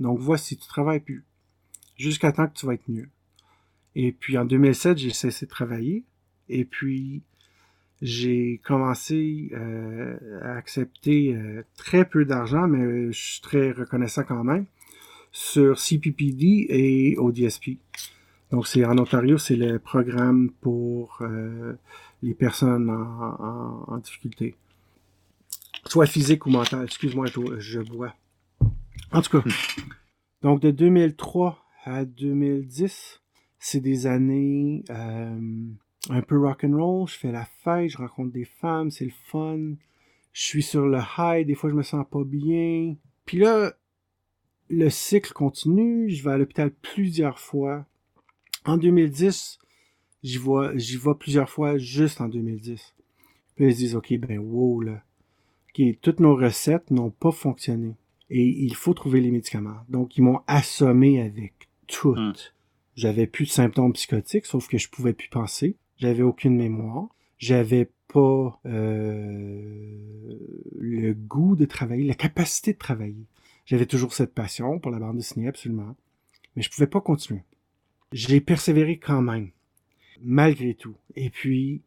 Donc 0.00 0.18
voici, 0.18 0.56
tu 0.56 0.66
travailles 0.66 1.00
plus. 1.00 1.24
Jusqu'à 1.96 2.32
temps 2.32 2.46
que 2.46 2.54
tu 2.54 2.66
vas 2.66 2.74
être 2.74 2.88
mieux. 2.88 3.08
Et 3.94 4.12
puis 4.12 4.38
en 4.38 4.44
2007, 4.44 4.98
j'ai 4.98 5.10
cessé 5.10 5.46
de 5.46 5.50
travailler. 5.50 6.04
Et 6.48 6.64
puis 6.64 7.22
j'ai 8.02 8.60
commencé 8.64 9.50
euh, 9.52 10.40
à 10.42 10.56
accepter 10.56 11.34
euh, 11.34 11.62
très 11.76 12.04
peu 12.04 12.24
d'argent, 12.24 12.66
mais 12.66 13.12
je 13.12 13.18
suis 13.18 13.40
très 13.40 13.72
reconnaissant 13.72 14.24
quand 14.24 14.44
même, 14.44 14.64
sur 15.32 15.78
CPPD 15.78 16.66
et 16.68 17.16
ODSP. 17.18 17.78
Donc 18.50 18.66
c'est 18.66 18.84
en 18.84 18.98
Ontario, 18.98 19.38
c'est 19.38 19.56
le 19.56 19.78
programme 19.78 20.50
pour 20.60 21.18
euh, 21.20 21.74
les 22.22 22.34
personnes 22.34 22.90
en, 22.90 23.98
difficulté. 23.98 24.56
Soit 25.86 26.06
physique 26.06 26.46
ou 26.46 26.50
mentale. 26.50 26.84
Excuse-moi, 26.84 27.26
je, 27.58 27.80
bois. 27.80 28.14
En 29.12 29.22
tout 29.22 29.40
cas, 29.40 29.48
donc 30.42 30.60
de 30.60 30.70
2003 30.70 31.64
à 31.84 32.04
2010, 32.04 33.20
c'est 33.58 33.80
des 33.80 34.06
années 34.06 34.84
euh, 34.90 35.38
un 36.10 36.22
peu 36.22 36.38
rock 36.38 36.64
and 36.64 36.76
roll. 36.76 37.08
Je 37.08 37.14
fais 37.14 37.32
la 37.32 37.46
fête, 37.62 37.90
je 37.90 37.98
rencontre 37.98 38.32
des 38.32 38.44
femmes, 38.44 38.90
c'est 38.90 39.04
le 39.04 39.12
fun. 39.26 39.74
Je 40.32 40.42
suis 40.42 40.62
sur 40.62 40.86
le 40.86 41.00
high, 41.18 41.46
des 41.46 41.54
fois 41.54 41.70
je 41.70 41.76
me 41.76 41.82
sens 41.82 42.04
pas 42.10 42.24
bien. 42.24 42.96
Puis 43.26 43.38
là, 43.38 43.72
le 44.68 44.90
cycle 44.90 45.32
continue. 45.32 46.10
Je 46.10 46.24
vais 46.24 46.32
à 46.32 46.38
l'hôpital 46.38 46.70
plusieurs 46.70 47.38
fois. 47.38 47.86
En 48.64 48.76
2010, 48.76 49.58
j'y 50.22 50.38
vois, 50.38 50.76
j'y 50.76 50.96
vois 50.96 51.18
plusieurs 51.18 51.48
fois 51.48 51.78
juste 51.78 52.20
en 52.20 52.28
2010. 52.28 52.94
Puis 53.56 53.66
ils 53.66 53.72
se 53.72 53.78
disent, 53.78 53.96
OK, 53.96 54.12
ben 54.18 54.38
wow, 54.38 54.80
là. 54.80 55.02
OK, 55.70 55.82
toutes 56.00 56.20
nos 56.20 56.34
recettes 56.36 56.90
n'ont 56.90 57.10
pas 57.10 57.32
fonctionné. 57.32 57.94
Et 58.28 58.44
il 58.44 58.74
faut 58.74 58.94
trouver 58.94 59.20
les 59.20 59.30
médicaments. 59.30 59.80
Donc, 59.88 60.16
ils 60.16 60.22
m'ont 60.22 60.40
assommé 60.46 61.20
avec 61.20 61.68
tout. 61.86 62.14
Hmm. 62.14 62.32
J'avais 62.94 63.26
plus 63.26 63.46
de 63.46 63.50
symptômes 63.50 63.92
psychotiques, 63.92 64.46
sauf 64.46 64.68
que 64.68 64.78
je 64.78 64.88
pouvais 64.88 65.12
plus 65.12 65.28
penser. 65.28 65.76
J'avais 65.96 66.22
aucune 66.22 66.56
mémoire. 66.56 67.08
J'avais 67.38 67.90
pas 68.12 68.60
euh, 68.66 70.38
le 70.78 71.12
goût 71.14 71.56
de 71.56 71.64
travailler, 71.64 72.04
la 72.04 72.14
capacité 72.14 72.72
de 72.72 72.78
travailler. 72.78 73.26
J'avais 73.64 73.86
toujours 73.86 74.12
cette 74.12 74.34
passion 74.34 74.78
pour 74.78 74.90
la 74.90 74.98
bande 74.98 75.16
dessinée, 75.16 75.48
absolument. 75.48 75.96
Mais 76.56 76.62
je 76.62 76.70
pouvais 76.70 76.86
pas 76.86 77.00
continuer. 77.00 77.42
J'ai 78.12 78.40
persévéré 78.40 78.98
quand 78.98 79.22
même 79.22 79.50
malgré 80.22 80.74
tout. 80.74 80.96
Et 81.16 81.30
puis, 81.30 81.82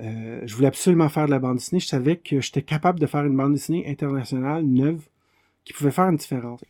euh, 0.00 0.42
je 0.46 0.54
voulais 0.54 0.68
absolument 0.68 1.08
faire 1.08 1.26
de 1.26 1.30
la 1.30 1.38
bande 1.38 1.56
dessinée. 1.56 1.80
Je 1.80 1.86
savais 1.86 2.16
que 2.16 2.40
j'étais 2.40 2.62
capable 2.62 3.00
de 3.00 3.06
faire 3.06 3.24
une 3.24 3.36
bande 3.36 3.54
dessinée 3.54 3.86
internationale, 3.88 4.64
neuve, 4.64 5.08
qui 5.64 5.72
pouvait 5.72 5.90
faire 5.90 6.08
une 6.08 6.16
différence. 6.16 6.62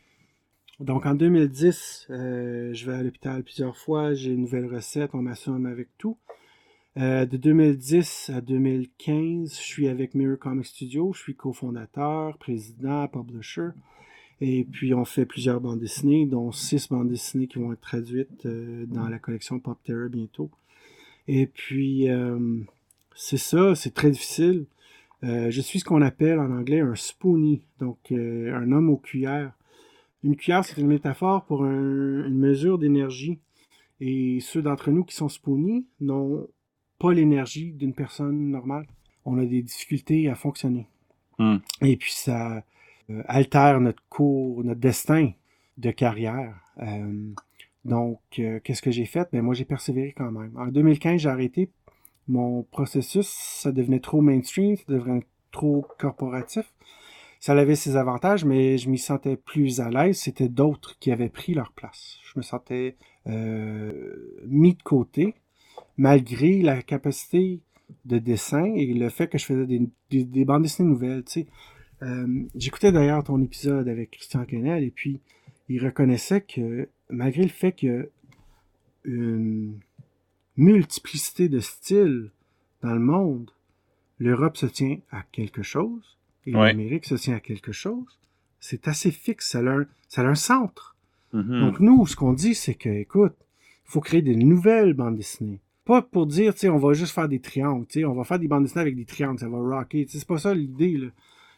Donc 0.80 1.06
en 1.06 1.14
2010, 1.14 2.06
euh, 2.10 2.72
je 2.72 2.86
vais 2.86 2.96
à 2.96 3.02
l'hôpital 3.02 3.42
plusieurs 3.42 3.76
fois, 3.76 4.14
j'ai 4.14 4.30
une 4.30 4.42
nouvelle 4.42 4.66
recette, 4.66 5.10
on 5.12 5.22
m'assomme 5.22 5.66
avec 5.66 5.88
tout. 5.98 6.16
Euh, 6.96 7.26
de 7.26 7.36
2010 7.36 8.30
à 8.34 8.40
2015, 8.40 9.54
je 9.54 9.60
suis 9.60 9.88
avec 9.88 10.14
Mirror 10.14 10.38
Comic 10.38 10.66
Studio. 10.66 11.12
Je 11.12 11.20
suis 11.20 11.36
cofondateur, 11.36 12.38
président, 12.38 13.06
publisher. 13.08 13.68
Et 14.40 14.64
puis, 14.64 14.94
on 14.94 15.04
fait 15.04 15.26
plusieurs 15.26 15.60
bandes 15.60 15.80
dessinées, 15.80 16.26
dont 16.26 16.52
six 16.52 16.88
bandes 16.88 17.08
dessinées 17.08 17.48
qui 17.48 17.58
vont 17.58 17.72
être 17.72 17.80
traduites 17.80 18.46
euh, 18.46 18.86
dans 18.86 19.08
la 19.08 19.18
collection 19.18 19.58
Pop 19.58 19.78
Terror 19.84 20.08
bientôt. 20.08 20.50
Et 21.26 21.46
puis, 21.46 22.08
euh, 22.08 22.60
c'est 23.14 23.38
ça, 23.38 23.74
c'est 23.74 23.94
très 23.94 24.10
difficile. 24.10 24.66
je 25.22 25.60
suis 25.60 25.80
ce 25.80 25.84
qu'on 25.84 26.02
appelle 26.02 26.38
en 26.38 26.50
anglais 26.50 26.80
un 26.80 26.94
spoonie, 26.94 27.62
donc 27.80 27.98
un 28.12 28.72
homme 28.72 28.88
aux 28.90 28.96
cuillères. 28.96 29.52
Une 30.22 30.36
cuillère, 30.36 30.64
c'est 30.64 30.80
une 30.80 30.86
métaphore 30.86 31.44
pour 31.44 31.64
une 31.66 32.38
mesure 32.38 32.78
d'énergie. 32.78 33.38
Et 34.00 34.38
ceux 34.40 34.62
d'entre 34.62 34.90
nous 34.90 35.04
qui 35.04 35.14
sont 35.14 35.28
spoonies 35.28 35.86
n'ont 36.00 36.46
pas 36.98 37.12
l'énergie 37.12 37.72
d'une 37.72 37.94
personne 37.94 38.50
normale. 38.50 38.86
On 39.24 39.38
a 39.38 39.44
des 39.44 39.62
difficultés 39.62 40.28
à 40.28 40.34
fonctionner. 40.34 40.86
Hmm. 41.38 41.58
Et 41.82 41.96
puis 41.96 42.12
ça 42.12 42.64
euh, 43.10 43.22
altère 43.26 43.80
notre 43.80 44.02
cours, 44.08 44.64
notre 44.64 44.80
destin 44.80 45.32
de 45.78 45.90
carrière. 45.90 46.54
Euh, 46.82 47.32
donc, 47.84 48.20
euh, 48.38 48.60
qu'est-ce 48.62 48.82
que 48.82 48.90
j'ai 48.90 49.06
fait? 49.06 49.28
Ben, 49.32 49.42
moi, 49.42 49.54
j'ai 49.54 49.64
persévéré 49.64 50.12
quand 50.16 50.30
même. 50.30 50.56
En 50.56 50.66
2015, 50.66 51.20
j'ai 51.20 51.28
arrêté 51.28 51.70
mon 52.26 52.62
processus. 52.64 53.28
Ça 53.28 53.72
devenait 53.72 54.00
trop 54.00 54.20
mainstream, 54.20 54.76
ça 54.76 54.84
devenait 54.88 55.26
trop 55.50 55.86
corporatif. 55.98 56.72
Ça 57.40 57.52
avait 57.52 57.76
ses 57.76 57.96
avantages, 57.96 58.44
mais 58.44 58.78
je 58.78 58.90
m'y 58.90 58.98
sentais 58.98 59.36
plus 59.36 59.80
à 59.80 59.90
l'aise. 59.90 60.18
C'était 60.18 60.48
d'autres 60.48 60.98
qui 60.98 61.12
avaient 61.12 61.28
pris 61.28 61.54
leur 61.54 61.72
place. 61.72 62.18
Je 62.24 62.32
me 62.36 62.42
sentais 62.42 62.96
mis 64.46 64.74
de 64.74 64.82
côté 64.82 65.34
malgré 65.98 66.62
la 66.62 66.82
capacité 66.82 67.60
de 68.04 68.18
dessin 68.18 68.64
et 68.64 68.86
le 68.86 69.08
fait 69.08 69.28
que 69.28 69.38
je 69.38 69.44
faisais 69.44 69.66
des, 70.10 70.44
bandes 70.44 70.62
dessinées 70.62 70.88
nouvelles. 70.88 71.24
Euh, 72.02 72.44
j'écoutais 72.54 72.92
d'ailleurs 72.92 73.24
ton 73.24 73.42
épisode 73.42 73.88
avec 73.88 74.12
Christian 74.12 74.44
Kennel 74.44 74.84
et 74.84 74.90
puis 74.90 75.20
il 75.68 75.84
reconnaissait 75.84 76.40
que 76.40 76.88
malgré 77.10 77.42
le 77.42 77.48
fait 77.48 77.74
a 77.84 78.02
une 79.04 79.78
multiplicité 80.56 81.48
de 81.48 81.60
styles 81.60 82.30
dans 82.82 82.92
le 82.92 83.00
monde, 83.00 83.50
l'Europe 84.18 84.56
se 84.56 84.66
tient 84.66 84.98
à 85.10 85.22
quelque 85.32 85.62
chose 85.62 86.18
et 86.46 86.52
l'Amérique 86.52 87.04
se 87.04 87.14
tient 87.14 87.36
à 87.36 87.40
quelque 87.40 87.72
chose. 87.72 88.18
C'est 88.60 88.88
assez 88.88 89.10
fixe, 89.10 89.50
ça 89.50 89.58
a 89.58 89.70
un, 89.70 89.86
ça 90.08 90.22
a 90.22 90.26
un 90.26 90.34
centre. 90.34 90.96
Mm-hmm. 91.34 91.60
Donc 91.60 91.80
nous, 91.80 92.06
ce 92.06 92.16
qu'on 92.16 92.32
dit, 92.32 92.54
c'est 92.54 92.74
que, 92.74 92.88
écoute, 92.88 93.34
il 93.86 93.90
faut 93.90 94.00
créer 94.00 94.22
des 94.22 94.36
nouvelles 94.36 94.94
bandes 94.94 95.16
dessinées. 95.16 95.60
Pas 95.84 96.02
pour 96.02 96.26
dire, 96.26 96.54
tu 96.54 96.60
sais, 96.60 96.68
on 96.68 96.78
va 96.78 96.92
juste 96.92 97.14
faire 97.14 97.28
des 97.28 97.40
triangles, 97.40 97.86
tu 97.86 98.00
sais, 98.00 98.04
on 98.04 98.14
va 98.14 98.24
faire 98.24 98.38
des 98.38 98.48
bandes 98.48 98.64
dessinées 98.64 98.82
avec 98.82 98.96
des 98.96 99.04
triangles, 99.04 99.38
ça 99.38 99.48
va 99.48 99.58
rocker. 99.58 100.06
C'est 100.08 100.26
pas 100.26 100.38
ça 100.38 100.54
l'idée, 100.54 100.96
là. 100.96 101.08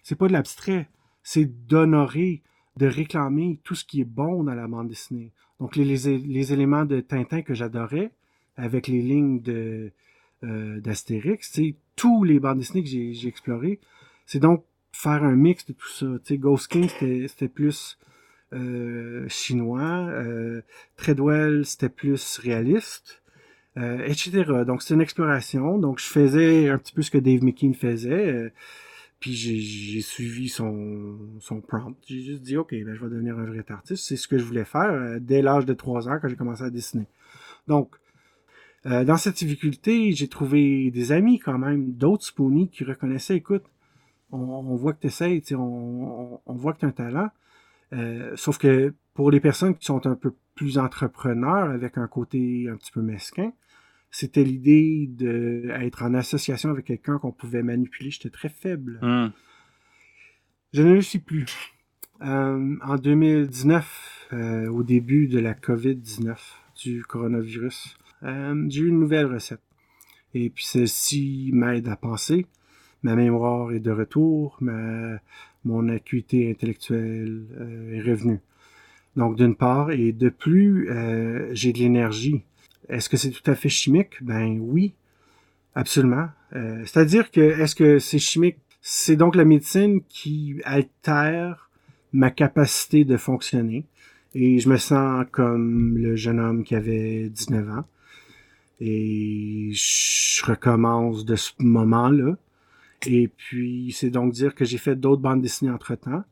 C'est 0.02 0.16
pas 0.16 0.28
de 0.28 0.32
l'abstrait. 0.32 0.88
C'est 1.22 1.44
d'honorer, 1.66 2.42
de 2.76 2.86
réclamer 2.86 3.60
tout 3.64 3.74
ce 3.74 3.84
qui 3.84 4.00
est 4.00 4.04
bon 4.04 4.44
dans 4.44 4.54
la 4.54 4.66
bande 4.66 4.88
dessinée. 4.88 5.32
Donc, 5.58 5.76
les, 5.76 5.84
les, 5.84 6.52
éléments 6.52 6.86
de 6.86 7.00
Tintin 7.00 7.42
que 7.42 7.52
j'adorais, 7.52 8.12
avec 8.56 8.86
les 8.88 9.02
lignes 9.02 9.40
de 9.42 9.92
euh, 10.42 10.80
d'Astérix, 10.80 11.52
sais, 11.52 11.76
tous 11.96 12.24
les 12.24 12.40
bandes 12.40 12.58
dessinées 12.58 12.82
que 12.82 12.88
j'ai 12.88 13.28
explorées, 13.28 13.78
c'est 14.24 14.38
donc 14.38 14.64
faire 14.92 15.22
un 15.22 15.36
mix 15.36 15.66
de 15.66 15.72
tout 15.72 15.88
ça. 15.88 16.06
Ghost 16.36 16.68
King, 16.68 16.88
c'était 17.28 17.48
plus 17.48 17.98
euh, 18.52 19.26
chinois. 19.28 20.08
Euh, 20.08 20.62
Treadwell, 20.96 21.64
c'était 21.64 21.88
plus 21.88 22.38
réaliste. 22.38 23.22
Euh, 23.76 24.04
etc. 24.04 24.44
Donc, 24.66 24.82
c'est 24.82 24.94
une 24.94 25.00
exploration. 25.00 25.78
Donc, 25.78 26.00
je 26.00 26.06
faisais 26.06 26.68
un 26.68 26.78
petit 26.78 26.92
peu 26.92 27.02
ce 27.02 27.10
que 27.10 27.18
Dave 27.18 27.44
McKean 27.44 27.72
faisait. 27.72 28.52
Euh, 29.20 29.26
puis 29.26 29.34
j'ai 29.34 30.00
suivi 30.00 30.48
son, 30.48 31.18
prompt. 31.66 31.96
J'ai 32.06 32.22
juste 32.22 32.42
dit, 32.42 32.56
OK, 32.56 32.70
ben, 32.70 32.94
je 32.94 33.00
vais 33.00 33.10
devenir 33.10 33.38
un 33.38 33.44
vrai 33.44 33.64
artiste. 33.68 34.04
C'est 34.04 34.16
ce 34.16 34.26
que 34.28 34.38
je 34.38 34.44
voulais 34.44 34.64
faire 34.64 34.90
euh, 34.90 35.18
dès 35.20 35.42
l'âge 35.42 35.66
de 35.66 35.74
3 35.74 36.08
ans 36.08 36.18
quand 36.20 36.28
j'ai 36.28 36.36
commencé 36.36 36.62
à 36.62 36.70
dessiner. 36.70 37.06
Donc, 37.68 37.96
dans 38.86 39.18
cette 39.18 39.36
difficulté, 39.36 40.12
j'ai 40.12 40.28
trouvé 40.28 40.90
des 40.90 41.12
amis 41.12 41.38
quand 41.38 41.58
même, 41.58 41.92
d'autres 41.92 42.24
spoonies 42.24 42.70
qui 42.70 42.82
reconnaissaient, 42.82 43.36
écoute, 43.36 43.64
on, 44.32 44.74
voit 44.74 44.94
que 44.94 45.00
tu 45.00 45.08
essaies, 45.08 45.42
on, 45.54 46.40
voit 46.46 46.72
que 46.72 46.78
tu 46.78 46.86
as 46.86 46.88
un 46.88 46.92
talent. 46.92 47.28
sauf 48.36 48.56
que 48.56 48.94
pour 49.12 49.30
les 49.30 49.40
personnes 49.40 49.76
qui 49.76 49.84
sont 49.84 50.06
un 50.06 50.14
peu 50.14 50.34
plus 50.54 50.78
entrepreneurs 50.78 51.68
avec 51.68 51.98
un 51.98 52.08
côté 52.08 52.70
un 52.70 52.76
petit 52.76 52.90
peu 52.90 53.02
mesquin, 53.02 53.52
c'était 54.10 54.44
l'idée 54.44 55.06
d'être 55.08 56.02
en 56.02 56.14
association 56.14 56.70
avec 56.70 56.86
quelqu'un 56.86 57.18
qu'on 57.18 57.32
pouvait 57.32 57.62
manipuler. 57.62 58.10
J'étais 58.10 58.30
très 58.30 58.48
faible. 58.48 58.98
Hmm. 59.02 59.28
Je 60.72 60.82
ne 60.82 60.94
le 60.94 61.02
suis 61.02 61.18
plus. 61.18 61.46
Euh, 62.22 62.76
en 62.82 62.96
2019, 62.96 64.28
euh, 64.32 64.68
au 64.68 64.82
début 64.82 65.28
de 65.28 65.38
la 65.38 65.54
COVID-19, 65.54 66.36
du 66.82 67.02
coronavirus, 67.02 67.96
euh, 68.22 68.66
j'ai 68.68 68.82
eu 68.82 68.88
une 68.88 69.00
nouvelle 69.00 69.26
recette. 69.26 69.62
Et 70.34 70.50
puis 70.50 70.64
celle-ci 70.64 71.50
m'aide 71.52 71.88
à 71.88 71.96
penser. 71.96 72.46
Ma 73.02 73.16
mémoire 73.16 73.72
est 73.72 73.80
de 73.80 73.90
retour, 73.90 74.58
ma, 74.60 75.18
mon 75.64 75.88
acuité 75.88 76.50
intellectuelle 76.50 77.46
est 77.94 78.02
revenue. 78.02 78.40
Donc 79.16 79.36
d'une 79.36 79.56
part, 79.56 79.90
et 79.90 80.12
de 80.12 80.28
plus, 80.28 80.88
j'ai 81.52 81.72
de 81.72 81.78
l'énergie 81.78 82.44
est-ce 82.90 83.08
que 83.08 83.16
c'est 83.16 83.30
tout 83.30 83.48
à 83.50 83.54
fait 83.54 83.68
chimique? 83.68 84.22
Ben 84.22 84.58
oui, 84.60 84.94
absolument. 85.74 86.28
Euh, 86.54 86.82
c'est-à-dire 86.84 87.30
que 87.30 87.40
est-ce 87.40 87.74
que 87.74 87.98
c'est 87.98 88.18
chimique? 88.18 88.58
C'est 88.82 89.16
donc 89.16 89.36
la 89.36 89.44
médecine 89.44 90.00
qui 90.08 90.60
altère 90.64 91.70
ma 92.12 92.30
capacité 92.30 93.04
de 93.04 93.16
fonctionner. 93.16 93.84
Et 94.34 94.58
je 94.58 94.68
me 94.68 94.76
sens 94.76 95.26
comme 95.30 95.96
le 95.98 96.16
jeune 96.16 96.40
homme 96.40 96.64
qui 96.64 96.74
avait 96.74 97.28
19 97.28 97.70
ans. 97.70 97.84
Et 98.80 99.70
je 99.72 100.44
recommence 100.44 101.24
de 101.24 101.36
ce 101.36 101.52
moment-là. 101.58 102.36
Et 103.06 103.28
puis, 103.28 103.94
c'est 103.96 104.10
donc 104.10 104.32
dire 104.32 104.54
que 104.54 104.64
j'ai 104.64 104.78
fait 104.78 104.96
d'autres 104.96 105.22
bandes 105.22 105.42
dessinées 105.42 105.70
entre-temps. 105.70 106.24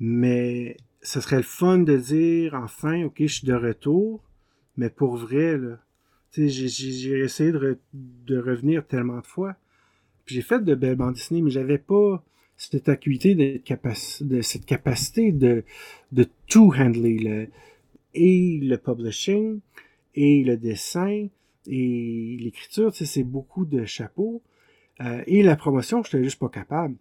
Mais 0.00 0.76
ce 1.02 1.20
serait 1.20 1.38
le 1.38 1.42
fun 1.42 1.78
de 1.78 1.96
dire, 1.96 2.54
enfin, 2.54 3.04
OK, 3.04 3.16
je 3.20 3.26
suis 3.26 3.46
de 3.46 3.54
retour. 3.54 4.22
Mais 4.78 4.88
pour 4.88 5.16
vrai, 5.16 5.58
là, 5.58 5.78
j'ai 6.32 7.18
essayé 7.18 7.52
de, 7.52 7.78
de, 7.92 8.38
revenir 8.38 8.86
tellement 8.86 9.18
de 9.18 9.26
fois. 9.26 9.56
J'ai 10.26 10.40
fait 10.40 10.64
de 10.64 10.74
belles 10.74 10.96
bandes 10.96 11.14
dessinées, 11.14 11.42
mais 11.42 11.50
j'avais 11.50 11.78
pas 11.78 12.24
cette 12.56 12.88
acuité, 12.88 13.34
de, 13.34 13.60
de 14.24 14.40
cette 14.40 14.64
capacité 14.64 15.32
de, 15.32 15.64
de 16.12 16.26
tout 16.48 16.72
handler. 16.78 17.18
Le, 17.18 17.48
et 18.14 18.60
le 18.62 18.76
publishing, 18.76 19.60
et 20.14 20.44
le 20.44 20.56
dessin, 20.56 21.26
et 21.66 22.36
l'écriture, 22.40 22.94
c'est 22.94 23.22
beaucoup 23.24 23.64
de 23.64 23.84
chapeaux. 23.84 24.42
Euh, 25.00 25.22
et 25.26 25.42
la 25.42 25.56
promotion, 25.56 26.02
je 26.02 26.16
n'étais 26.16 26.24
juste 26.24 26.38
pas 26.38 26.48
capable. 26.48 26.94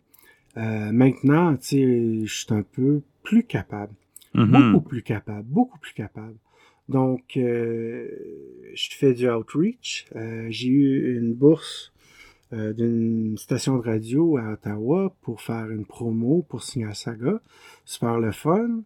Euh, 0.58 0.92
maintenant, 0.92 1.56
je 1.62 2.26
suis 2.28 2.46
un 2.50 2.64
peu 2.64 3.02
plus 3.24 3.44
capable. 3.44 3.94
Mm-hmm. 4.36 4.72
Beaucoup 4.72 4.90
plus 4.90 5.04
capable. 5.04 5.48
Beaucoup 5.48 5.80
plus 5.80 5.94
capable. 5.94 6.36
Donc, 6.90 7.36
euh, 7.36 8.08
je 8.74 8.90
fais 8.92 9.14
du 9.14 9.30
outreach. 9.30 10.08
Euh, 10.16 10.48
j'ai 10.50 10.70
eu 10.70 11.18
une 11.18 11.34
bourse 11.34 11.92
euh, 12.54 12.72
d'une 12.72 13.38
station 13.38 13.78
de 13.78 13.84
radio 13.84 14.38
à 14.38 14.54
Ottawa 14.54 15.14
pour 15.22 15.42
faire 15.42 15.70
une 15.70 15.86
promo 15.86 16.46
pour 16.48 16.64
Signal 16.64 16.96
Saga. 16.96 17.42
Super 17.84 18.20
le 18.20 18.32
fun. 18.32 18.82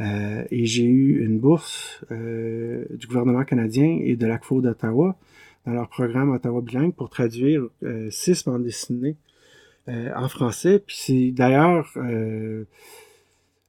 et 0.00 0.66
j'ai 0.66 0.86
eu 0.86 1.24
une 1.24 1.38
bourse 1.38 2.04
du 2.10 3.06
gouvernement 3.06 3.44
canadien 3.44 4.00
et 4.02 4.16
de 4.16 4.26
l'ACFO 4.26 4.60
d'Ottawa 4.60 5.16
dans 5.66 5.72
leur 5.72 5.88
programme 5.88 6.30
Ottawa 6.30 6.60
Bilingue 6.62 6.94
pour 6.94 7.10
traduire 7.10 7.68
six 8.10 8.44
bandes 8.44 8.64
dessinées 8.64 9.16
en 9.86 10.28
français. 10.28 10.82
Puis 10.84 10.96
c'est 10.98 11.30
d'ailleurs 11.30 11.94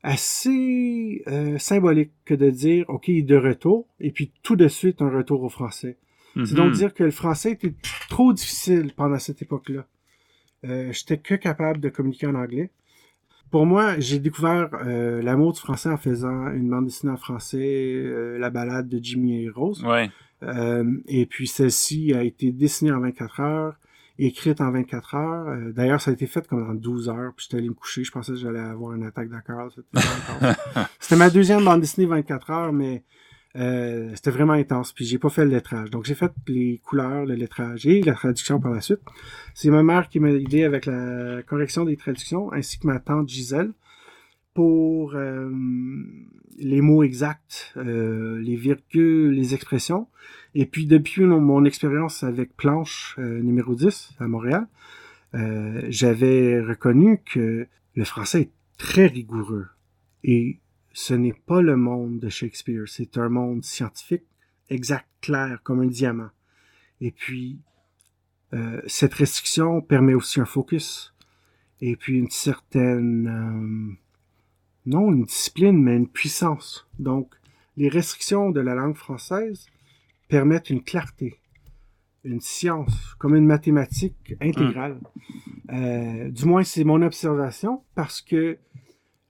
assez 0.05 1.23
euh, 1.27 1.57
symbolique 1.57 2.11
que 2.25 2.33
de 2.33 2.49
dire, 2.49 2.85
OK, 2.89 3.09
de 3.09 3.35
retour, 3.35 3.87
et 3.99 4.11
puis 4.11 4.31
tout 4.43 4.55
de 4.55 4.67
suite 4.67 5.01
un 5.01 5.09
retour 5.09 5.41
au 5.43 5.49
français. 5.49 5.97
C'est 6.45 6.53
donc 6.55 6.67
Mhm. 6.71 6.73
dire 6.73 6.93
que 6.93 7.03
le 7.05 7.11
français 7.11 7.51
était 7.53 7.73
trop 8.09 8.33
difficile 8.33 8.91
pendant 8.95 9.17
cette 9.19 9.41
époque-là. 9.41 9.85
Euh, 10.65 10.91
J'étais 10.91 11.17
que 11.17 11.35
capable 11.35 11.79
de 11.79 11.87
communiquer 11.89 12.27
en 12.27 12.35
anglais. 12.35 12.71
Pour 13.51 13.65
moi, 13.65 13.97
j'ai 13.99 14.19
découvert 14.19 14.69
euh, 14.85 15.21
l'amour 15.21 15.53
du 15.53 15.59
français 15.61 15.87
en 15.89 15.95
faisant 15.97 16.51
une 16.51 16.69
bande 16.69 16.85
dessinée 16.85 17.13
en 17.13 17.17
français, 17.17 17.93
euh, 17.95 18.37
la 18.37 18.49
balade 18.49 18.89
de 18.89 18.99
Jimmy 19.01 19.43
et 19.45 19.49
Rose. 19.49 19.81
Ouais. 19.85 20.09
Et 21.07 21.25
puis 21.25 21.47
celle-ci 21.47 22.13
a 22.13 22.21
été 22.23 22.51
dessinée 22.51 22.91
en 22.91 22.99
24 22.99 23.39
heures, 23.39 23.75
écrite 24.19 24.61
en 24.61 24.71
24 24.71 25.15
heures. 25.15 25.47
Euh, 25.49 25.71
D'ailleurs, 25.71 26.01
ça 26.01 26.11
a 26.11 26.13
été 26.13 26.27
fait 26.27 26.47
comme 26.47 26.69
en 26.69 26.73
12 26.73 27.09
heures. 27.09 27.33
Puis 27.35 27.45
j'étais 27.45 27.57
allé 27.57 27.69
me 27.69 27.73
coucher. 27.73 28.03
Je 28.03 28.11
pensais 28.11 28.31
que 28.33 28.37
j'allais 28.37 28.59
avoir 28.59 28.93
une 28.93 29.03
attaque 29.03 29.29
de 29.29 29.39
cœur. 29.45 29.69
C'était 29.73 30.05
C'était 30.99 31.15
ma 31.15 31.29
deuxième 31.29 31.63
bande 31.63 31.81
dessinée 31.81 32.07
24 32.07 32.49
heures, 32.51 32.73
mais 32.73 33.03
Euh, 33.57 34.11
c'était 34.15 34.31
vraiment 34.31 34.51
intense. 34.53 34.91
Puis 34.91 35.05
j'ai 35.05 35.17
pas 35.17 35.29
fait 35.29 35.45
le 35.45 35.51
lettrage. 35.51 35.89
Donc 35.89 36.03
j'ai 36.03 36.13
fait 36.15 36.31
les 36.47 36.81
couleurs, 36.83 37.25
le 37.25 37.35
lettrage 37.35 37.85
et 37.85 38.01
la 38.01 38.13
traduction 38.13 38.59
par 38.59 38.71
la 38.71 38.81
suite. 38.81 38.99
C'est 39.53 39.69
ma 39.69 39.81
mère 39.81 40.09
qui 40.09 40.19
m'a 40.19 40.29
aidé 40.29 40.65
avec 40.65 40.85
la 40.85 41.41
correction 41.43 41.85
des 41.85 41.95
traductions, 41.95 42.51
ainsi 42.51 42.79
que 42.79 42.85
ma 42.85 42.99
tante 42.99 43.29
Gisèle 43.29 43.71
pour 44.55 45.15
euh, 45.15 45.51
les 46.57 46.79
mots 46.79 47.03
exacts, 47.03 47.73
euh, 47.75 48.39
les 48.39 48.55
virgules, 48.55 49.31
les 49.31 49.53
expressions. 49.53 50.07
Et 50.55 50.65
puis 50.65 50.87
depuis 50.87 51.23
mon, 51.25 51.65
expérience 51.65 52.23
avec 52.23 52.55
Planche 52.55 53.17
euh, 53.19 53.41
numéro 53.41 53.75
10 53.75 54.13
à 54.17 54.27
Montréal, 54.27 54.67
j'avais 55.89 56.61
reconnu 56.61 57.21
que 57.25 57.67
le 57.93 58.03
français 58.05 58.43
est 58.43 58.51
très 58.77 59.05
rigoureux. 59.05 59.67
Et 60.23 60.61
ce 60.93 61.13
n'est 61.13 61.33
pas 61.33 61.61
le 61.61 61.75
monde 61.75 62.19
de 62.19 62.29
Shakespeare, 62.29 62.83
c'est 62.87 63.17
un 63.17 63.27
monde 63.27 63.61
scientifique, 63.65 64.23
exact, 64.69 65.09
clair, 65.19 65.59
comme 65.61 65.81
un 65.81 65.87
diamant. 65.87 66.29
Et 67.01 67.11
puis, 67.11 67.59
cette 68.87 69.13
restriction 69.13 69.81
permet 69.81 70.13
aussi 70.13 70.39
un 70.39 70.45
focus 70.45 71.13
et 71.81 71.97
puis 71.97 72.17
une 72.17 72.29
certaine 72.29 73.97
non 74.85 75.11
une 75.11 75.23
discipline, 75.23 75.81
mais 75.81 75.95
une 75.95 76.07
puissance. 76.07 76.87
Donc, 76.99 77.33
les 77.77 77.89
restrictions 77.89 78.51
de 78.51 78.61
la 78.61 78.75
langue 78.75 78.95
française 78.95 79.67
permettent 80.27 80.69
une 80.69 80.83
clarté, 80.83 81.39
une 82.23 82.41
science, 82.41 83.15
comme 83.19 83.35
une 83.35 83.45
mathématique 83.45 84.35
intégrale. 84.41 84.99
Euh, 85.71 86.29
du 86.29 86.45
moins, 86.45 86.63
c'est 86.63 86.83
mon 86.83 87.01
observation, 87.01 87.83
parce 87.95 88.21
que 88.21 88.57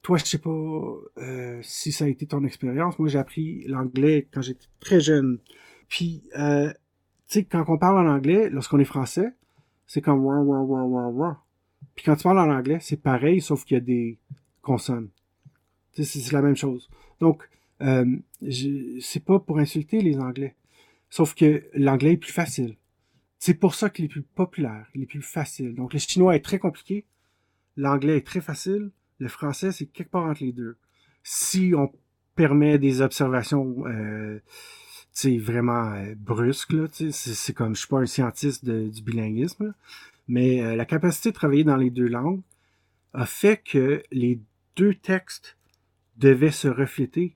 toi, 0.01 0.17
je 0.17 0.25
sais 0.25 0.37
pas 0.37 0.49
euh, 1.17 1.59
si 1.63 1.91
ça 1.91 2.05
a 2.05 2.07
été 2.07 2.27
ton 2.27 2.43
expérience. 2.43 2.99
Moi, 2.99 3.09
j'ai 3.09 3.17
appris 3.17 3.63
l'anglais 3.67 4.27
quand 4.31 4.41
j'étais 4.41 4.67
très 4.79 4.99
jeune. 4.99 5.39
Puis, 5.89 6.23
euh, 6.37 6.69
tu 7.27 7.39
sais, 7.39 7.43
quand 7.43 7.65
on 7.67 7.77
parle 7.77 8.05
en 8.05 8.11
anglais, 8.11 8.49
lorsqu'on 8.49 8.79
est 8.79 8.85
français, 8.85 9.33
c'est 9.87 10.01
comme. 10.01 10.23
Puis 11.95 12.05
quand 12.05 12.15
tu 12.15 12.23
parles 12.23 12.39
en 12.39 12.51
anglais, 12.51 12.77
c'est 12.81 13.01
pareil, 13.01 13.41
sauf 13.41 13.63
qu'il 13.65 13.75
y 13.75 13.77
a 13.79 13.83
des 13.83 14.19
consonnes. 14.61 15.09
C'est 15.95 16.31
la 16.31 16.41
même 16.41 16.55
chose. 16.55 16.89
Donc, 17.19 17.47
euh, 17.81 18.05
c'est 19.01 19.23
pas 19.23 19.39
pour 19.39 19.59
insulter 19.59 20.01
les 20.01 20.17
Anglais. 20.17 20.55
Sauf 21.09 21.33
que 21.33 21.63
l'anglais 21.73 22.13
est 22.13 22.17
plus 22.17 22.33
facile. 22.33 22.75
C'est 23.39 23.53
pour 23.53 23.75
ça 23.75 23.89
qu'il 23.89 24.05
est 24.05 24.09
plus 24.09 24.23
populaire, 24.23 24.87
il 24.95 25.03
est 25.03 25.07
plus 25.07 25.21
facile. 25.21 25.75
Donc, 25.75 25.93
le 25.93 25.99
chinois 25.99 26.35
est 26.35 26.43
très 26.43 26.59
compliqué, 26.59 27.05
l'anglais 27.77 28.17
est 28.17 28.25
très 28.25 28.41
facile, 28.41 28.91
le 29.19 29.27
français, 29.27 29.71
c'est 29.71 29.85
quelque 29.85 30.09
part 30.09 30.25
entre 30.25 30.43
les 30.43 30.51
deux. 30.51 30.77
Si 31.23 31.73
on 31.75 31.91
permet 32.35 32.77
des 32.77 33.01
observations 33.01 33.85
euh, 33.87 34.39
vraiment 35.39 35.93
euh, 35.93 36.13
brusques, 36.17 36.75
c'est 37.11 37.53
comme, 37.53 37.75
je 37.75 37.79
suis 37.79 37.87
pas 37.87 37.99
un 37.99 38.05
scientiste 38.05 38.65
du 38.65 39.01
bilinguisme, 39.01 39.73
mais 40.27 40.61
euh, 40.61 40.75
la 40.75 40.85
capacité 40.85 41.29
de 41.29 41.35
travailler 41.35 41.63
dans 41.63 41.77
les 41.77 41.89
deux 41.89 42.07
langues 42.07 42.41
a 43.13 43.25
fait 43.25 43.61
que 43.63 44.03
les 44.11 44.39
deux 44.75 44.93
textes 44.95 45.54
devait 46.17 46.51
se 46.51 46.67
refléter. 46.67 47.35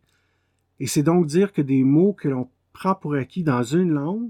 Et 0.80 0.88
c'est 0.88 1.04
donc 1.04 1.26
dire 1.26 1.52
que 1.54 1.62
des 1.62 1.84
mots 1.84 2.14
que 2.14 2.28
l'on 2.28 2.50
prend 2.74 2.96
pour 2.96 3.16
acquis 3.16 3.44
dans 3.44 3.64
une 3.64 3.92
langue 3.92 4.30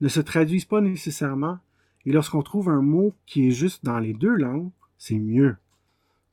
ne 0.00 0.08
se 0.08 0.20
traduisent 0.20 0.64
pas 0.64 0.80
nécessairement. 0.80 1.58
Et 2.06 2.12
lorsqu'on 2.12 2.42
trouve 2.42 2.68
un 2.68 2.82
mot 2.82 3.14
qui 3.26 3.48
est 3.48 3.52
juste 3.52 3.84
dans 3.84 3.98
les 3.98 4.14
deux 4.14 4.34
langues, 4.34 4.70
c'est 4.96 5.18
mieux. 5.18 5.56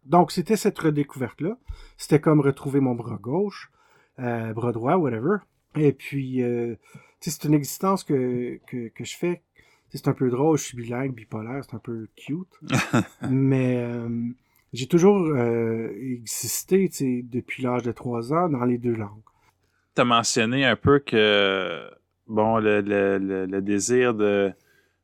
Donc, 0.05 0.31
c'était 0.31 0.55
cette 0.55 0.77
redécouverte-là. 0.77 1.57
C'était 1.97 2.21
comme 2.21 2.39
retrouver 2.39 2.79
mon 2.79 2.93
bras 2.93 3.17
gauche, 3.19 3.71
euh, 4.19 4.53
bras 4.53 4.71
droit, 4.71 4.95
whatever. 4.97 5.37
Et 5.75 5.91
puis, 5.91 6.43
euh, 6.43 6.75
c'est 7.19 7.43
une 7.43 7.55
existence 7.55 8.03
que, 8.03 8.59
que, 8.67 8.89
que 8.89 9.03
je 9.03 9.17
fais. 9.17 9.41
C'est 9.89 10.07
un 10.09 10.13
peu 10.13 10.29
drôle, 10.29 10.57
je 10.57 10.63
suis 10.63 10.77
bilingue, 10.77 11.13
bipolaire, 11.13 11.63
c'est 11.63 11.75
un 11.75 11.79
peu 11.79 12.07
cute. 12.17 12.59
mais 13.29 13.77
euh, 13.77 14.09
j'ai 14.75 14.87
toujours 14.87 15.17
euh, 15.17 15.89
existé 16.01 16.89
depuis 17.23 17.63
l'âge 17.63 17.83
de 17.83 17.91
3 17.91 18.33
ans 18.33 18.49
dans 18.49 18.65
les 18.65 18.77
deux 18.77 18.93
langues. 18.95 19.21
Tu 19.95 20.01
as 20.01 20.05
mentionné 20.05 20.65
un 20.65 20.75
peu 20.75 20.99
que 20.99 21.89
bon 22.27 22.57
le, 22.57 22.81
le, 22.81 23.45
le, 23.45 23.61
désir 23.61 24.13
de, 24.13 24.51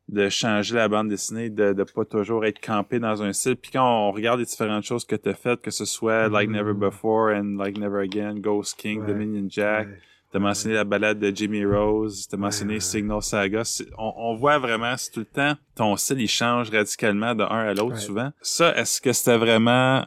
de 0.10 0.28
changer 0.28 0.76
la 0.76 0.90
bande 0.90 1.08
dessinée, 1.08 1.50
de 1.50 1.74
ne 1.74 1.84
pas 1.84 2.04
toujours 2.04 2.46
être 2.46 2.60
campé 2.60 3.00
dans 3.00 3.24
un 3.24 3.32
style. 3.32 3.56
Puis 3.56 3.72
quand 3.72 4.10
on 4.10 4.12
regarde 4.12 4.40
les 4.40 4.46
différentes 4.46 4.84
choses 4.84 5.06
que 5.06 5.16
tu 5.16 5.30
as 5.30 5.34
faites, 5.34 5.62
que 5.62 5.72
ce 5.72 5.86
soit 5.86 6.28
Like 6.28 6.50
Never 6.50 6.74
mm. 6.74 6.80
Before 6.80 7.30
and 7.34 7.58
Like 7.58 7.78
Never 7.78 8.02
Again, 8.02 8.40
Ghost 8.40 8.78
King, 8.78 9.06
Dominion 9.06 9.48
Jack, 9.50 9.88
T'as 10.32 10.40
mentionné 10.40 10.76
la 10.76 10.86
balade 10.86 11.20
de 11.20 11.36
Jimmy 11.36 11.66
Rose, 11.66 12.26
t'as 12.30 12.38
mentionné 12.38 12.80
Signal 12.80 13.22
Saga. 13.22 13.64
On, 13.98 14.34
voit 14.36 14.60
vraiment, 14.60 14.96
c'est 14.96 15.12
tout 15.12 15.20
le 15.20 15.26
temps, 15.26 15.56
ton 15.76 15.98
style, 15.98 16.22
il 16.22 16.30
change 16.30 16.70
radicalement 16.70 17.36
d'un 17.36 17.48
à 17.48 17.74
l'autre 17.74 17.98
souvent. 17.98 18.32
Ça, 18.42 18.74
est-ce 18.78 19.02
que 19.02 19.12
c'était 19.12 19.38
vraiment... 19.38 20.06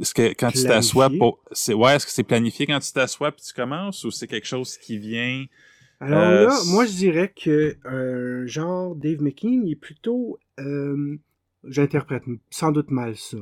Est-ce 0.00 0.14
que 0.14 0.28
quand 0.34 0.52
tu 0.52 0.62
t'assois 0.62 1.10
pour... 1.10 1.42
C'est, 1.50 1.74
ouais, 1.74 1.96
est-ce 1.96 2.06
que 2.06 2.12
c'est 2.12 2.22
planifié 2.22 2.66
quand 2.66 2.78
tu 2.78 2.92
t'assois 2.92 3.32
puis 3.32 3.42
tu 3.42 3.52
commences 3.52 4.04
ou 4.04 4.12
c'est 4.12 4.28
quelque 4.28 4.46
chose 4.46 4.78
qui 4.78 4.96
vient... 4.98 5.44
Alors 5.98 6.20
euh, 6.20 6.46
là, 6.46 6.58
moi, 6.66 6.86
je 6.86 6.92
dirais 6.92 7.32
que 7.34 7.76
un 7.84 8.46
genre 8.46 8.94
Dave 8.94 9.22
McKean, 9.22 9.62
il 9.64 9.72
est 9.72 9.76
plutôt... 9.76 10.38
Euh, 10.60 11.18
j'interprète 11.64 12.22
sans 12.50 12.70
doute 12.70 12.90
mal 12.92 13.16
ça. 13.16 13.38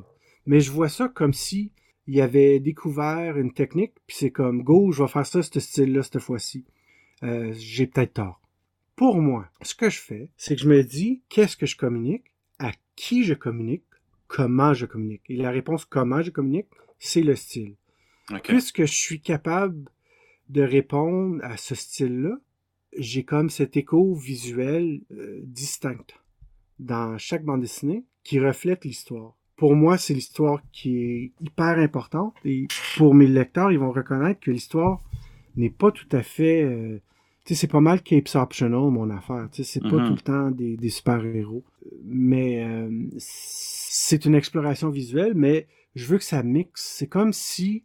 Mais 0.46 0.60
je 0.60 0.70
vois 0.70 0.88
ça 0.88 1.08
comme 1.08 1.34
si 1.34 1.72
il 2.10 2.20
avait 2.20 2.58
découvert 2.58 3.38
une 3.38 3.52
technique, 3.52 3.92
puis 4.08 4.16
c'est 4.16 4.32
comme, 4.32 4.64
go, 4.64 4.90
je 4.90 5.00
vais 5.00 5.08
faire 5.08 5.24
ça, 5.24 5.44
ce 5.44 5.60
style-là, 5.60 6.02
cette 6.02 6.18
fois-ci. 6.18 6.64
Euh, 7.22 7.52
j'ai 7.56 7.86
peut-être 7.86 8.14
tort. 8.14 8.40
Pour 8.96 9.20
moi, 9.20 9.48
ce 9.62 9.76
que 9.76 9.88
je 9.88 10.00
fais, 10.00 10.28
c'est 10.36 10.56
que 10.56 10.62
je 10.62 10.68
me 10.68 10.82
dis, 10.82 11.22
qu'est-ce 11.28 11.56
que 11.56 11.66
je 11.66 11.76
communique, 11.76 12.32
à 12.58 12.72
qui 12.96 13.22
je 13.22 13.34
communique, 13.34 13.84
comment 14.26 14.74
je 14.74 14.86
communique. 14.86 15.22
Et 15.28 15.36
la 15.36 15.52
réponse 15.52 15.84
comment 15.84 16.20
je 16.20 16.32
communique, 16.32 16.66
c'est 16.98 17.22
le 17.22 17.36
style. 17.36 17.76
Puisque 18.42 18.86
je 18.86 18.92
suis 18.92 19.20
capable 19.20 19.88
de 20.48 20.62
répondre 20.62 21.38
à 21.44 21.56
ce 21.56 21.76
style-là, 21.76 22.40
j'ai 22.98 23.22
comme 23.22 23.50
cet 23.50 23.76
écho 23.76 24.16
visuel 24.16 25.02
euh, 25.12 25.38
distinct 25.44 26.12
dans 26.80 27.18
chaque 27.18 27.44
bande 27.44 27.60
dessinée 27.60 28.04
qui 28.24 28.40
reflète 28.40 28.84
l'histoire 28.84 29.36
pour 29.60 29.76
moi, 29.76 29.98
c'est 29.98 30.14
l'histoire 30.14 30.62
qui 30.72 30.96
est 30.96 31.32
hyper 31.42 31.78
importante. 31.78 32.34
Et 32.46 32.66
pour 32.96 33.14
mes 33.14 33.26
lecteurs, 33.26 33.70
ils 33.70 33.78
vont 33.78 33.92
reconnaître 33.92 34.40
que 34.40 34.50
l'histoire 34.50 35.02
n'est 35.54 35.68
pas 35.68 35.92
tout 35.92 36.08
à 36.12 36.22
fait. 36.22 36.62
Euh, 36.62 36.98
tu 37.44 37.52
sais, 37.52 37.60
c'est 37.60 37.66
pas 37.70 37.80
mal 37.80 38.00
Capes 38.00 38.34
Optional, 38.36 38.90
mon 38.90 39.10
affaire. 39.10 39.48
Tu 39.52 39.62
sais, 39.62 39.70
c'est 39.70 39.80
pas 39.80 39.88
mm-hmm. 39.88 40.06
tout 40.06 40.14
le 40.14 40.20
temps 40.22 40.50
des, 40.50 40.78
des 40.78 40.88
super-héros. 40.88 41.62
Mais 42.06 42.64
euh, 42.64 42.88
c'est 43.18 44.24
une 44.24 44.34
exploration 44.34 44.88
visuelle, 44.88 45.34
mais 45.34 45.66
je 45.94 46.06
veux 46.06 46.16
que 46.16 46.24
ça 46.24 46.42
mixe. 46.42 46.94
C'est 46.96 47.08
comme 47.08 47.34
si 47.34 47.84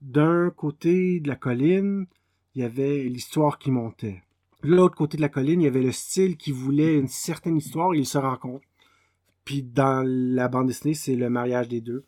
d'un 0.00 0.48
côté 0.48 1.20
de 1.20 1.28
la 1.28 1.36
colline, 1.36 2.06
il 2.54 2.62
y 2.62 2.64
avait 2.64 3.02
l'histoire 3.02 3.58
qui 3.58 3.70
montait. 3.70 4.22
De 4.62 4.70
l'autre 4.70 4.96
côté 4.96 5.18
de 5.18 5.22
la 5.22 5.28
colline, 5.28 5.60
il 5.60 5.64
y 5.64 5.68
avait 5.68 5.82
le 5.82 5.92
style 5.92 6.38
qui 6.38 6.50
voulait 6.50 6.94
une 6.94 7.08
certaine 7.08 7.58
histoire 7.58 7.92
et 7.92 7.98
ils 7.98 8.06
se 8.06 8.16
rencontrent. 8.16 8.64
Puis 9.44 9.62
dans 9.62 10.02
la 10.06 10.48
bande 10.48 10.68
dessinée, 10.68 10.94
c'est 10.94 11.16
le 11.16 11.28
mariage 11.30 11.68
des 11.68 11.80
deux. 11.80 12.04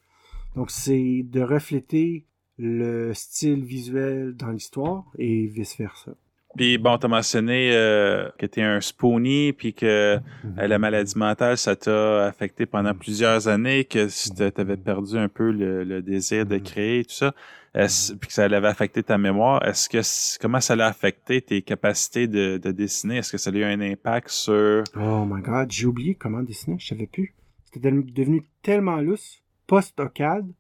Donc 0.55 0.71
c'est 0.71 1.23
de 1.25 1.41
refléter 1.41 2.25
le 2.59 3.13
style 3.13 3.65
visuel 3.65 4.35
dans 4.35 4.51
l'histoire 4.51 5.05
et 5.19 5.47
vice-versa. 5.47 6.13
Puis 6.57 6.79
bon, 6.79 6.97
t'as 6.97 7.09
mentionné 7.09 7.73
euh, 7.75 8.31
que 8.39 8.47
t'es 8.47 8.63
un 8.63 8.81
spoonie, 8.81 9.53
puis 9.53 9.75
que 9.75 9.85
euh, 10.17 10.19
la 10.57 10.79
maladie 10.79 11.17
mentale, 11.19 11.59
ça 11.59 11.77
t'a 11.77 12.25
affecté 12.25 12.65
pendant 12.65 12.95
plusieurs 12.95 13.47
années, 13.47 13.85
que 13.85 14.09
t'avais 14.49 14.79
perdu 14.79 15.19
un 15.19 15.29
peu 15.29 15.51
le, 15.51 16.01
désir 16.01 16.47
de 16.47 16.57
mhm. 16.57 16.63
créer, 16.63 17.05
tout 17.05 17.15
ça, 17.15 17.35
puis 17.77 18.29
que 18.29 18.33
ça 18.33 18.45
avait 18.45 18.69
affecté 18.69 19.03
ta 19.03 19.19
mémoire. 19.19 19.63
Est-ce 19.67 19.89
que 19.89 20.39
comment 20.41 20.61
ça 20.61 20.77
l'a 20.77 20.87
affecté 20.87 21.43
tes 21.43 21.63
capacités 21.63 22.27
de, 22.27 22.59
dessiner? 22.59 23.19
Est-ce 23.19 23.33
que 23.33 23.39
ça 23.39 23.51
a 23.51 23.55
eu 23.55 23.65
un 23.65 23.81
impact 23.81 24.29
sur 24.29 24.85
Oh 24.97 25.25
my 25.25 25.43
God, 25.43 25.71
j'ai 25.71 25.87
oublié 25.87 26.15
comment 26.15 26.43
dessiner, 26.43 26.79
je 26.79 26.87
savais 26.87 27.07
plus. 27.07 27.35
C'était 27.65 27.91
devenu 27.91 28.49
tellement 28.63 28.97
lousse, 28.97 29.43
post-ocade, 29.67 30.51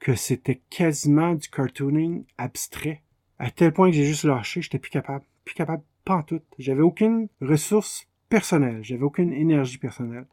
que 0.00 0.14
c'était 0.14 0.60
quasiment 0.70 1.34
du 1.34 1.48
cartooning 1.48 2.24
abstrait. 2.38 3.02
À 3.38 3.50
tel 3.50 3.72
point 3.72 3.90
que 3.90 3.96
j'ai 3.96 4.04
juste 4.04 4.24
lâché, 4.24 4.62
j'étais 4.62 4.78
plus 4.78 4.90
capable 4.90 5.24
plus 5.46 5.54
capable, 5.54 5.82
pas 6.04 6.16
en 6.16 6.22
tout. 6.22 6.42
J'avais 6.58 6.82
aucune 6.82 7.28
ressource 7.40 8.06
personnelle, 8.28 8.80
j'avais 8.82 9.04
aucune 9.04 9.32
énergie 9.32 9.78
personnelle. 9.78 10.26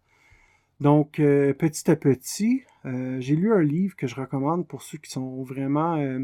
Donc, 0.84 1.22
euh, 1.22 1.54
petit 1.54 1.90
à 1.90 1.96
petit, 1.96 2.64
euh, 2.84 3.18
j'ai 3.22 3.38
lu 3.38 3.54
un 3.54 3.62
livre 3.62 3.96
que 3.96 4.06
je 4.06 4.16
recommande 4.16 4.68
pour 4.68 4.82
ceux 4.82 4.98
qui 4.98 5.10
sont 5.10 5.42
vraiment 5.42 5.96
euh, 5.96 6.20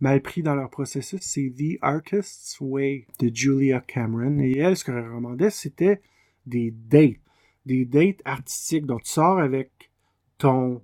mal 0.00 0.20
pris 0.20 0.42
dans 0.42 0.56
leur 0.56 0.68
processus. 0.68 1.20
C'est 1.22 1.54
The 1.56 1.78
Artist's 1.80 2.56
Way 2.60 3.06
de 3.20 3.30
Julia 3.32 3.78
Cameron. 3.78 4.40
Et 4.40 4.58
elle, 4.58 4.76
ce 4.76 4.84
qu'elle 4.84 4.98
recommandait, 4.98 5.50
c'était 5.50 6.02
des 6.44 6.72
dates. 6.72 7.20
Des 7.66 7.84
dates 7.84 8.20
artistiques. 8.24 8.84
Donc, 8.84 9.04
tu 9.04 9.12
sors 9.12 9.38
avec 9.38 9.92
ton 10.38 10.82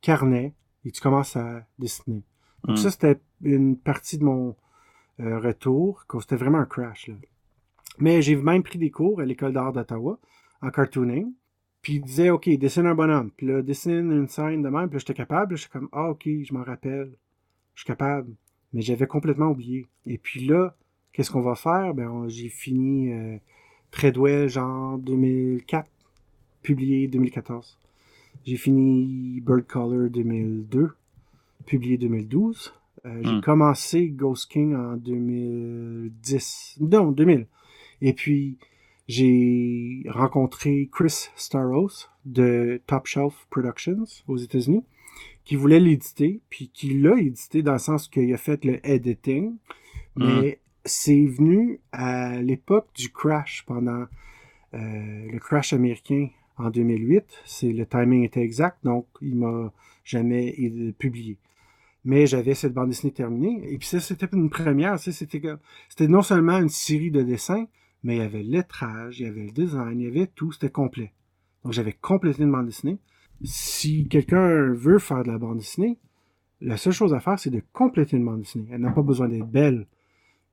carnet 0.00 0.54
et 0.86 0.92
tu 0.92 1.02
commences 1.02 1.36
à 1.36 1.66
dessiner. 1.78 2.22
Donc, 2.64 2.78
hmm. 2.78 2.80
ça, 2.80 2.90
c'était 2.90 3.20
une 3.42 3.76
partie 3.76 4.16
de 4.16 4.24
mon, 4.24 4.56
retour. 5.18 6.06
C'était 6.20 6.36
vraiment 6.36 6.58
un 6.58 6.64
crash. 6.64 7.08
Là. 7.08 7.16
Mais 7.98 8.22
j'ai 8.22 8.34
même 8.34 8.62
pris 8.62 8.78
des 8.78 8.90
cours 8.90 9.20
à 9.20 9.26
l'école 9.26 9.52
d'art 9.52 9.74
d'Ottawa 9.74 10.18
en 10.62 10.70
cartooning. 10.70 11.34
Puis 11.82 11.94
il 11.94 12.00
disait, 12.02 12.30
OK, 12.30 12.48
dessine 12.48 12.86
un 12.86 12.94
bonhomme. 12.94 13.30
Puis 13.36 13.46
là, 13.46 13.60
dessine 13.60 14.10
une 14.12 14.28
scène 14.28 14.62
de 14.62 14.68
même. 14.68 14.88
Puis 14.88 14.94
là, 14.96 14.98
j'étais 15.00 15.14
capable. 15.14 15.56
J'étais 15.56 15.72
comme, 15.72 15.88
ah, 15.92 16.10
OK, 16.10 16.22
je 16.26 16.54
m'en 16.54 16.62
rappelle. 16.62 17.10
Je 17.74 17.80
suis 17.80 17.86
capable. 17.86 18.32
Mais 18.72 18.82
j'avais 18.82 19.06
complètement 19.06 19.48
oublié. 19.48 19.86
Et 20.06 20.16
puis 20.18 20.46
là, 20.46 20.76
qu'est-ce 21.12 21.30
qu'on 21.30 21.42
va 21.42 21.54
faire? 21.56 21.92
Ben, 21.92 22.28
j'ai 22.28 22.48
fini 22.48 23.12
euh, 23.12 23.36
Treadwell, 23.90 24.48
genre 24.48 24.96
2004, 24.98 25.88
publié 26.62 27.08
2014. 27.08 27.76
J'ai 28.46 28.56
fini 28.56 29.40
Bird 29.40 29.66
Color 29.66 30.08
2002, 30.10 30.90
publié 31.66 31.98
2012. 31.98 32.72
Euh, 33.04 33.20
j'ai 33.24 33.30
Hmm. 33.32 33.40
commencé 33.40 34.08
Ghost 34.08 34.50
King 34.50 34.74
en 34.76 34.96
2010. 34.96 36.76
Non, 36.80 37.10
2000. 37.12 37.46
Et 38.00 38.12
puis, 38.12 38.56
j'ai 39.08 40.04
rencontré 40.08 40.88
Chris 40.92 41.28
Staros 41.36 42.08
de 42.24 42.80
Top 42.86 43.06
Shelf 43.06 43.46
Productions 43.50 44.04
aux 44.28 44.36
États-Unis, 44.36 44.84
qui 45.44 45.56
voulait 45.56 45.80
l'éditer, 45.80 46.40
puis 46.50 46.70
qui 46.72 46.98
l'a 47.00 47.18
édité 47.18 47.62
dans 47.62 47.72
le 47.72 47.78
sens 47.78 48.08
qu'il 48.08 48.32
a 48.32 48.38
fait 48.38 48.64
le 48.64 48.84
editing, 48.86 49.56
mais 50.16 50.60
c'est 50.84 51.26
venu 51.26 51.80
à 51.92 52.40
l'époque 52.40 52.88
du 52.94 53.10
crash 53.10 53.64
pendant 53.66 54.06
euh, 54.74 55.30
le 55.30 55.38
crash 55.38 55.72
américain 55.72 56.28
en 56.56 56.70
2008. 56.70 57.24
C'est 57.44 57.72
le 57.72 57.86
timing 57.86 58.24
était 58.24 58.42
exact, 58.42 58.78
donc 58.84 59.06
il 59.20 59.36
m'a 59.36 59.72
jamais 60.04 60.54
publié. 60.98 61.38
Mais 62.04 62.26
j'avais 62.26 62.54
cette 62.54 62.74
bande 62.74 62.88
dessinée 62.88 63.12
terminée. 63.12 63.62
Et 63.72 63.78
puis 63.78 63.86
ça, 63.86 64.00
c'était 64.00 64.26
une 64.32 64.50
première. 64.50 64.98
c'était 64.98 66.08
non 66.08 66.22
seulement 66.22 66.58
une 66.58 66.68
série 66.68 67.12
de 67.12 67.22
dessins, 67.22 67.66
mais 68.02 68.16
il 68.16 68.18
y 68.18 68.22
avait 68.22 68.42
le 68.42 68.50
lettrage, 68.50 69.20
il 69.20 69.26
y 69.26 69.28
avait 69.28 69.44
le 69.44 69.50
design, 69.52 70.00
il 70.00 70.04
y 70.04 70.08
avait 70.08 70.26
tout. 70.26 70.52
C'était 70.52 70.70
complet. 70.70 71.12
Donc 71.64 71.72
j'avais 71.72 71.92
complété 71.92 72.42
une 72.42 72.52
bande 72.52 72.66
dessinée. 72.66 72.98
Si 73.44 74.08
quelqu'un 74.08 74.72
veut 74.72 74.98
faire 74.98 75.22
de 75.22 75.30
la 75.30 75.38
bande 75.38 75.58
dessinée, 75.58 75.98
la 76.60 76.76
seule 76.76 76.92
chose 76.92 77.14
à 77.14 77.20
faire, 77.20 77.38
c'est 77.38 77.50
de 77.50 77.62
compléter 77.72 78.16
une 78.16 78.24
bande 78.24 78.40
dessinée. 78.40 78.68
Elle 78.70 78.80
n'a 78.80 78.92
pas 78.92 79.02
besoin 79.02 79.28
d'être 79.28 79.46
belle, 79.46 79.86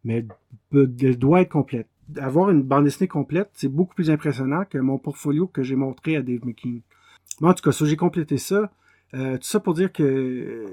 mais 0.03 0.25
elle 0.73 1.17
doit 1.17 1.41
être 1.41 1.51
complète. 1.51 1.87
Avoir 2.17 2.49
une 2.49 2.63
bande 2.63 2.85
dessinée 2.85 3.07
complète, 3.07 3.49
c'est 3.53 3.67
beaucoup 3.67 3.93
plus 3.93 4.09
impressionnant 4.09 4.63
que 4.67 4.77
mon 4.79 4.97
portfolio 4.97 5.47
que 5.47 5.61
j'ai 5.61 5.75
montré 5.75 6.15
à 6.15 6.23
Dave 6.23 6.43
McKean. 6.43 6.79
Mais 7.41 7.47
en 7.47 7.53
tout 7.53 7.63
cas, 7.63 7.85
j'ai 7.85 7.95
complété 7.95 8.37
ça. 8.37 8.71
Euh, 9.13 9.37
tout 9.37 9.47
ça 9.47 9.59
pour 9.59 9.73
dire 9.73 9.91
que 9.91 10.03
euh, 10.03 10.65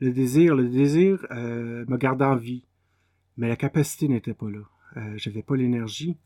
le 0.00 0.12
désir, 0.12 0.54
le 0.54 0.68
désir 0.68 1.26
euh, 1.30 1.84
me 1.88 1.96
gardait 1.96 2.24
en 2.24 2.36
vie. 2.36 2.64
Mais 3.36 3.48
la 3.48 3.56
capacité 3.56 4.08
n'était 4.08 4.34
pas 4.34 4.50
là. 4.50 4.60
Euh, 4.96 5.14
j'avais 5.16 5.42
pas 5.42 5.56
l'énergie. 5.56 6.16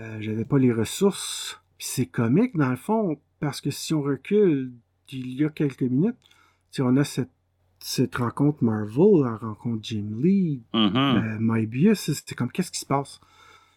Euh, 0.00 0.18
j'avais 0.20 0.44
pas 0.44 0.58
les 0.58 0.72
ressources. 0.72 1.60
Puis 1.78 1.86
c'est 1.90 2.06
comique, 2.06 2.56
dans 2.56 2.70
le 2.70 2.76
fond, 2.76 3.20
parce 3.40 3.60
que 3.60 3.70
si 3.70 3.94
on 3.94 4.02
recule 4.02 4.72
d'il 5.08 5.34
y 5.34 5.44
a 5.44 5.48
quelques 5.48 5.82
minutes, 5.82 6.16
si 6.70 6.82
on 6.82 6.96
a 6.96 7.04
cette, 7.04 7.30
cette 7.78 8.16
rencontre 8.16 8.62
Marvel, 8.64 9.22
la 9.22 9.36
rencontre 9.36 9.80
Jim 9.82 10.18
Lee, 10.20 10.62
euh, 10.74 11.38
Moebius, 11.38 12.10
c'est 12.12 12.34
comme 12.34 12.50
qu'est-ce 12.50 12.72
qui 12.72 12.80
se 12.80 12.86
passe? 12.86 13.20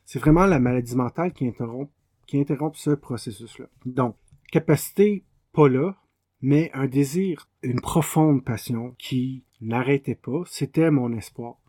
C'est 0.05 0.20
vraiment 0.20 0.45
la 0.45 0.59
maladie 0.59 0.95
mentale 0.95 1.32
qui 1.32 1.47
interrompt, 1.47 1.91
qui 2.28 2.39
interrompt 2.39 2.76
ce 2.76 2.91
processus-là. 2.91 3.68
Donc, 3.86 4.16
capacité, 4.51 5.24
pas 5.53 5.70
là, 5.70 5.95
mais 6.41 6.72
un 6.74 6.88
désir, 6.88 7.47
une 7.62 7.82
profonde 7.82 8.43
passion 8.43 8.95
qui 8.97 9.45
n'arrêtait 9.62 10.16
pas, 10.16 10.41
c'était 10.47 10.89
mon 10.89 11.14
espoir. 11.14 11.61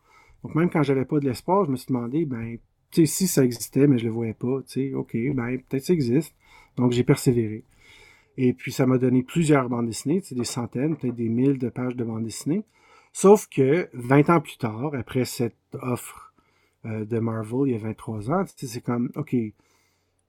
Donc 0.43 0.55
même 0.55 0.71
quand 0.71 0.83
j'avais 0.83 1.05
pas 1.05 1.21
de 1.21 1.25
l'espoir, 1.27 1.65
je 1.65 1.71
me 1.71 1.77
suis 1.77 1.89
demandé, 1.89 2.25
ben, 2.25 2.59
tu 2.91 3.07
sais, 3.07 3.07
si 3.07 3.27
ça 3.27 3.45
existait, 3.45 3.87
mais 3.87 3.99
je 3.99 4.07
le 4.07 4.11
voyais 4.11 4.35
pas, 4.35 4.61
tu 4.67 4.91
sais, 4.91 4.95
ok, 4.95 5.17
ben, 5.35 5.59
peut-être 5.69 5.85
ça 5.85 5.93
existe. 5.93 6.35
Donc 6.77 6.93
j'ai 6.93 7.05
persévéré. 7.05 7.65
Et 8.37 8.53
puis 8.53 8.73
ça 8.73 8.87
m'a 8.87 8.99
donné 8.99 9.23
plusieurs 9.23 9.69
bandes 9.69 9.87
dessinées, 9.87 10.21
tu 10.21 10.29
sais, 10.29 10.35
des 10.35 10.45
centaines, 10.45 10.97
peut-être 10.97 11.15
des 11.15 11.29
mille 11.29 11.59
de 11.59 11.69
pages 11.69 11.97
de 11.97 12.05
bandes 12.05 12.25
dessinées. 12.25 12.65
Sauf 13.13 13.47
que 13.49 13.89
20 13.93 14.31
ans 14.31 14.41
plus 14.41 14.57
tard, 14.57 14.95
après 14.95 15.25
cette 15.25 15.57
offre 15.81 16.33
euh, 16.87 17.05
de 17.05 17.19
Marvel, 17.19 17.69
il 17.69 17.73
y 17.73 17.75
a 17.75 17.79
23 17.79 18.31
ans, 18.31 18.45
tu 18.45 18.53
sais, 18.57 18.67
c'est 18.67 18.81
comme, 18.81 19.11
ok, 19.17 19.37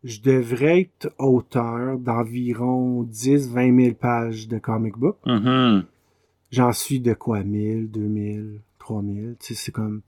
je 0.04 0.20
devrais 0.20 0.82
être 0.82 1.14
auteur 1.18 1.98
d'environ 1.98 3.04
10-20 3.04 3.84
000 3.84 3.96
pages 3.96 4.48
de 4.48 4.58
comic 4.60 4.98
book. 4.98 5.18
Mhm. 5.26 5.86
J'en 6.52 6.72
suis 6.72 7.00
de 7.00 7.14
quoi? 7.14 7.44
1000, 7.44 7.90
2000, 7.90 8.60
3000. 8.84 9.38
Tu 9.40 9.48
sais, 9.48 9.56
c'est 9.56 9.72
comme. 9.72 10.02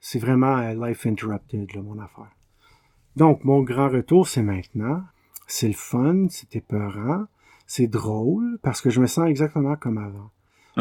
C'est 0.00 0.18
vraiment 0.18 0.58
euh, 0.58 0.88
life 0.88 1.06
interrupted, 1.06 1.74
là, 1.74 1.82
mon 1.82 1.98
affaire. 1.98 2.30
Donc, 3.16 3.44
mon 3.44 3.62
grand 3.62 3.88
retour, 3.88 4.28
c'est 4.28 4.42
maintenant. 4.42 5.02
C'est 5.46 5.68
le 5.68 5.74
fun, 5.74 6.26
c'est 6.30 6.56
épeurant, 6.56 7.26
c'est 7.66 7.86
drôle, 7.86 8.58
parce 8.62 8.80
que 8.80 8.90
je 8.90 9.00
me 9.00 9.06
sens 9.06 9.28
exactement 9.28 9.76
comme 9.76 9.98
avant. 9.98 10.30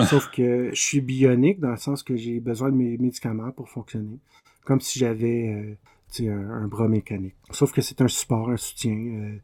Sauf 0.07 0.31
que 0.31 0.71
je 0.73 0.81
suis 0.81 1.01
bionique 1.01 1.59
dans 1.59 1.69
le 1.69 1.77
sens 1.77 2.01
que 2.01 2.15
j'ai 2.15 2.39
besoin 2.39 2.71
de 2.71 2.75
mes 2.75 2.97
médicaments 2.97 3.51
pour 3.51 3.69
fonctionner. 3.69 4.17
Comme 4.65 4.81
si 4.81 4.97
j'avais 4.97 5.77
euh, 6.21 6.53
un 6.63 6.67
bras 6.67 6.87
mécanique. 6.87 7.35
Sauf 7.51 7.71
que 7.71 7.81
c'est 7.81 8.01
un 8.01 8.07
support, 8.07 8.49
un 8.49 8.57
soutien, 8.57 8.95
euh, 8.95 9.37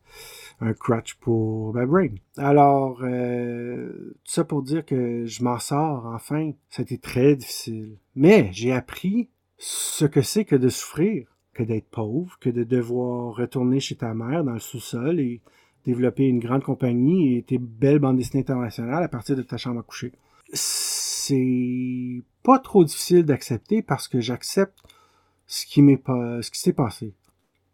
un 0.62 0.74
crutch 0.74 1.16
pour 1.16 1.74
ma 1.74 1.86
brain. 1.86 2.10
Alors, 2.38 2.99
euh, 3.03 4.16
tout 4.24 4.32
ça 4.32 4.43
pour 4.43 4.62
dire 4.62 4.86
que 4.86 5.26
je 5.26 5.43
m'en 5.43 5.60
sors 5.60 6.05
enfin. 6.05 6.51
Été 6.78 6.97
très 6.97 7.36
difficile. 7.36 7.97
Mais 8.16 8.49
j'ai 8.53 8.72
appris 8.72 9.30
ce 9.57 10.05
que 10.05 10.22
c'est 10.22 10.45
que 10.45 10.55
de 10.55 10.70
souffrir, 10.70 11.28
que 11.53 11.64
d'être 11.64 11.89
pauvre, 11.89 12.38
que 12.39 12.49
de 12.49 12.64
devoir 12.64 13.36
retourner 13.36 13.80
chez 13.80 13.95
ta 13.95 14.14
mère 14.14 14.43
dans 14.43 14.53
le 14.53 14.60
sous-sol 14.60 15.20
et 15.20 15.41
développer 15.86 16.24
une 16.24 16.39
grande 16.39 16.64
compagnie 16.64 17.38
et 17.38 17.43
tes 17.43 17.57
belles 17.57 17.99
bandes 17.99 18.18
dessinées 18.18 18.41
internationales 18.41 19.03
à 19.03 19.10
partir 19.10 19.36
de 19.36 19.41
ta 19.41 19.57
chambre 19.57 19.80
à 19.80 19.84
coucher. 19.84 20.14
C'est 20.53 22.24
pas 22.43 22.60
trop 22.60 22.84
difficile 22.84 23.24
d'accepter 23.24 23.82
parce 23.82 24.07
que 24.07 24.20
j'accepte 24.20 24.78
ce 25.47 25.66
qui 25.66 25.82
m'est 25.82 25.97
pas, 25.97 26.41
ce 26.41 26.51
qui 26.51 26.60
s'est 26.60 26.74
passé. 26.74 27.14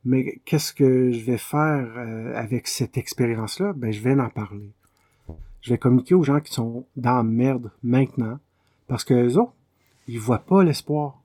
Mais 0.05 0.39
qu'est-ce 0.45 0.71
que 0.71 1.11
je 1.11 1.25
vais 1.25 1.37
faire 1.37 1.87
euh, 1.97 2.33
avec 2.35 2.67
cette 2.67 2.97
expérience-là? 2.97 3.73
Ben, 3.73 3.91
je 3.91 4.01
vais 4.01 4.13
en 4.13 4.29
parler. 4.29 4.71
Je 5.61 5.71
vais 5.71 5.79
communiquer 5.79 6.13
aux 6.13 6.23
gens 6.23 6.39
qui 6.39 6.53
sont 6.53 6.85
dans 6.95 7.17
la 7.17 7.23
merde 7.23 7.71
maintenant. 7.81 8.39
Parce 8.87 9.03
que 9.03 9.15
eux 9.15 9.37
autres, 9.39 9.55
ils 10.07 10.19
voient 10.19 10.45
pas 10.45 10.63
l'espoir. 10.63 11.19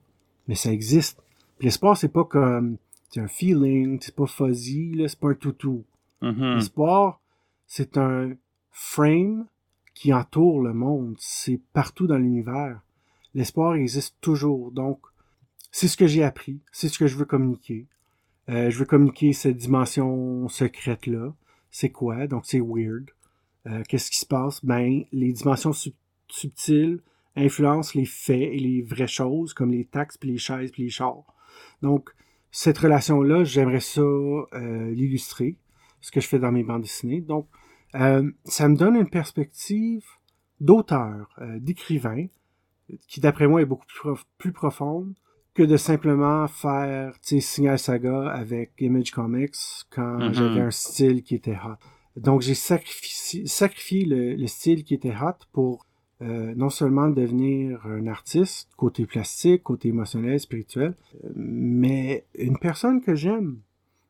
Mais 0.47 0.55
ça 0.55 0.71
existe. 0.71 1.21
L'espoir, 1.59 1.95
c'est 1.95 2.11
pas 2.11 2.23
comme, 2.23 2.77
c'est 3.09 3.19
un 3.19 3.27
feeling, 3.27 3.99
c'est 4.01 4.15
pas 4.15 4.25
fuzzy, 4.25 4.95
c'est 5.07 5.19
pas 5.19 5.29
un 5.29 5.35
toutou. 5.35 5.83
Mhm. 6.21 6.55
L'espoir, 6.55 7.21
c'est 7.67 7.97
un 7.97 8.33
frame 8.71 9.45
qui 9.93 10.11
entoure 10.11 10.61
le 10.61 10.73
monde. 10.73 11.15
C'est 11.19 11.61
partout 11.73 12.07
dans 12.07 12.17
l'univers. 12.17 12.81
L'espoir 13.35 13.75
existe 13.75 14.15
toujours. 14.21 14.71
Donc, 14.71 14.99
c'est 15.71 15.87
ce 15.87 15.97
que 15.97 16.07
j'ai 16.07 16.23
appris. 16.23 16.59
C'est 16.71 16.89
ce 16.89 16.97
que 16.97 17.07
je 17.07 17.15
veux 17.15 17.25
communiquer. 17.25 17.85
Euh, 18.51 18.69
je 18.69 18.77
veux 18.77 18.85
communiquer 18.85 19.33
cette 19.33 19.57
dimension 19.57 20.47
secrète-là. 20.49 21.33
C'est 21.69 21.89
quoi? 21.89 22.27
Donc, 22.27 22.45
c'est 22.45 22.59
weird. 22.59 23.09
Euh, 23.67 23.81
Qu'est-ce 23.87 24.11
qui 24.11 24.17
se 24.17 24.25
passe? 24.25 24.63
Ben, 24.65 25.03
les 25.11 25.31
dimensions 25.31 25.71
sub- 25.71 25.93
subtiles 26.27 27.01
influencent 27.35 27.97
les 27.97 28.05
faits 28.05 28.41
et 28.41 28.59
les 28.59 28.81
vraies 28.81 29.07
choses, 29.07 29.53
comme 29.53 29.71
les 29.71 29.85
taxes, 29.85 30.17
puis 30.17 30.31
les 30.31 30.37
chaises, 30.37 30.71
puis 30.71 30.83
les 30.83 30.89
chars. 30.89 31.23
Donc, 31.81 32.09
cette 32.51 32.77
relation-là, 32.77 33.45
j'aimerais 33.45 33.79
ça 33.79 34.01
euh, 34.01 34.91
l'illustrer, 34.91 35.57
ce 36.01 36.11
que 36.11 36.19
je 36.19 36.27
fais 36.27 36.39
dans 36.39 36.51
mes 36.51 36.63
bandes 36.63 36.81
dessinées. 36.81 37.21
Donc, 37.21 37.47
ça 37.93 38.69
me 38.69 38.75
donne 38.75 38.95
une 38.95 39.09
perspective 39.09 40.05
d'auteur, 40.61 41.37
d'écrivain, 41.59 42.27
qui 43.07 43.19
d'après 43.19 43.47
moi 43.47 43.61
est 43.61 43.65
beaucoup 43.65 43.85
plus 44.37 44.53
profonde 44.53 45.13
que 45.53 45.63
de 45.63 45.77
simplement 45.77 46.47
faire 46.47 47.13
tu 47.21 47.35
sais, 47.35 47.39
Signal 47.41 47.77
Saga 47.79 48.29
avec 48.31 48.71
Image 48.79 49.11
Comics 49.11 49.55
quand 49.89 50.19
Mhm. 50.27 50.33
j'avais 50.33 50.59
un 50.61 50.71
style 50.71 51.23
qui 51.23 51.35
était 51.35 51.55
hot. 51.57 51.77
Donc 52.17 52.41
j'ai 52.41 52.55
sacrifié, 52.55 53.45
sacrifié 53.47 54.05
le, 54.05 54.35
le 54.35 54.47
style 54.47 54.83
qui 54.83 54.93
était 54.93 55.13
hot 55.15 55.45
pour 55.51 55.85
euh, 56.21 56.53
non 56.55 56.69
seulement 56.69 57.09
devenir 57.09 57.85
un 57.85 58.05
artiste, 58.07 58.69
côté 58.77 59.05
plastique, 59.07 59.63
côté 59.63 59.89
émotionnel, 59.89 60.39
spirituel, 60.39 60.93
mais 61.35 62.25
une 62.35 62.57
personne 62.59 63.01
que 63.01 63.15
j'aime. 63.15 63.59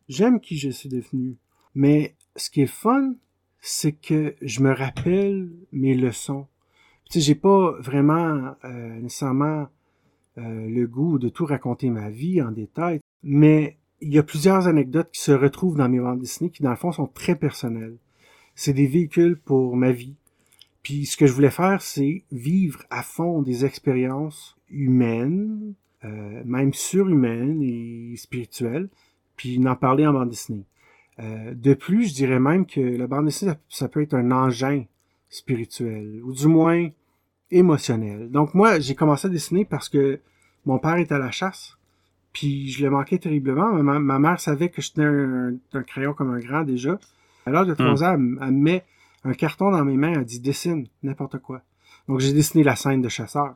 J'aime 0.09 0.41
qui 0.41 0.57
je 0.57 0.69
suis 0.69 0.89
devenu. 0.89 1.37
Mais 1.73 2.15
ce 2.35 2.49
qui 2.49 2.61
est 2.63 2.67
fun, 2.67 3.13
c'est 3.61 3.93
que 3.93 4.35
je 4.41 4.59
me 4.61 4.73
rappelle 4.73 5.49
mes 5.71 5.93
leçons. 5.95 6.47
Tu 7.05 7.13
sais, 7.13 7.25
j'ai 7.27 7.35
pas 7.35 7.71
vraiment 7.79 8.55
euh, 8.65 8.99
nécessairement 8.99 9.69
euh, 10.37 10.67
le 10.67 10.87
goût 10.87 11.19
de 11.19 11.29
tout 11.29 11.45
raconter 11.45 11.89
ma 11.89 12.09
vie 12.09 12.41
en 12.41 12.51
détail, 12.51 13.01
mais 13.23 13.77
il 14.01 14.13
y 14.13 14.17
a 14.17 14.23
plusieurs 14.23 14.67
anecdotes 14.67 15.11
qui 15.11 15.21
se 15.21 15.31
retrouvent 15.31 15.77
dans 15.77 15.89
mes 15.89 15.99
bandes 15.99 16.19
dessinées 16.19 16.49
qui, 16.49 16.63
dans 16.63 16.69
le 16.71 16.75
fond, 16.75 16.91
sont 16.91 17.07
très 17.07 17.35
personnelles. 17.35 17.97
C'est 18.55 18.73
des 18.73 18.87
véhicules 18.87 19.37
pour 19.37 19.75
ma 19.75 19.91
vie. 19.91 20.15
Puis 20.83 21.05
ce 21.05 21.17
que 21.17 21.27
je 21.27 21.33
voulais 21.33 21.51
faire, 21.51 21.81
c'est 21.81 22.23
vivre 22.31 22.83
à 22.89 23.03
fond 23.03 23.41
des 23.41 23.65
expériences 23.65 24.57
humaines, 24.69 25.73
euh, 26.03 26.41
même 26.45 26.73
surhumaine 26.73 27.61
et 27.61 28.15
spirituelle, 28.17 28.89
puis 29.35 29.59
n'en 29.59 29.75
parler 29.75 30.07
en 30.07 30.13
bande 30.13 30.29
dessinée. 30.29 30.65
Euh, 31.19 31.53
de 31.53 31.73
plus, 31.73 32.09
je 32.09 32.13
dirais 32.13 32.39
même 32.39 32.65
que 32.65 32.79
la 32.79 33.05
bande 33.05 33.25
dessinée, 33.25 33.51
ça, 33.51 33.59
ça 33.69 33.89
peut 33.89 34.01
être 34.01 34.15
un 34.15 34.31
engin 34.31 34.85
spirituel, 35.29 36.21
ou 36.23 36.33
du 36.33 36.47
moins 36.47 36.89
émotionnel. 37.51 38.29
Donc 38.31 38.53
moi, 38.53 38.79
j'ai 38.79 38.95
commencé 38.95 39.27
à 39.27 39.29
dessiner 39.29 39.65
parce 39.65 39.89
que 39.89 40.19
mon 40.65 40.79
père 40.79 40.97
était 40.97 41.15
à 41.15 41.19
la 41.19 41.31
chasse, 41.31 41.77
puis 42.33 42.69
je 42.71 42.83
le 42.83 42.91
manquais 42.91 43.17
terriblement. 43.17 43.71
Ma, 43.83 43.99
ma 43.99 44.19
mère 44.19 44.39
savait 44.39 44.69
que 44.69 44.81
je 44.81 44.91
tenais 44.93 45.07
un, 45.07 45.53
un, 45.73 45.83
crayon 45.83 46.13
comme 46.13 46.31
un 46.31 46.39
grand 46.39 46.63
déjà. 46.63 46.99
À 47.45 47.51
l'âge 47.51 47.67
de 47.67 47.73
3 47.73 48.03
ans, 48.03 48.13
elle, 48.13 48.37
elle, 48.41 48.51
me 48.51 48.61
met 48.61 48.85
un 49.23 49.33
carton 49.33 49.71
dans 49.71 49.83
mes 49.83 49.97
mains, 49.97 50.13
elle 50.13 50.25
dit 50.25 50.39
dessine 50.39 50.87
n'importe 51.03 51.39
quoi. 51.39 51.61
Donc 52.07 52.19
j'ai 52.19 52.33
dessiné 52.33 52.63
la 52.63 52.75
scène 52.75 53.01
de 53.01 53.09
chasseur. 53.09 53.53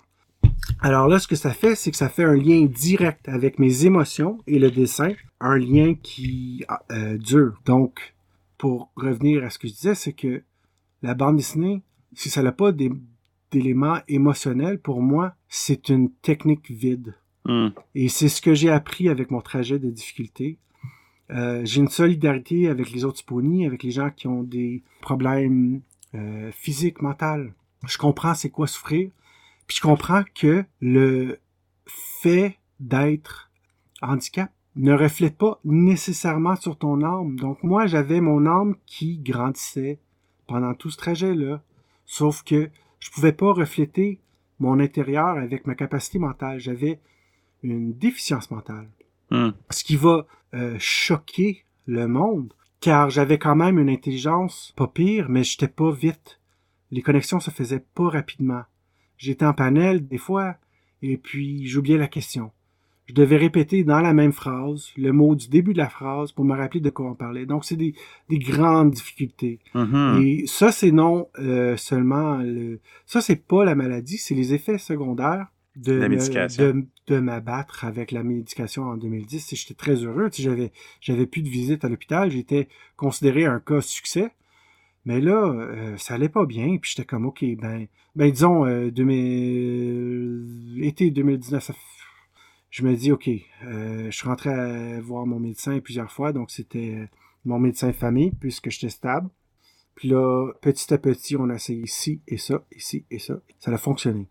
Alors 0.82 1.08
là, 1.08 1.20
ce 1.20 1.28
que 1.28 1.36
ça 1.36 1.52
fait, 1.52 1.76
c'est 1.76 1.92
que 1.92 1.98
ça 1.98 2.10
fait 2.10 2.24
un 2.24 2.36
lien 2.36 2.66
direct 2.66 3.28
avec 3.28 3.60
mes 3.60 3.86
émotions 3.86 4.42
et 4.48 4.60
le 4.60 4.72
dessin, 4.72 5.14
un 5.40 5.58
lien 5.58 5.96
qui 5.96 6.66
euh, 6.92 7.18
dure. 7.18 7.60
Donc, 7.66 8.16
pour 8.58 8.92
revenir 8.96 9.44
à 9.44 9.50
ce 9.50 9.60
que 9.60 9.68
je 9.68 9.74
disais, 9.74 9.96
c'est 9.96 10.14
que 10.14 10.44
la 11.02 11.14
bande 11.14 11.38
dessinée, 11.38 11.82
si 12.14 12.30
ça 12.30 12.42
n'a 12.42 12.52
pas 12.52 12.72
d'éléments 13.56 14.00
émotionnels, 14.10 14.80
pour 14.80 15.02
moi, 15.02 15.34
c'est 15.48 15.90
une 15.90 16.12
technique 16.12 16.70
vide. 16.70 17.16
Mm. 17.46 17.70
Et 17.96 18.10
c'est 18.10 18.28
ce 18.28 18.42
que 18.42 18.54
j'ai 18.54 18.70
appris 18.70 19.08
avec 19.08 19.32
mon 19.32 19.42
trajet 19.42 19.80
de 19.80 19.90
difficulté. 19.90 20.58
Euh, 21.32 21.62
j'ai 21.64 21.80
une 21.80 21.90
solidarité 21.90 22.68
avec 22.68 22.92
les 22.92 23.06
autres 23.06 23.24
ponies, 23.26 23.66
avec 23.66 23.82
les 23.82 23.92
gens 23.92 24.10
qui 24.10 24.28
ont 24.28 24.44
des 24.44 24.84
problèmes 25.02 25.82
euh, 26.14 26.52
physiques, 26.52 27.02
mentaux. 27.02 27.50
Je 27.88 27.98
comprends 27.98 28.34
c'est 28.34 28.50
quoi 28.50 28.68
souffrir. 28.68 29.10
Puis 29.68 29.78
je 29.78 29.82
comprends 29.82 30.24
que 30.36 30.66
le 30.82 31.40
fait 31.86 32.58
d'être 32.80 33.50
handicap 34.02 34.52
ne 34.76 34.94
reflète 34.94 35.38
pas 35.38 35.60
nécessairement 35.64 36.58
sur 36.58 36.78
ton 36.78 37.02
âme. 37.04 37.38
Donc 37.38 37.64
moi, 37.64 37.88
j'avais 37.88 38.20
mon 38.20 38.46
âme 38.46 38.76
qui 38.86 39.18
grandissait 39.18 40.00
pendant 40.48 40.74
tout 40.74 40.90
ce 40.90 40.98
trajet-là. 40.98 41.62
Sauf 42.06 42.44
que 42.44 42.70
je 43.06 43.12
pouvais 43.12 43.34
pas 43.34 43.54
refléter 43.54 44.20
mon 44.58 44.80
intérieur 44.80 45.38
avec 45.38 45.68
ma 45.68 45.76
capacité 45.76 46.18
mentale. 46.18 46.60
J'avais 46.60 47.00
une 47.62 47.94
déficience 47.94 48.50
mentale. 48.50 48.90
Mm. 49.30 49.50
Ce 49.70 49.84
qui 49.84 49.96
va 49.96 50.26
euh, 50.56 50.76
choquer 50.80 51.66
le 51.86 52.08
monde, 52.08 52.52
car 52.80 53.12
j'avais 53.12 53.38
quand 53.38 53.56
même 53.56 53.78
une 53.78 53.92
intelligence 53.92 54.74
pas 54.76 54.88
pire, 54.88 55.30
mais 55.30 55.44
j'étais 55.44 55.68
pas 55.68 55.92
vite. 55.92 56.40
Les 56.90 57.04
connexions 57.04 57.40
se 57.40 57.52
faisaient 57.52 57.86
pas 57.94 58.10
rapidement. 58.10 58.64
J'étais 59.18 59.46
en 59.46 59.54
panel 59.54 60.08
des 60.08 60.18
fois, 60.18 60.56
et 61.04 61.18
puis 61.18 61.68
j'oubliais 61.68 62.00
la 62.00 62.08
question. 62.08 62.52
Je 63.08 63.14
devais 63.14 63.38
répéter 63.38 63.84
dans 63.84 64.00
la 64.02 64.14
même 64.14 64.32
phrase 64.34 64.90
le 64.98 65.12
mot 65.12 65.36
du 65.36 65.48
début 65.48 65.74
de 65.74 65.78
la 65.78 65.90
phrase 65.90 66.32
pour 66.32 66.44
me 66.44 66.56
rappeler 66.56 66.80
de 66.80 66.90
quoi 66.90 67.06
on 67.12 67.14
parlait. 67.16 67.46
Donc 67.46 67.64
c'est 67.64 67.76
des, 67.76 67.94
des 68.30 68.40
grandes 68.40 68.92
difficultés. 68.92 69.60
Mhm. 69.76 70.22
Et 70.24 70.48
ça, 70.48 70.72
c'est 70.72 70.92
non 70.92 71.28
euh, 71.40 71.78
seulement 71.78 72.38
le... 72.38 72.80
Ça, 73.06 73.22
c'est 73.22 73.46
pas 73.48 73.64
la 73.64 73.76
maladie, 73.76 74.18
c'est 74.18 74.34
les 74.34 74.54
effets 74.56 74.80
secondaires 74.80 75.48
de, 75.76 75.94
La 75.94 76.10
me- 76.10 76.16
médication. 76.16 76.64
de, 76.64 76.86
de 77.14 77.20
m'abattre 77.20 77.86
avec 77.86 78.12
la 78.12 78.24
médication 78.24 78.84
en 78.86 78.98
2010. 78.98 79.54
Et 79.54 79.56
J'étais 79.56 79.74
très 79.76 79.96
heureux. 80.04 80.30
Tu 80.32 80.38
sais, 80.42 80.50
J'avais, 80.50 80.72
j'avais 81.02 81.26
plus 81.28 81.42
de 81.44 81.50
visite 81.50 81.86
à 81.86 81.90
l'hôpital. 81.90 82.32
J'étais 82.32 82.70
considéré 82.98 83.46
un 83.46 83.60
cas 83.60 83.82
succès. 83.82 84.32
Mais 85.06 85.22
là, 85.22 85.46
euh, 85.54 85.96
ça 85.98 86.16
allait 86.16 86.30
pas 86.30 86.46
bien. 86.46 86.78
Puis 86.82 86.94
j'étais 86.96 87.06
comme, 87.06 87.26
OK, 87.28 87.44
ben, 87.62 87.86
ben 88.16 88.32
disons, 88.32 88.66
euh, 88.66 88.90
2000, 88.90 90.84
été 90.84 91.12
2019, 91.12 91.64
ça 91.64 91.74
f- 91.74 91.76
je 92.76 92.84
me 92.84 92.94
dis, 92.94 93.14
OK, 93.14 93.30
euh, 93.30 94.12
je 94.12 94.12
suis 94.12 94.28
rentré 94.28 94.50
à 94.50 95.00
voir 95.00 95.26
mon 95.26 95.40
médecin 95.40 95.80
plusieurs 95.80 96.12
fois. 96.12 96.34
Donc, 96.34 96.52
c'était 96.52 96.94
euh, 96.94 97.08
mon 97.46 97.58
médecin 97.58 97.88
de 97.88 97.94
famille, 97.94 98.32
puisque 98.32 98.70
j'étais 98.70 98.90
stable. 98.90 99.30
Puis 99.96 100.10
là, 100.10 100.52
petit 100.60 100.94
à 100.94 100.98
petit, 100.98 101.38
on 101.38 101.50
a 101.50 101.56
essayé 101.56 101.84
ici 101.84 102.20
et 102.28 102.36
ça, 102.36 102.66
ici 102.76 103.06
et 103.10 103.18
ça. 103.18 103.40
Ça 103.60 103.72
a 103.72 103.78
fonctionné. 103.78 104.28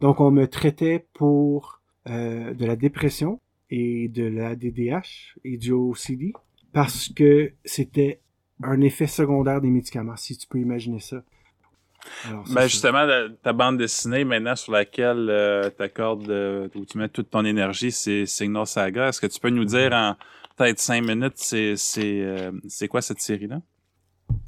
Donc, 0.00 0.20
on 0.20 0.30
me 0.30 0.46
traitait 0.46 1.06
pour 1.12 1.82
euh, 2.08 2.54
de 2.54 2.64
la 2.64 2.76
dépression 2.76 3.42
et 3.68 4.08
de 4.08 4.24
la 4.24 4.56
DDH 4.56 5.36
et 5.44 5.58
du 5.58 5.72
OCD 5.72 6.32
parce 6.72 7.10
que 7.10 7.52
c'était 7.66 8.20
un 8.62 8.80
effet 8.80 9.06
secondaire 9.06 9.60
des 9.60 9.68
médicaments, 9.68 10.16
si 10.16 10.38
tu 10.38 10.46
peux 10.46 10.60
imaginer 10.60 11.00
ça. 11.00 11.22
Alors, 12.28 12.44
Ben 12.54 12.66
justement, 12.66 13.04
la- 13.04 13.28
ta 13.42 13.52
bande 13.52 13.78
dessinée 13.78 14.24
maintenant 14.24 14.56
sur 14.56 14.72
laquelle 14.72 15.28
euh, 15.30 15.70
t'accordes, 15.70 16.28
euh, 16.30 16.68
où 16.74 16.84
tu 16.84 16.98
mets 16.98 17.08
toute 17.08 17.30
ton 17.30 17.44
énergie, 17.44 17.92
c'est 17.92 18.26
Signal 18.26 18.66
Saga. 18.66 19.08
Est-ce 19.08 19.20
que 19.20 19.26
tu 19.26 19.40
peux 19.40 19.50
nous 19.50 19.64
dire 19.64 19.92
en 19.92 20.16
peut-être 20.56 20.78
cinq 20.78 21.02
minutes, 21.02 21.36
c'est 21.36 21.76
c'est 21.76 22.20
euh, 22.22 22.50
c'est 22.68 22.88
quoi 22.88 23.02
cette 23.02 23.20
série-là? 23.20 23.60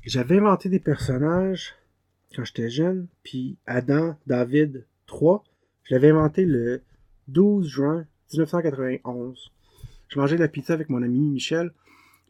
J'avais 0.04 0.38
inventé 0.38 0.68
des 0.68 0.80
personnages 0.80 1.74
quand 2.34 2.44
j'étais 2.44 2.70
jeune, 2.70 3.06
puis 3.22 3.56
Adam 3.66 4.16
David 4.26 4.86
3, 5.06 5.44
je 5.84 5.94
l'avais 5.94 6.10
inventé 6.10 6.44
le 6.44 6.82
12 7.28 7.66
juin 7.68 8.04
1991. 8.32 9.50
Je 10.08 10.18
mangeais 10.18 10.36
de 10.36 10.40
la 10.40 10.48
pizza 10.48 10.72
avec 10.74 10.88
mon 10.90 11.02
ami 11.02 11.18
Michel, 11.20 11.72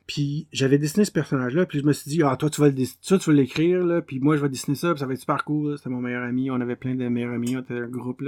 puis 0.07 0.47
j'avais 0.53 0.79
dessiné 0.79 1.05
ce 1.05 1.13
personnage-là, 1.13 1.67
puis 1.67 1.81
je 1.81 1.85
me 1.85 1.93
suis 1.93 2.11
dit, 2.11 2.23
ah, 2.23 2.37
toi, 2.37 2.51
tu 2.51 2.61
vas 2.61 2.69
le 2.69 2.75
toi, 3.07 3.19
tu 3.19 3.31
vas 3.31 3.37
l'écrire, 3.37 3.85
là, 3.85 4.03
puis 4.03 4.21
moi, 4.21 4.37
je 4.37 4.43
vais 4.43 4.49
dessiner 4.49 4.77
ça, 4.77 4.91
puis 4.91 5.01
ça 5.01 5.07
va 5.07 5.15
être 5.15 5.21
super 5.21 5.45
cool, 5.45 5.79
c'était 5.79 5.91
mon 5.91 6.01
meilleur 6.01 6.25
ami, 6.25 6.51
on 6.51 6.61
avait 6.61 6.77
plein 6.77 6.95
de 6.95 7.09
meilleurs 7.09 7.33
amis, 7.33 7.57
on 7.57 7.61
était 7.61 7.79
un 7.79 7.89
groupe. 7.89 8.23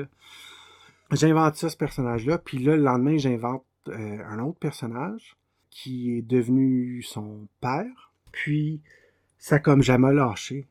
J'invente 1.12 1.57
ça, 1.57 1.68
ce 1.68 1.77
personnage-là, 1.77 2.39
puis 2.39 2.59
là, 2.59 2.77
le 2.77 2.83
lendemain, 2.83 3.18
j'invente 3.18 3.64
euh, 3.89 4.18
un 4.29 4.39
autre 4.41 4.59
personnage 4.59 5.37
qui 5.70 6.16
est 6.16 6.22
devenu 6.22 7.03
son 7.03 7.47
père, 7.61 8.12
puis 8.33 8.81
ça 9.39 9.59
comme 9.59 9.83
jamais 9.83 10.12
lâché. 10.12 10.66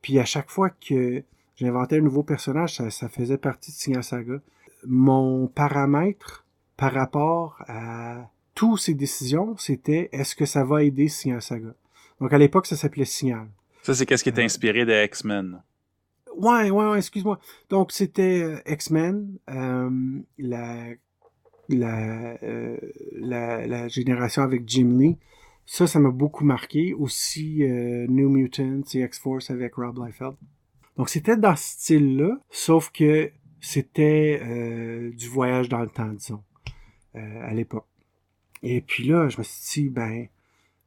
Puis 0.00 0.18
à 0.18 0.24
chaque 0.24 0.50
fois 0.50 0.70
que 0.70 1.22
j'inventais 1.56 1.98
un 1.98 2.02
nouveau 2.02 2.22
personnage, 2.22 2.76
ça, 2.76 2.90
ça 2.90 3.08
faisait 3.08 3.38
partie 3.38 3.70
de 3.70 3.76
Signal 3.76 4.02
Saga. 4.02 4.40
Mon 4.86 5.46
paramètre 5.48 6.44
par 6.76 6.92
rapport 6.92 7.62
à 7.68 8.30
toutes 8.56 8.80
ces 8.80 8.94
décisions, 8.94 9.56
c'était 9.58 10.08
est-ce 10.10 10.34
que 10.34 10.46
ça 10.46 10.64
va 10.64 10.82
aider 10.82 11.06
Signal 11.08 11.40
Saga? 11.42 11.74
Donc 12.20 12.32
à 12.32 12.38
l'époque, 12.38 12.66
ça 12.66 12.74
s'appelait 12.74 13.04
Signal. 13.04 13.46
Ça, 13.82 13.94
c'est 13.94 14.04
qu'est-ce 14.06 14.24
qui 14.24 14.30
est 14.30 14.38
Euh, 14.40 14.44
inspiré 14.44 14.84
de 14.84 15.04
X-Men? 15.04 15.62
Ouais, 16.36 16.70
ouais, 16.70 16.88
ouais, 16.90 16.98
excuse-moi. 16.98 17.38
Donc, 17.70 17.92
c'était 17.92 18.42
euh, 18.42 18.58
X-Men, 18.66 19.38
euh, 19.48 19.90
la, 20.38 20.88
la, 21.68 22.36
euh, 22.42 22.76
la, 23.12 23.66
la 23.66 23.88
génération 23.88 24.42
avec 24.42 24.62
Jim 24.66 24.96
Lee. 24.98 25.16
Ça, 25.66 25.86
ça 25.86 25.98
m'a 26.00 26.10
beaucoup 26.10 26.44
marqué. 26.44 26.94
Aussi, 26.94 27.62
euh, 27.62 28.06
New 28.08 28.28
Mutants 28.28 28.82
et 28.94 29.02
X-Force 29.02 29.50
avec 29.50 29.74
Rob 29.76 30.04
Liefeld. 30.04 30.34
Donc, 30.96 31.08
c'était 31.08 31.36
dans 31.36 31.56
ce 31.56 31.68
style-là, 31.74 32.38
sauf 32.50 32.90
que 32.90 33.30
c'était 33.60 34.40
euh, 34.42 35.10
du 35.12 35.28
voyage 35.28 35.68
dans 35.68 35.80
le 35.80 35.88
temps, 35.88 36.12
disons, 36.12 36.42
euh, 37.14 37.50
à 37.50 37.54
l'époque. 37.54 37.86
Et 38.62 38.80
puis 38.80 39.04
là, 39.04 39.28
je 39.28 39.38
me 39.38 39.42
suis 39.42 39.82
dit, 39.84 39.88
ben, 39.90 40.26
tu 40.26 40.30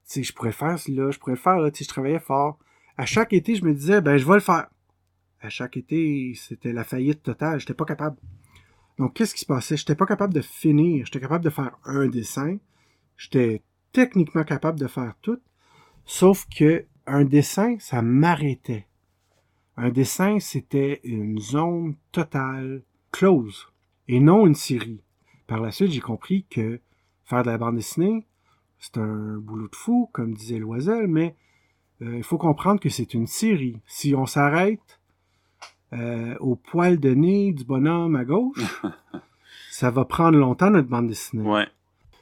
sais, 0.06 0.24
je 0.24 0.34
pourrais 0.34 0.52
faire 0.52 0.78
là, 0.88 1.12
je 1.12 1.20
pourrais 1.20 1.34
le 1.34 1.38
faire, 1.38 1.60
là, 1.60 1.72
tu 1.72 1.84
je 1.84 1.90
travaillais 1.90 2.20
fort. 2.20 2.58
À 2.98 3.06
chaque 3.06 3.34
été, 3.34 3.56
je 3.56 3.64
me 3.64 3.74
disais, 3.74 4.02
ben, 4.02 4.18
je 4.18 4.26
vais 4.26 4.36
le 4.36 4.40
faire 4.40 4.68
à 5.42 5.50
chaque 5.50 5.78
été, 5.78 6.34
c'était 6.36 6.74
la 6.74 6.84
faillite 6.84 7.24
totale. 7.24 7.60
J'étais 7.60 7.74
pas 7.74 7.86
capable. 7.86 8.18
Donc, 8.98 9.14
qu'est-ce 9.14 9.34
qui 9.34 9.42
se 9.42 9.46
passait? 9.46 9.78
J'étais 9.78 9.96
pas 9.96 10.06
capable 10.06 10.34
de 10.34 10.42
finir. 10.42 11.06
J'étais 11.06 11.22
capable 11.22 11.44
de 11.44 11.50
faire 11.50 11.78
un 11.86 12.08
dessin. 12.08 12.58
J'étais 13.16 13.64
techniquement 13.94 14.44
capable 14.44 14.80
de 14.80 14.88
faire 14.88 15.16
tout. 15.22 15.40
Sauf 16.06 16.46
que 16.50 16.86
un 17.06 17.24
dessin, 17.24 17.78
ça 17.80 18.02
m'arrêtait. 18.02 18.88
Un 19.78 19.90
dessin, 19.90 20.40
c'était 20.40 21.00
une 21.04 21.40
zone 21.40 21.96
totale 22.12 22.84
close 23.12 23.68
et 24.08 24.20
non 24.20 24.46
une 24.46 24.56
série. 24.56 25.02
Par 25.48 25.62
la 25.62 25.72
suite, 25.72 25.92
j'ai 25.92 26.02
compris 26.02 26.46
que 26.50 26.82
faire 27.30 27.44
de 27.44 27.52
la 27.52 27.58
bande 27.58 27.76
dessinée, 27.76 28.26
c'est 28.80 28.98
un 28.98 29.38
boulot 29.38 29.68
de 29.68 29.76
fou, 29.76 30.10
comme 30.12 30.34
disait 30.34 30.58
Loisel, 30.58 31.08
mais 31.08 31.36
euh, 32.02 32.18
il 32.18 32.24
faut 32.24 32.38
comprendre 32.38 32.80
que 32.80 32.90
c'est 32.90 33.14
une 33.14 33.28
série. 33.28 33.80
Si 33.86 34.16
on 34.16 34.26
s'arrête 34.26 35.00
euh, 35.94 36.36
au 36.40 36.56
poil 36.56 37.00
de 37.00 37.14
nez 37.14 37.52
du 37.52 37.66
bonhomme 37.66 38.16
à 38.16 38.26
gauche, 38.26 38.82
ça 39.72 39.92
va 39.92 40.06
prendre 40.06 40.38
longtemps 40.38 40.72
notre 40.72 40.88
bande 40.88 41.08
dessinée. 41.08 41.48
Ouais. 41.48 41.68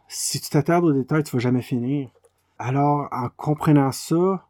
Si 0.09 0.41
tu 0.41 0.49
t'attardes 0.49 0.85
aux 0.85 0.93
détails, 0.93 1.23
tu 1.23 1.35
vas 1.35 1.39
jamais 1.39 1.61
finir. 1.61 2.09
Alors, 2.59 3.07
en 3.11 3.29
comprenant 3.29 3.91
ça, 3.91 4.47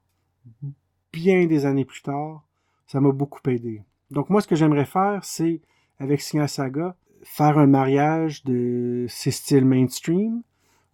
bien 1.12 1.45
des 1.45 1.66
années 1.66 1.86
plus 1.86 2.01
tard, 2.01 2.43
ça 2.88 3.01
m'a 3.01 3.12
beaucoup 3.12 3.41
aidé. 3.49 3.84
Donc 4.12 4.30
moi, 4.30 4.41
ce 4.41 4.47
que 4.47 4.55
j'aimerais 4.55 4.86
faire, 4.86 5.24
c'est, 5.24 5.62
avec 5.99 6.22
Signal 6.22 6.47
Saga, 6.47 6.95
faire 7.30 7.57
un 7.57 7.67
mariage 7.67 8.43
de 8.45 9.05
ces 9.09 9.32
styles 9.32 9.65
mainstream, 9.65 10.41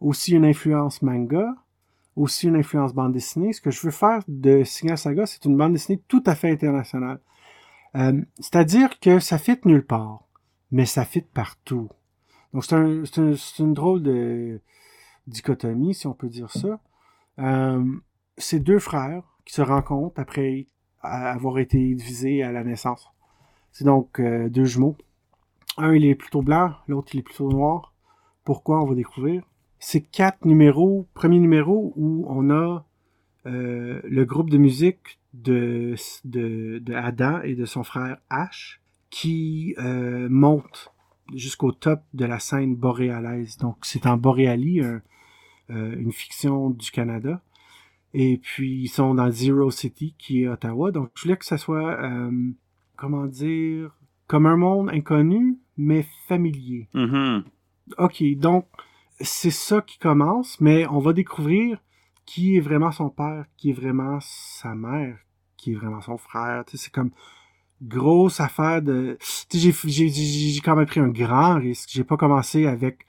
aussi 0.02 0.34
une 0.34 0.46
influence 0.46 1.02
manga, 1.02 1.56
aussi 2.16 2.48
une 2.48 2.56
influence 2.58 2.94
bande 2.94 3.14
dessinée. 3.14 3.54
Ce 3.54 3.62
que 3.62 3.72
je 3.72 3.82
veux 3.82 3.92
faire 3.92 4.22
de 4.28 4.64
Signal 4.64 4.98
Saga, 4.98 5.26
c'est 5.26 5.46
une 5.46 5.56
bande 5.58 5.74
dessinée 5.74 6.02
tout 6.08 6.24
à 6.26 6.36
fait 6.36 6.52
internationale. 6.52 7.20
Euh, 7.96 8.22
C'est-à-dire 8.40 9.00
que 9.00 9.20
ça 9.20 9.38
fit 9.38 9.60
nulle 9.66 9.86
part, 9.86 10.24
mais 10.72 10.86
ça 10.86 11.06
fit 11.06 11.22
partout. 11.22 11.90
Donc 12.54 12.66
c'est 12.66 12.76
un, 12.76 13.04
c'est 13.06 13.20
un- 13.20 13.36
c'est 13.36 13.64
une 13.64 13.74
drôle 13.74 14.04
de 14.04 14.60
dichotomie, 15.28 15.94
si 15.94 16.08
on 16.08 16.14
peut 16.14 16.30
dire 16.30 16.52
ça. 16.52 16.80
Euh, 17.40 17.84
c'est 18.38 18.60
deux 18.60 18.80
frères 18.80 19.24
qui 19.46 19.54
se 19.54 19.62
rencontrent 19.62 20.20
après 20.20 20.68
avoir 21.02 21.60
été 21.60 21.78
divisés 21.96 22.44
à 22.44 22.52
la 22.52 22.64
naissance. 22.64 23.08
C'est 23.72 23.86
donc 23.86 24.20
euh, 24.20 24.50
deux 24.50 24.66
jumeaux. 24.66 24.98
Un, 25.78 25.94
il 25.94 26.06
est 26.06 26.16
plutôt 26.16 26.42
blanc, 26.42 26.74
l'autre, 26.88 27.10
il 27.14 27.20
est 27.20 27.24
plutôt 27.24 27.50
noir. 27.50 27.94
Pourquoi, 28.44 28.82
on 28.84 28.88
va 28.88 28.96
découvrir? 28.96 29.44
C'est 29.80 30.02
quatre 30.02 30.46
numéros, 30.46 31.08
premier 31.14 31.40
numéro 31.40 31.94
où 31.96 32.26
on 32.30 32.50
a 32.50 32.86
euh, 33.46 34.00
le 34.04 34.26
groupe 34.26 34.50
de 34.50 34.58
musique 34.58 35.20
de, 35.34 35.96
de, 36.26 36.94
Adam 36.94 37.42
et 37.42 37.56
de 37.56 37.66
son 37.66 37.84
frère 37.84 38.18
Ash 38.30 38.82
qui 39.10 39.76
euh, 39.80 40.28
monte 40.30 40.94
jusqu'au 41.34 41.72
top 41.72 42.02
de 42.14 42.26
la 42.26 42.40
scène 42.40 42.76
boréalaise. 42.76 43.58
Donc, 43.58 43.78
c'est 43.82 44.06
en 44.06 44.18
Boréalie, 44.18 44.82
euh, 44.82 45.00
une 45.70 46.12
fiction 46.12 46.70
du 46.70 46.92
Canada. 46.92 47.42
Et 48.14 48.38
puis, 48.38 48.82
ils 48.84 48.90
sont 48.90 49.16
dans 49.16 49.32
Zero 49.32 49.72
City, 49.72 50.16
qui 50.18 50.44
est 50.44 50.48
Ottawa. 50.48 50.92
Donc, 50.92 51.10
je 51.16 51.24
voulais 51.24 51.38
que 51.38 51.46
ça 51.46 51.58
soit, 51.58 52.00
euh, 52.04 52.32
comment 52.96 53.26
dire, 53.26 53.96
comme 54.28 54.46
un 54.46 54.58
monde 54.58 54.90
inconnu, 54.90 55.58
mais 55.78 56.06
familier. 56.28 56.88
Mhm. 56.94 57.44
OK, 57.98 58.24
donc, 58.38 58.66
c'est 59.20 59.52
ça 59.52 59.82
qui 59.82 60.00
commence, 60.00 60.60
mais 60.62 60.88
on 60.88 61.00
va 61.00 61.14
découvrir 61.14 61.78
qui 62.26 62.56
est 62.56 62.62
vraiment 62.62 62.92
son 62.92 63.10
père, 63.10 63.46
qui 63.58 63.72
est 63.72 63.74
vraiment 63.74 64.18
sa 64.22 64.76
mère, 64.76 65.18
qui 65.58 65.74
est 65.74 65.76
vraiment 65.76 66.02
son 66.02 66.18
frère. 66.18 66.64
C'est 66.74 66.92
comme 66.92 67.12
grosse 67.82 68.40
affaire 68.40 68.82
de... 68.82 69.18
J'ai- 69.52 70.62
quand 70.64 70.76
même 70.76 70.86
pris 70.86 71.02
un 71.02 71.10
grand 71.10 71.56
risque. 71.56 71.90
J'ai 71.92 72.06
pas 72.06 72.16
commencé 72.18 72.66
avec 72.66 73.06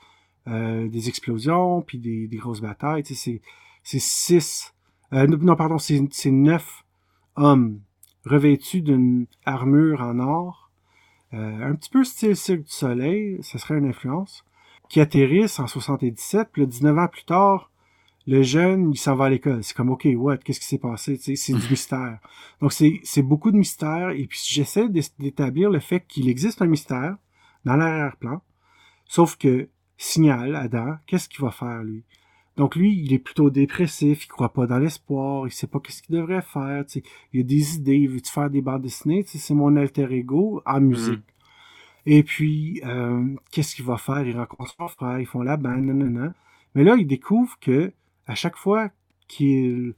euh, 0.48 0.88
des 0.88 1.08
explosions, 1.08 1.82
puis 1.82 1.98
des, 1.98 2.26
des 2.26 2.36
grosses 2.36 2.60
batailles. 2.60 3.04
C'est 3.04 3.40
six... 3.84 4.74
euh, 5.12 5.26
non, 5.28 5.54
pardon, 5.54 5.78
c'est 5.78 6.30
neuf 6.30 6.84
hommes 7.36 7.80
revêtus 8.24 8.80
d'une 8.82 9.26
armure 9.44 10.00
en 10.00 10.18
or, 10.18 10.63
un 11.35 11.74
petit 11.74 11.91
peu 11.91 12.05
style 12.05 12.37
Cirque 12.37 12.62
du 12.62 12.70
Soleil, 12.72 13.39
ce 13.43 13.59
serait 13.59 13.78
une 13.78 13.89
influence, 13.89 14.45
qui 14.89 15.01
atterrissent 15.01 15.59
en 15.59 15.66
77, 15.66 16.49
puis 16.53 16.62
là, 16.62 16.66
19 16.66 16.99
ans 16.99 17.09
plus 17.09 17.24
tard, 17.24 17.70
le 18.26 18.43
jeune, 18.43 18.91
il 18.93 18.97
s'en 18.97 19.14
va 19.14 19.26
à 19.26 19.30
l'école. 19.30 19.62
C'est 19.62 19.76
comme, 19.76 19.91
OK, 19.91 20.07
what, 20.16 20.39
qu'est-ce 20.39 20.61
qui 20.61 20.66
s'est 20.66 20.78
passé? 20.78 21.18
Tu 21.18 21.24
sais, 21.24 21.37
c'est 21.37 21.53
du 21.53 21.68
mystère. 21.68 22.18
Donc, 22.61 22.72
c'est 22.72 23.01
c'est 23.03 23.22
beaucoup 23.22 23.51
de 23.51 23.57
mystère, 23.57 24.11
et 24.11 24.26
puis 24.26 24.41
j'essaie 24.45 24.89
d'é- 24.89 25.03
d'établir 25.18 25.70
le 25.70 25.80
fait 25.80 26.01
qu'il 26.07 26.28
existe 26.28 26.62
un 26.62 26.66
mystère 26.66 27.16
dans 27.64 27.76
l'arrière-plan, 27.76 28.41
sauf 29.07 29.37
que, 29.37 29.68
signale, 29.99 30.57
Adam, 30.57 30.97
qu'est-ce 31.07 31.28
qu'il 31.28 31.45
va 31.45 31.51
faire, 31.51 31.82
lui? 31.82 32.03
Donc, 32.57 32.76
lui, 32.76 32.96
il 32.96 33.12
est 33.12 33.18
plutôt 33.18 33.50
dépressif, 33.50 34.24
il 34.24 34.28
croit 34.28 34.52
pas 34.52 34.66
dans 34.66 34.78
l'espoir, 34.78 35.46
il 35.46 35.50
sait 35.50 35.66
pas 35.66 35.80
qu'est-ce 35.80 36.02
qu'il 36.02 36.14
devrait 36.14 36.42
faire. 36.42 36.84
Il 37.32 37.40
a 37.40 37.42
des 37.42 37.76
idées, 37.76 37.96
il 37.96 38.09
veut 38.09 38.20
faire 38.24 38.48
des 38.48 38.62
bandes 38.62 38.82
dessinées, 38.82 39.24
c'est 39.26 39.55
mon 39.55 39.76
alter 39.76 40.07
ego 40.12 40.62
en 40.64 40.80
musique. 40.80 41.24
Et 42.07 42.22
puis, 42.22 42.80
euh, 42.84 43.24
qu'est-ce 43.50 43.74
qu'il 43.74 43.84
va 43.84 43.96
faire? 43.96 44.26
Il 44.26 44.36
rencontre 44.36 44.74
son 44.76 44.88
frère, 44.88 45.18
ils 45.18 45.26
font 45.26 45.42
la 45.42 45.57
bande, 45.57 45.84
nanana. 45.84 46.34
Mais 46.74 46.84
là, 46.84 46.96
il 46.96 47.07
découvre 47.07 47.59
que 47.61 47.92
à 48.26 48.34
chaque 48.34 48.57
fois 48.57 48.90
qu'ils 49.26 49.94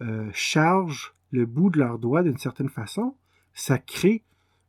euh, 0.00 0.30
chargent 0.32 1.14
le 1.30 1.46
bout 1.46 1.70
de 1.70 1.78
leur 1.78 1.98
doigt 1.98 2.22
d'une 2.22 2.38
certaine 2.38 2.68
façon, 2.68 3.14
ça 3.52 3.78
crée 3.78 4.22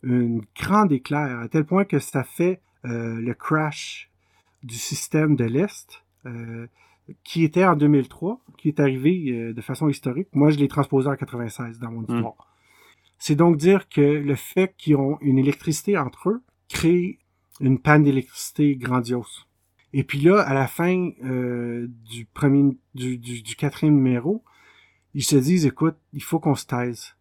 une 0.03 0.43
grande 0.55 0.91
éclair, 0.91 1.39
à 1.39 1.47
tel 1.47 1.65
point 1.65 1.86
que 1.86 1.99
ça 1.99 2.23
fait 2.23 2.61
euh, 2.86 3.19
le 3.21 3.34
crash 3.34 4.09
du 4.63 4.75
système 4.75 5.36
de 5.36 5.45
l'Est, 5.45 6.03
euh, 6.25 6.67
qui 7.24 7.43
était 7.43 7.66
en 7.66 7.76
2003, 7.76 8.41
qui 8.57 8.68
est 8.68 8.80
arrivé 8.80 9.32
euh, 9.32 9.53
de 9.53 9.62
façon 9.62 9.89
historique. 9.89 10.28
Moi, 10.34 10.51
je 10.51 10.57
l'ai 10.57 10.68
transposé 10.68 11.07
en 11.09 11.16
96 11.16 11.80
dans 11.80 11.91
mon 11.91 12.01
histoire. 12.18 12.47
C'est 13.18 13.36
donc 13.36 13.57
dire 13.57 13.88
que 13.89 14.01
le 14.01 14.36
fait 14.36 14.74
qu'ils 14.78 14.95
ont 14.95 15.18
une 15.22 15.38
électricité 15.38 15.97
entre 15.97 16.30
eux 16.30 16.41
crée 16.70 17.20
une 17.59 17.78
panne 17.80 18.03
d'électricité 18.03 18.76
grandiose. 18.76 19.45
Et 19.93 20.03
puis 20.03 20.20
là, 20.22 20.39
à 20.41 20.53
la 20.53 20.68
fin 20.68 21.12
euh, 21.24 21.88
du 22.09 22.26
premier, 22.26 22.78
du, 22.95 23.18
du, 23.18 23.41
du 23.41 23.55
quatrième 23.55 23.95
numéro, 23.95 24.43
ils 25.14 25.24
se 25.24 25.36
disent, 25.36 25.66
écoute, 25.66 25.97
il 26.14 26.24
faut 26.24 26.39
qu'on 26.39 26.55
se 26.55 26.66
taise. 26.66 27.16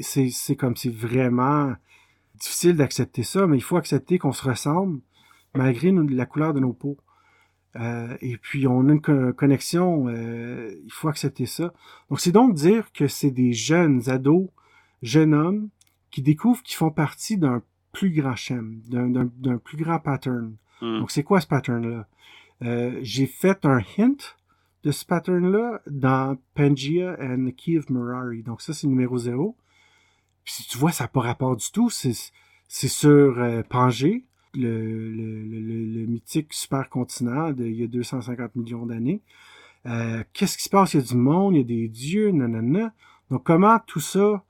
C'est, 0.00 0.56
comme 0.56 0.76
c'est 0.76 0.90
vraiment 0.92 1.72
difficile 2.34 2.76
d'accepter 2.76 3.22
ça, 3.22 3.46
mais 3.46 3.56
il 3.56 3.62
faut 3.62 3.76
accepter 3.76 4.18
qu'on 4.18 4.32
se 4.32 4.46
ressemble 4.46 5.00
malgré 5.54 5.90
nous- 5.92 6.06
la 6.08 6.26
couleur 6.26 6.52
de 6.52 6.60
nos 6.60 6.72
peaux. 6.72 6.98
Euh, 7.78 8.16
et 8.20 8.36
puis 8.38 8.66
on 8.66 8.88
a 8.88 8.92
une 8.92 9.00
co- 9.02 9.32
connexion, 9.34 10.08
euh, 10.08 10.74
il 10.84 10.90
faut 10.92 11.08
accepter 11.08 11.46
ça. 11.46 11.72
Donc 12.08 12.20
c'est 12.20 12.32
donc 12.32 12.54
dire 12.54 12.90
que 12.92 13.06
c'est 13.06 13.30
des 13.30 13.52
jeunes 13.52 14.08
ados, 14.08 14.48
jeunes 15.02 15.34
hommes 15.34 15.68
qui 16.10 16.22
découvrent 16.22 16.62
qu'ils 16.62 16.76
font 16.76 16.90
partie 16.90 17.36
d'un 17.36 17.62
plus 17.92 18.10
grand 18.10 18.36
schème, 18.36 18.80
d'un, 18.86 19.58
plus 19.58 19.76
grand 19.76 19.98
pattern. 19.98 20.56
Mhm. 20.80 21.00
Donc 21.00 21.10
c'est 21.10 21.22
quoi 21.22 21.40
ce 21.40 21.46
pattern-là? 21.46 22.06
Euh, 22.62 22.98
j'ai 23.02 23.26
fait 23.26 23.66
un 23.66 23.80
hint 23.98 24.36
de 24.82 24.90
ce 24.90 25.04
pattern-là 25.04 25.82
dans 25.86 26.38
Pangea 26.54 27.16
and 27.20 27.46
the 27.46 27.54
Key 27.54 27.76
of 27.78 27.90
Mirari. 27.90 28.42
Donc 28.42 28.62
ça 28.62 28.72
c'est 28.72 28.86
numéro 28.86 29.18
0. 29.18 29.56
Puis 30.44 30.54
si 30.54 30.68
tu 30.68 30.78
vois, 30.78 30.92
ça 30.92 31.04
n'a 31.04 31.08
pas 31.08 31.20
rapport 31.20 31.56
du 31.56 31.70
tout. 31.72 31.90
C'est, 31.90 32.14
sur 32.68 33.64
Pangée, 33.68 34.24
le, 34.56 35.10
le, 35.10 35.42
le, 35.42 35.60
le- 35.60 36.00
le 36.00 36.06
mythique 36.06 36.52
supercontinent 36.52 37.52
d'il 37.52 37.72
y 37.72 37.84
a 37.84 37.86
250 37.86 38.56
millions 38.56 38.86
d'années. 38.86 39.20
Euh, 39.86 40.24
qu'est-ce 40.32 40.56
qui 40.56 40.64
se 40.64 40.68
passe? 40.70 40.94
Il 40.94 41.00
y 41.00 41.02
a 41.02 41.06
du 41.06 41.16
monde, 41.16 41.54
il 41.54 41.58
y 41.58 41.60
a 41.60 41.64
des 41.64 41.88
dieux, 41.88 42.30
nanana. 42.30 42.92
Donc, 43.30 43.44
comment 43.44 43.78
tout 43.86 44.00
ça 44.00 44.44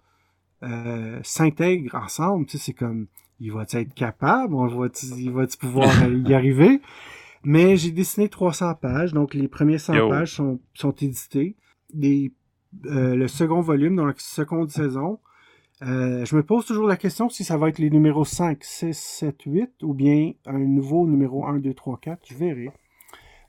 euh, 0.63 1.21
s'intègre 1.23 1.95
ensemble? 1.95 2.47
Tu 2.47 2.57
sais, 2.59 2.65
c'est 2.67 2.73
comme, 2.73 3.07
il 3.41 3.53
va 3.53 3.65
être 3.71 3.95
capable? 3.95 4.55
On 4.55 4.67
va 4.67 4.89
il 5.19 5.31
va 5.31 5.47
pouvoir 5.59 5.91
euh, 6.03 6.23
y 6.27 6.33
arriver? 6.41 6.81
Mais 7.45 7.77
j'ai 7.77 7.91
dessiné 7.93 8.29
300 8.29 8.75
pages, 8.75 9.13
donc 9.13 9.35
les 9.35 9.47
premiers 9.47 9.79
100 9.79 9.95
Yo. 9.95 10.09
pages 10.09 10.33
sont, 10.35 10.59
sont. 10.75 10.95
Les, 11.95 12.33
euh, 12.87 13.15
le 13.15 13.29
second 13.29 13.61
volume, 13.61 13.95
dans 13.97 14.07
la 14.07 14.15
seconde 14.17 14.71
saison, 14.71 15.21
euh, 15.83 16.25
je 16.25 16.35
me 16.37 16.43
pose 16.43 16.65
toujours 16.67 16.87
la 16.87 16.97
question 16.97 17.29
si 17.29 17.45
ça 17.45 17.57
va 17.57 17.69
être 17.69 17.79
les 17.79 17.91
numéros 17.91 18.25
5, 18.25 18.63
6, 18.65 18.97
7, 18.97 19.43
8 19.45 19.83
ou 19.83 19.93
bien 19.95 20.33
un 20.47 20.59
nouveau 20.59 21.07
numéro 21.07 21.47
1, 21.47 21.59
2, 21.59 21.75
3, 21.75 21.99
4. 22.01 22.27
Je 22.29 22.35
verrai. 22.35 22.71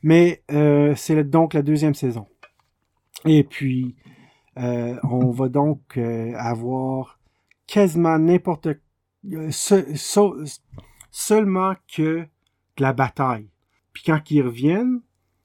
Mais 0.04 0.44
euh, 0.52 0.94
c'est 0.96 1.24
donc 1.24 1.54
la 1.54 1.62
deuxième 1.62 1.96
saison. 1.96 2.28
Et 3.26 3.44
puis, 3.44 3.96
euh, 4.58 4.98
on 5.04 5.32
va 5.32 5.50
donc 5.50 5.98
euh, 5.98 6.34
avoir 6.36 7.20
quasiment 7.66 8.20
n'importe... 8.20 8.68
euh, 9.32 9.50
se- 9.52 10.60
seulement 11.12 11.74
que 11.94 12.20
de 12.78 12.82
la 12.84 12.94
bataille. 12.94 13.50
Puis 13.94 14.04
quand 14.06 14.30
ils 14.30 14.42
reviennent, 14.44 15.02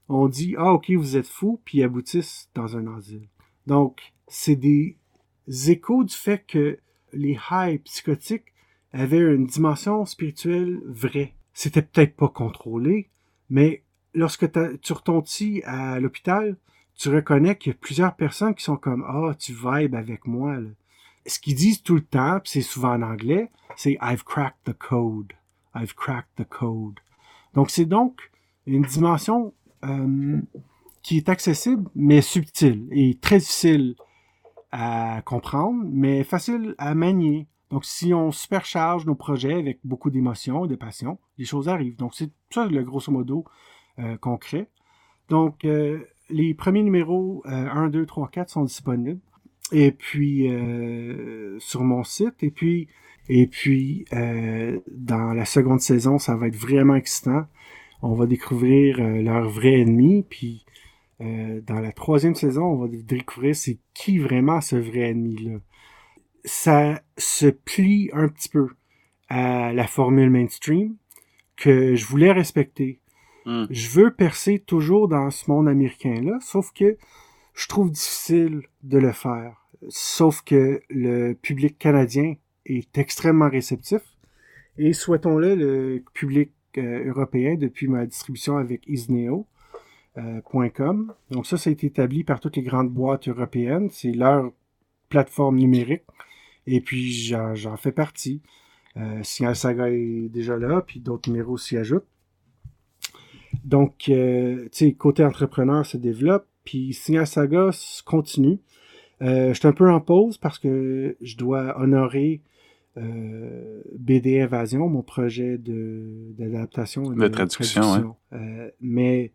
on 0.08 0.28
dit 0.28 0.54
«Ah, 0.58 0.72
ok, 0.74 0.90
vous 0.90 1.16
êtes 1.16 1.26
fous», 1.26 1.60
puis 1.64 1.78
ils 1.78 1.84
aboutissent 1.84 2.50
dans 2.54 2.76
un 2.76 2.94
asile. 2.94 3.28
Donc, 3.66 4.12
c'est 4.26 4.56
des 4.56 4.98
échos 5.48 6.04
du 6.04 6.14
fait 6.14 6.44
que 6.46 6.78
les 7.12 7.38
highs 7.50 7.78
psychotiques 7.80 8.52
avaient 8.92 9.18
une 9.20 9.46
dimension 9.46 10.04
spirituelle 10.04 10.80
vraie. 10.86 11.34
C'était 11.54 11.82
peut-être 11.82 12.16
pas 12.16 12.28
contrôlé, 12.28 13.10
mais 13.50 13.82
lorsque 14.14 14.50
tu 14.80 14.92
retournes 14.92 15.24
à 15.64 16.00
l'hôpital, 16.00 16.56
tu 16.94 17.08
reconnais 17.08 17.56
qu'il 17.56 17.72
y 17.72 17.74
a 17.74 17.78
plusieurs 17.78 18.14
personnes 18.14 18.54
qui 18.54 18.64
sont 18.64 18.76
comme 18.76 19.04
Ah, 19.06 19.34
tu 19.38 19.52
vibes 19.52 19.94
avec 19.94 20.26
moi. 20.26 20.56
Ce 21.26 21.38
qu'ils 21.38 21.54
disent 21.54 21.82
tout 21.82 21.94
le 21.94 22.02
temps, 22.02 22.40
c'est 22.44 22.62
souvent 22.62 22.94
en 22.94 23.02
anglais, 23.02 23.50
c'est 23.76 23.98
I've 24.02 24.24
cracked 24.24 24.58
the 24.64 24.76
code. 24.76 25.32
I've 25.74 25.94
cracked 25.94 26.34
the 26.36 26.48
code. 26.48 26.98
Donc 27.54 27.70
c'est 27.70 27.84
donc 27.84 28.30
une 28.66 28.82
dimension 28.82 29.54
euh, 29.84 30.40
qui 31.02 31.16
est 31.16 31.28
accessible, 31.28 31.88
mais 31.94 32.20
subtile 32.22 32.86
et 32.90 33.18
très 33.20 33.38
difficile 33.38 33.96
à 34.72 35.22
comprendre, 35.24 35.84
mais 35.90 36.24
facile 36.24 36.74
à 36.78 36.94
manier. 36.94 37.46
Donc, 37.70 37.84
si 37.84 38.12
on 38.12 38.32
supercharge 38.32 39.06
nos 39.06 39.14
projets 39.14 39.54
avec 39.54 39.78
beaucoup 39.84 40.10
d'émotions 40.10 40.64
et 40.64 40.68
de 40.68 40.76
passion, 40.76 41.18
les 41.38 41.44
choses 41.44 41.68
arrivent. 41.68 41.96
Donc, 41.96 42.14
c'est 42.14 42.30
ça, 42.50 42.66
le 42.66 42.82
grosso 42.82 43.10
modo, 43.12 43.44
euh, 43.98 44.16
concret. 44.18 44.68
Donc, 45.28 45.64
euh, 45.64 46.00
les 46.28 46.54
premiers 46.54 46.82
numéros 46.82 47.42
euh, 47.46 47.68
1, 47.70 47.88
2, 47.88 48.04
3, 48.04 48.28
4 48.28 48.50
sont 48.50 48.64
disponibles. 48.64 49.20
Et 49.70 49.92
puis, 49.92 50.48
euh, 50.50 51.58
sur 51.60 51.82
mon 51.82 52.04
site. 52.04 52.42
Et 52.42 52.50
puis, 52.50 52.88
et 53.28 53.46
puis 53.46 54.04
euh, 54.12 54.80
dans 54.90 55.32
la 55.32 55.44
seconde 55.44 55.80
saison, 55.80 56.18
ça 56.18 56.36
va 56.36 56.48
être 56.48 56.56
vraiment 56.56 56.96
excitant. 56.96 57.46
On 58.02 58.14
va 58.14 58.26
découvrir 58.26 58.98
euh, 59.00 59.22
leur 59.22 59.48
vrai 59.48 59.80
ennemi. 59.80 60.24
Puis, 60.28 60.64
euh, 61.20 61.60
dans 61.60 61.80
la 61.80 61.92
troisième 61.92 62.34
saison, 62.34 62.64
on 62.64 62.76
va 62.76 62.88
découvrir 62.88 63.54
c'est 63.54 63.78
qui 63.94 64.18
vraiment 64.18 64.60
ce 64.60 64.76
vrai 64.76 65.10
ennemi-là. 65.10 65.58
Ça 66.44 67.02
se 67.16 67.46
plie 67.46 68.10
un 68.12 68.28
petit 68.28 68.48
peu 68.48 68.68
à 69.28 69.72
la 69.72 69.86
formule 69.86 70.30
mainstream 70.30 70.96
que 71.56 71.94
je 71.94 72.06
voulais 72.06 72.32
respecter. 72.32 73.00
Hmm. 73.46 73.66
Je 73.70 73.88
veux 73.88 74.12
percer 74.12 74.58
toujours 74.58 75.08
dans 75.08 75.30
ce 75.30 75.50
monde 75.50 75.68
américain-là, 75.68 76.38
sauf 76.40 76.72
que 76.72 76.96
je 77.54 77.68
trouve 77.68 77.90
difficile 77.90 78.62
de 78.82 78.98
le 78.98 79.12
faire. 79.12 79.66
Sauf 79.88 80.42
que 80.42 80.80
le 80.88 81.34
public 81.34 81.78
canadien 81.78 82.34
est 82.66 82.96
extrêmement 82.98 83.48
réceptif. 83.48 84.00
Et 84.78 84.92
souhaitons-le, 84.92 85.54
le 85.54 86.04
public 86.14 86.52
euh, 86.78 87.08
européen, 87.08 87.56
depuis 87.56 87.88
ma 87.88 88.06
distribution 88.06 88.56
avec 88.56 88.86
Isneo, 88.86 89.46
.com. 90.16 91.14
Donc 91.30 91.46
ça, 91.46 91.56
ça 91.56 91.70
a 91.70 91.72
été 91.72 91.86
établi 91.86 92.24
par 92.24 92.40
toutes 92.40 92.56
les 92.56 92.62
grandes 92.62 92.90
boîtes 92.90 93.28
européennes. 93.28 93.88
C'est 93.90 94.12
leur 94.12 94.50
plateforme 95.08 95.56
numérique. 95.56 96.02
Et 96.66 96.80
puis, 96.80 97.12
j'en 97.12 97.76
fais 97.76 97.92
partie. 97.92 98.40
Euh, 98.96 99.22
Signal 99.22 99.56
Saga 99.56 99.88
est 99.88 100.28
déjà 100.28 100.56
là, 100.56 100.82
puis 100.86 101.00
d'autres 101.00 101.30
numéros 101.30 101.58
s'y 101.58 101.76
ajoutent. 101.76 102.06
Donc, 103.64 104.08
euh, 104.08 104.64
tu 104.64 104.86
sais, 104.86 104.92
côté 104.92 105.24
entrepreneur 105.24 105.84
se 105.84 105.96
développe, 105.96 106.46
puis 106.64 106.92
Signal 106.92 107.26
Saga 107.26 107.70
continue. 108.04 108.58
Euh, 109.22 109.52
je 109.52 109.58
suis 109.58 109.68
un 109.68 109.72
peu 109.72 109.90
en 109.90 110.00
pause 110.00 110.36
parce 110.36 110.58
que 110.58 111.16
je 111.20 111.36
dois 111.36 111.80
honorer 111.80 112.40
euh, 112.96 113.82
BD 113.96 114.40
Invasion, 114.40 114.88
mon 114.88 115.02
projet 115.02 115.58
d'adaptation. 115.58 117.02
De, 117.02 117.14
de, 117.14 117.28
traduction, 117.28 118.16
euh, 118.32 118.70
mais 118.80 119.32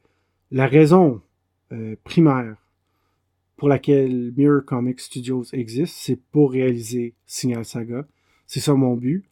la 0.51 0.67
raison 0.67 1.21
euh, 1.71 1.95
primaire 2.03 2.55
pour 3.57 3.69
laquelle 3.69 4.33
Mirror 4.37 4.63
Comics 4.65 4.99
Studios 5.01 5.45
existe, 5.53 5.95
c'est 5.97 6.15
pour 6.31 6.51
réaliser 6.51 7.15
Signal 7.25 7.65
Saga. 7.65 8.07
C'est 8.45 8.59
ça 8.59 8.73
mon 8.73 8.95
but. 8.95 9.25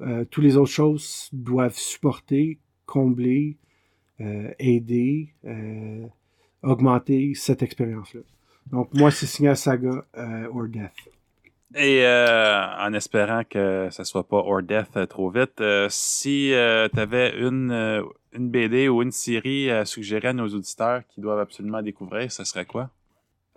Euh, 0.00 0.24
toutes 0.24 0.44
les 0.44 0.56
autres 0.56 0.72
choses 0.72 1.28
doivent 1.32 1.76
supporter, 1.76 2.58
combler, 2.84 3.56
euh, 4.20 4.52
aider, 4.58 5.32
augmenter 6.62 7.34
cette 7.34 7.62
expérience-là. 7.62 8.20
Donc, 8.70 8.92
moi, 8.92 9.10
c'est 9.10 9.26
Signal 9.26 9.56
Saga 9.56 10.06
or 10.52 10.68
Death. 10.68 10.92
Et 11.76 12.04
euh, 12.04 12.66
en 12.80 12.92
espérant 12.94 13.42
que 13.48 13.88
ça 13.92 14.04
soit 14.04 14.26
pas 14.26 14.38
or 14.38 14.62
death 14.62 14.96
euh, 14.96 15.06
trop 15.06 15.30
vite, 15.30 15.60
euh, 15.60 15.86
si 15.88 16.52
euh, 16.52 16.88
tu 16.92 16.98
avais 16.98 17.38
une, 17.38 17.70
euh, 17.70 18.02
une 18.32 18.50
BD 18.50 18.88
ou 18.88 19.02
une 19.02 19.12
série 19.12 19.70
à 19.70 19.84
suggérer 19.84 20.28
à 20.28 20.32
nos 20.32 20.48
auditeurs 20.48 21.02
qui 21.08 21.20
doivent 21.20 21.38
absolument 21.38 21.80
découvrir, 21.80 22.32
ce 22.32 22.42
serait 22.42 22.66
quoi? 22.66 22.90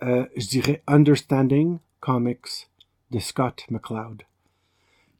Euh, 0.04 0.26
je 0.36 0.46
dirais 0.46 0.82
Understanding 0.86 1.78
Comics 1.98 2.68
de 3.10 3.18
Scott 3.18 3.64
McCloud, 3.68 4.22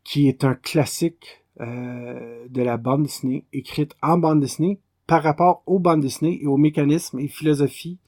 qui 0.05 0.29
est 0.29 0.45
un 0.45 0.55
classique 0.55 1.41
de 1.61 2.63
la 2.63 2.77
bande 2.77 3.05
dessinée, 3.05 3.45
écrite 3.53 3.95
en 4.03 4.19
bande 4.19 4.41
dessinée 4.41 4.81
par 5.07 5.23
rapport 5.23 5.63
aux 5.67 5.79
bandes 5.79 6.01
dessinées 6.01 6.43
et 6.43 6.49
aux 6.49 6.57
mécanismes 6.57 7.21
et 7.21 7.29
philosophies 7.29 7.99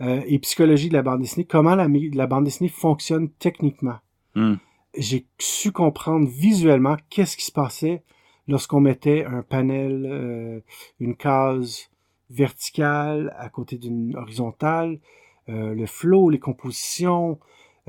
et 0.00 0.38
psychologie 0.40 0.88
de 0.88 0.94
la 0.94 1.02
bande 1.02 1.20
dessinée, 1.20 1.44
comment 1.44 1.76
la, 1.76 1.86
la 1.86 2.26
bande 2.26 2.44
dessinée 2.44 2.68
fonctionne 2.68 3.30
techniquement. 3.38 3.98
Mm. 4.34 4.54
J'ai 4.96 5.26
su 5.38 5.72
comprendre 5.72 6.28
visuellement 6.28 6.96
qu'est-ce 7.10 7.36
qui 7.36 7.44
se 7.44 7.52
passait 7.52 8.02
lorsqu'on 8.46 8.80
mettait 8.80 9.24
un 9.24 9.42
panel, 9.42 10.06
euh, 10.06 10.60
une 11.00 11.16
case 11.16 11.90
verticale 12.30 13.34
à 13.38 13.48
côté 13.48 13.78
d'une 13.78 14.16
horizontale, 14.16 15.00
euh, 15.48 15.74
le 15.74 15.86
flow, 15.86 16.30
les 16.30 16.38
compositions, 16.38 17.38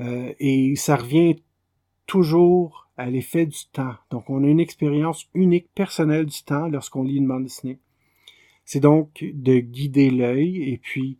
euh, 0.00 0.32
et 0.38 0.74
ça 0.76 0.96
revient 0.96 1.36
toujours 2.06 2.88
à 2.96 3.06
l'effet 3.06 3.46
du 3.46 3.66
temps. 3.72 3.94
Donc 4.10 4.30
on 4.30 4.44
a 4.44 4.46
une 4.46 4.60
expérience 4.60 5.28
unique, 5.34 5.68
personnelle 5.74 6.26
du 6.26 6.42
temps 6.42 6.68
lorsqu'on 6.68 7.02
lit 7.02 7.16
une 7.16 7.28
bande 7.28 7.44
dessinée. 7.44 7.78
C'est 8.64 8.80
donc 8.80 9.24
de 9.32 9.58
guider 9.58 10.10
l'œil 10.10 10.70
et 10.70 10.78
puis 10.78 11.18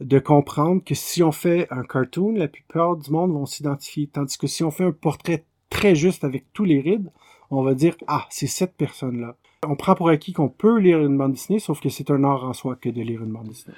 de 0.00 0.18
comprendre 0.18 0.82
que 0.84 0.94
si 0.94 1.22
on 1.22 1.32
fait 1.32 1.66
un 1.70 1.82
cartoon, 1.82 2.32
la 2.32 2.48
plupart 2.48 2.96
du 2.96 3.10
monde 3.10 3.32
vont 3.32 3.46
s'identifier. 3.46 4.06
Tandis 4.06 4.38
que 4.38 4.46
si 4.46 4.62
on 4.62 4.70
fait 4.70 4.84
un 4.84 4.92
portrait 4.92 5.44
très 5.70 5.94
juste 5.94 6.24
avec 6.24 6.52
tous 6.52 6.64
les 6.64 6.80
rides, 6.80 7.10
on 7.50 7.62
va 7.62 7.74
dire 7.74 7.96
Ah, 8.06 8.26
c'est 8.30 8.46
cette 8.46 8.76
personne-là. 8.76 9.36
On 9.66 9.74
prend 9.74 9.94
pour 9.94 10.08
acquis 10.08 10.32
qu'on 10.32 10.48
peut 10.48 10.78
lire 10.78 11.00
une 11.00 11.18
bande 11.18 11.32
dessinée, 11.32 11.58
sauf 11.58 11.80
que 11.80 11.88
c'est 11.88 12.10
un 12.10 12.22
art 12.22 12.44
en 12.44 12.52
soi 12.52 12.76
que 12.76 12.88
de 12.88 13.02
lire 13.02 13.22
une 13.22 13.32
bande 13.32 13.48
dessinée. 13.48 13.74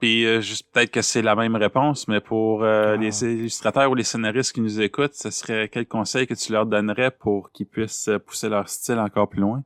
Puis 0.00 0.26
euh, 0.26 0.40
juste 0.40 0.68
peut-être 0.72 0.90
que 0.90 1.02
c'est 1.02 1.22
la 1.22 1.34
même 1.34 1.56
réponse, 1.56 2.06
mais 2.08 2.20
pour 2.20 2.62
euh, 2.62 2.94
ah. 2.94 2.96
les 2.96 3.24
illustrateurs 3.24 3.90
ou 3.90 3.94
les 3.94 4.04
scénaristes 4.04 4.52
qui 4.52 4.60
nous 4.60 4.80
écoutent, 4.80 5.14
ce 5.14 5.30
serait 5.30 5.68
quel 5.68 5.86
conseil 5.86 6.26
que 6.26 6.34
tu 6.34 6.52
leur 6.52 6.66
donnerais 6.66 7.10
pour 7.10 7.50
qu'ils 7.52 7.66
puissent 7.66 8.10
pousser 8.26 8.48
leur 8.48 8.68
style 8.68 8.98
encore 8.98 9.28
plus 9.28 9.40
loin? 9.40 9.62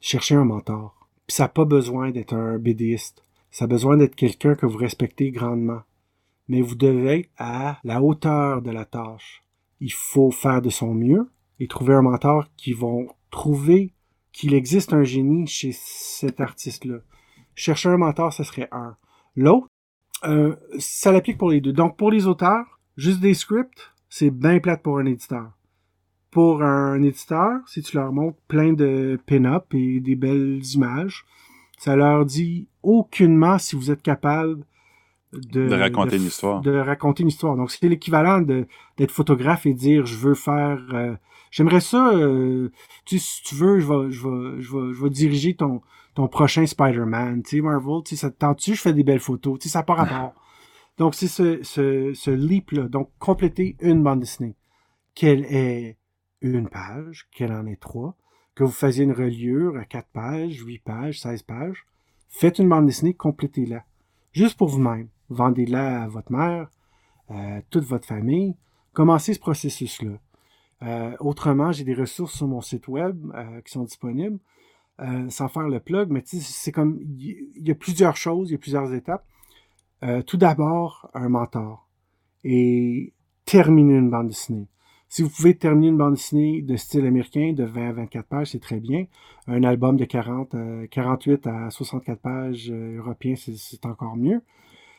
Chercher 0.00 0.34
un 0.34 0.44
mentor. 0.44 1.08
Puis 1.26 1.36
ça 1.36 1.44
n'a 1.44 1.48
pas 1.48 1.64
besoin 1.64 2.10
d'être 2.10 2.34
un 2.34 2.58
BDiste. 2.58 3.24
Ça 3.54 3.66
a 3.66 3.68
besoin 3.68 3.96
d'être 3.96 4.16
quelqu'un 4.16 4.56
que 4.56 4.66
vous 4.66 4.78
respectez 4.78 5.30
grandement. 5.30 5.82
Mais 6.48 6.60
vous 6.60 6.74
devez 6.74 7.20
être 7.20 7.30
à 7.38 7.78
la 7.84 8.02
hauteur 8.02 8.62
de 8.62 8.72
la 8.72 8.84
tâche. 8.84 9.44
Il 9.78 9.92
faut 9.92 10.32
faire 10.32 10.60
de 10.60 10.70
son 10.70 10.92
mieux 10.92 11.30
et 11.60 11.68
trouver 11.68 11.94
un 11.94 12.02
mentor 12.02 12.48
qui 12.56 12.72
vont 12.72 13.06
trouver 13.30 13.94
qu'il 14.32 14.54
existe 14.54 14.92
un 14.92 15.04
génie 15.04 15.46
chez 15.46 15.70
cet 15.72 16.40
artiste-là. 16.40 16.96
Chercher 17.54 17.90
un 17.90 17.96
mentor, 17.96 18.32
ce 18.32 18.42
serait 18.42 18.68
un. 18.72 18.96
L'autre, 19.36 19.68
euh, 20.24 20.56
ça 20.80 21.12
l'applique 21.12 21.38
pour 21.38 21.50
les 21.50 21.60
deux. 21.60 21.72
Donc 21.72 21.96
pour 21.96 22.10
les 22.10 22.26
auteurs, 22.26 22.80
juste 22.96 23.20
des 23.20 23.34
scripts, 23.34 23.94
c'est 24.08 24.30
bien 24.30 24.58
plate 24.58 24.82
pour 24.82 24.98
un 24.98 25.06
éditeur. 25.06 25.52
Pour 26.32 26.64
un 26.64 27.00
éditeur, 27.04 27.60
si 27.68 27.82
tu 27.82 27.96
leur 27.96 28.12
montres 28.12 28.40
plein 28.48 28.72
de 28.72 29.16
pin-up 29.26 29.72
et 29.74 30.00
des 30.00 30.16
belles 30.16 30.60
images, 30.74 31.24
ça 31.84 31.96
leur 31.96 32.24
dit 32.24 32.66
aucunement 32.82 33.58
si 33.58 33.76
vous 33.76 33.90
êtes 33.90 34.00
capable 34.00 34.64
de, 35.34 35.68
de 35.68 35.74
raconter 35.74 36.16
une 36.16 36.22
histoire. 36.22 36.62
De 36.62 36.74
raconter 36.78 37.24
une 37.24 37.28
histoire. 37.28 37.56
Donc, 37.56 37.70
c'est 37.70 37.86
l'équivalent 37.88 38.40
d'être 38.40 39.10
photographe 39.10 39.66
et 39.66 39.74
dire 39.74 40.06
je 40.06 40.16
veux 40.16 40.34
faire. 40.34 40.80
Euh, 40.94 41.14
J'aimerais 41.50 41.82
ça. 41.82 42.08
Euh, 42.14 42.70
tu 43.04 43.18
sais, 43.18 43.24
si 43.24 43.42
tu 43.42 43.54
veux, 43.54 43.80
je 43.80 43.86
vais, 43.86 44.10
je 44.10 44.26
vais, 44.26 44.62
je 44.62 44.76
vais, 44.76 44.94
je 44.94 45.02
vais 45.02 45.10
diriger 45.10 45.54
ton, 45.54 45.82
ton 46.14 46.26
prochain 46.26 46.64
Spider-Man. 46.64 47.42
Tu 47.42 47.56
sais, 47.56 47.60
Marvel, 47.62 48.02
tu 48.02 48.16
sais, 48.16 48.22
ça 48.22 48.30
te 48.30 48.38
tente-tu, 48.38 48.74
je 48.74 48.80
fais 48.80 48.94
des 48.94 49.04
belles 49.04 49.20
photos. 49.20 49.58
Tu 49.58 49.68
sais, 49.68 49.72
ça 49.74 49.80
n'a 49.80 49.82
pas 49.82 49.94
rapport. 49.94 50.32
Donc, 50.96 51.14
c'est 51.14 51.28
ce, 51.28 51.62
ce, 51.62 52.12
ce 52.14 52.30
leap-là. 52.30 52.88
Donc, 52.88 53.10
compléter 53.18 53.76
une 53.80 54.02
bande 54.02 54.20
dessinée. 54.20 54.56
Quelle 55.14 55.44
est 55.44 55.98
une 56.40 56.68
page, 56.68 57.28
qu'elle 57.30 57.52
en 57.52 57.66
est 57.66 57.80
trois, 57.80 58.16
que 58.54 58.64
vous 58.64 58.70
faisiez 58.70 59.04
une 59.04 59.12
reliure 59.12 59.76
à 59.76 59.84
4 59.84 60.08
pages, 60.08 60.62
8 60.64 60.78
pages, 60.78 61.20
16 61.20 61.42
pages, 61.42 61.86
faites 62.28 62.58
une 62.58 62.68
bande 62.68 62.86
dessinée, 62.86 63.14
complétez-la. 63.14 63.84
Juste 64.32 64.56
pour 64.56 64.68
vous-même. 64.68 65.08
Vendez-la 65.28 66.02
à 66.02 66.08
votre 66.08 66.32
mère, 66.32 66.68
à 67.28 67.62
toute 67.70 67.84
votre 67.84 68.06
famille. 68.06 68.56
Commencez 68.92 69.34
ce 69.34 69.40
processus-là. 69.40 70.18
Euh, 70.82 71.16
autrement, 71.20 71.72
j'ai 71.72 71.84
des 71.84 71.94
ressources 71.94 72.34
sur 72.34 72.46
mon 72.46 72.60
site 72.60 72.88
web 72.88 73.16
euh, 73.34 73.60
qui 73.62 73.72
sont 73.72 73.84
disponibles, 73.84 74.38
euh, 75.00 75.28
sans 75.30 75.48
faire 75.48 75.68
le 75.68 75.80
plug, 75.80 76.10
mais 76.10 76.22
c'est 76.24 76.72
comme, 76.72 77.00
il 77.00 77.66
y, 77.66 77.70
a 77.70 77.74
plusieurs 77.74 78.16
choses, 78.16 78.50
il 78.50 78.52
y 78.52 78.56
a 78.56 78.58
plusieurs 78.58 78.92
étapes. 78.92 79.24
Euh, 80.02 80.22
tout 80.22 80.36
d'abord, 80.36 81.10
un 81.14 81.28
mentor. 81.28 81.88
Et 82.44 83.14
terminer 83.44 83.94
une 83.94 84.10
bande 84.10 84.28
dessinée. 84.28 84.68
Si 85.14 85.22
vous 85.22 85.28
pouvez 85.28 85.56
terminer 85.56 85.90
une 85.90 85.96
bande 85.96 86.14
dessinée 86.14 86.60
de 86.60 86.74
style 86.74 87.06
américain 87.06 87.52
de 87.52 87.62
20 87.62 87.88
à 87.88 87.92
24 87.92 88.26
pages, 88.26 88.50
c'est 88.50 88.60
très 88.60 88.80
bien. 88.80 89.06
Un 89.46 89.62
album 89.62 89.96
de 89.96 90.04
40, 90.04 90.56
48 90.90 91.46
à 91.46 91.70
64 91.70 92.20
pages 92.20 92.68
euh, 92.72 92.98
européen, 92.98 93.36
c'est 93.36 93.86
encore 93.86 94.16
mieux. 94.16 94.42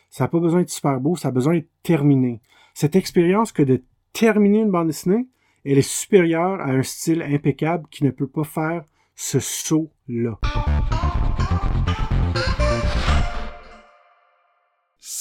Ça 0.10 0.24
n'a 0.24 0.28
pas 0.30 0.40
besoin 0.40 0.62
d'être 0.62 0.70
super 0.70 1.02
beau, 1.02 1.18
ça 1.18 1.28
a 1.28 1.32
besoin 1.32 1.56
d'être 1.56 1.68
terminé. 1.84 2.40
Cette 2.74 2.96
expérience 2.96 3.52
que 3.52 3.62
de 3.62 3.84
terminer 4.14 4.62
une 4.62 4.72
bande 4.72 4.88
dessinée, 4.88 5.28
elle 5.66 5.80
est 5.80 5.82
supérieure 5.82 6.62
à 6.62 6.70
un 6.70 6.84
style 6.84 7.22
impeccable 7.22 7.86
qui 7.92 8.06
ne 8.06 8.12
peut 8.12 8.30
pas 8.30 8.46
faire 8.46 8.86
ce 9.16 9.42
saut-là. 9.42 10.40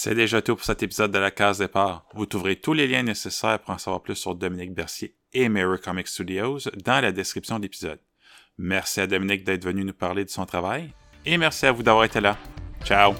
C'est 0.05 0.15
déjà 0.15 0.43
tout 0.43 0.55
pour 0.55 0.67
cet 0.67 0.83
épisode 0.83 1.13
de 1.13 1.19
la 1.19 1.31
case 1.31 1.57
départ. 1.57 2.05
Vous 2.13 2.27
trouverez 2.27 2.57
tous 2.57 2.75
les 2.75 2.87
liens 2.87 3.03
nécessaires 3.03 3.59
pour 3.59 3.71
en 3.71 3.79
savoir 3.79 4.03
plus 4.03 4.17
sur 4.17 4.35
Dominique 4.35 4.75
Bercier 4.75 5.17
et 5.33 5.49
Mirror 5.49 5.81
Comic 5.81 6.09
Studios 6.09 6.59
dans 6.85 7.01
la 7.01 7.11
description 7.11 7.57
de 7.57 7.63
l'épisode. 7.63 8.01
Merci 8.59 9.01
à 9.01 9.07
Dominique 9.07 9.45
d'être 9.45 9.65
venu 9.65 9.83
nous 9.83 9.95
parler 9.95 10.27
de 10.27 10.29
son 10.29 10.45
travail 10.45 10.91
et 11.25 11.39
merci 11.39 11.65
à 11.65 11.73
vous 11.73 11.83
d'avoir 11.83 12.05
été 12.05 12.21
là. 12.21 12.37
Ciao! 12.85 13.15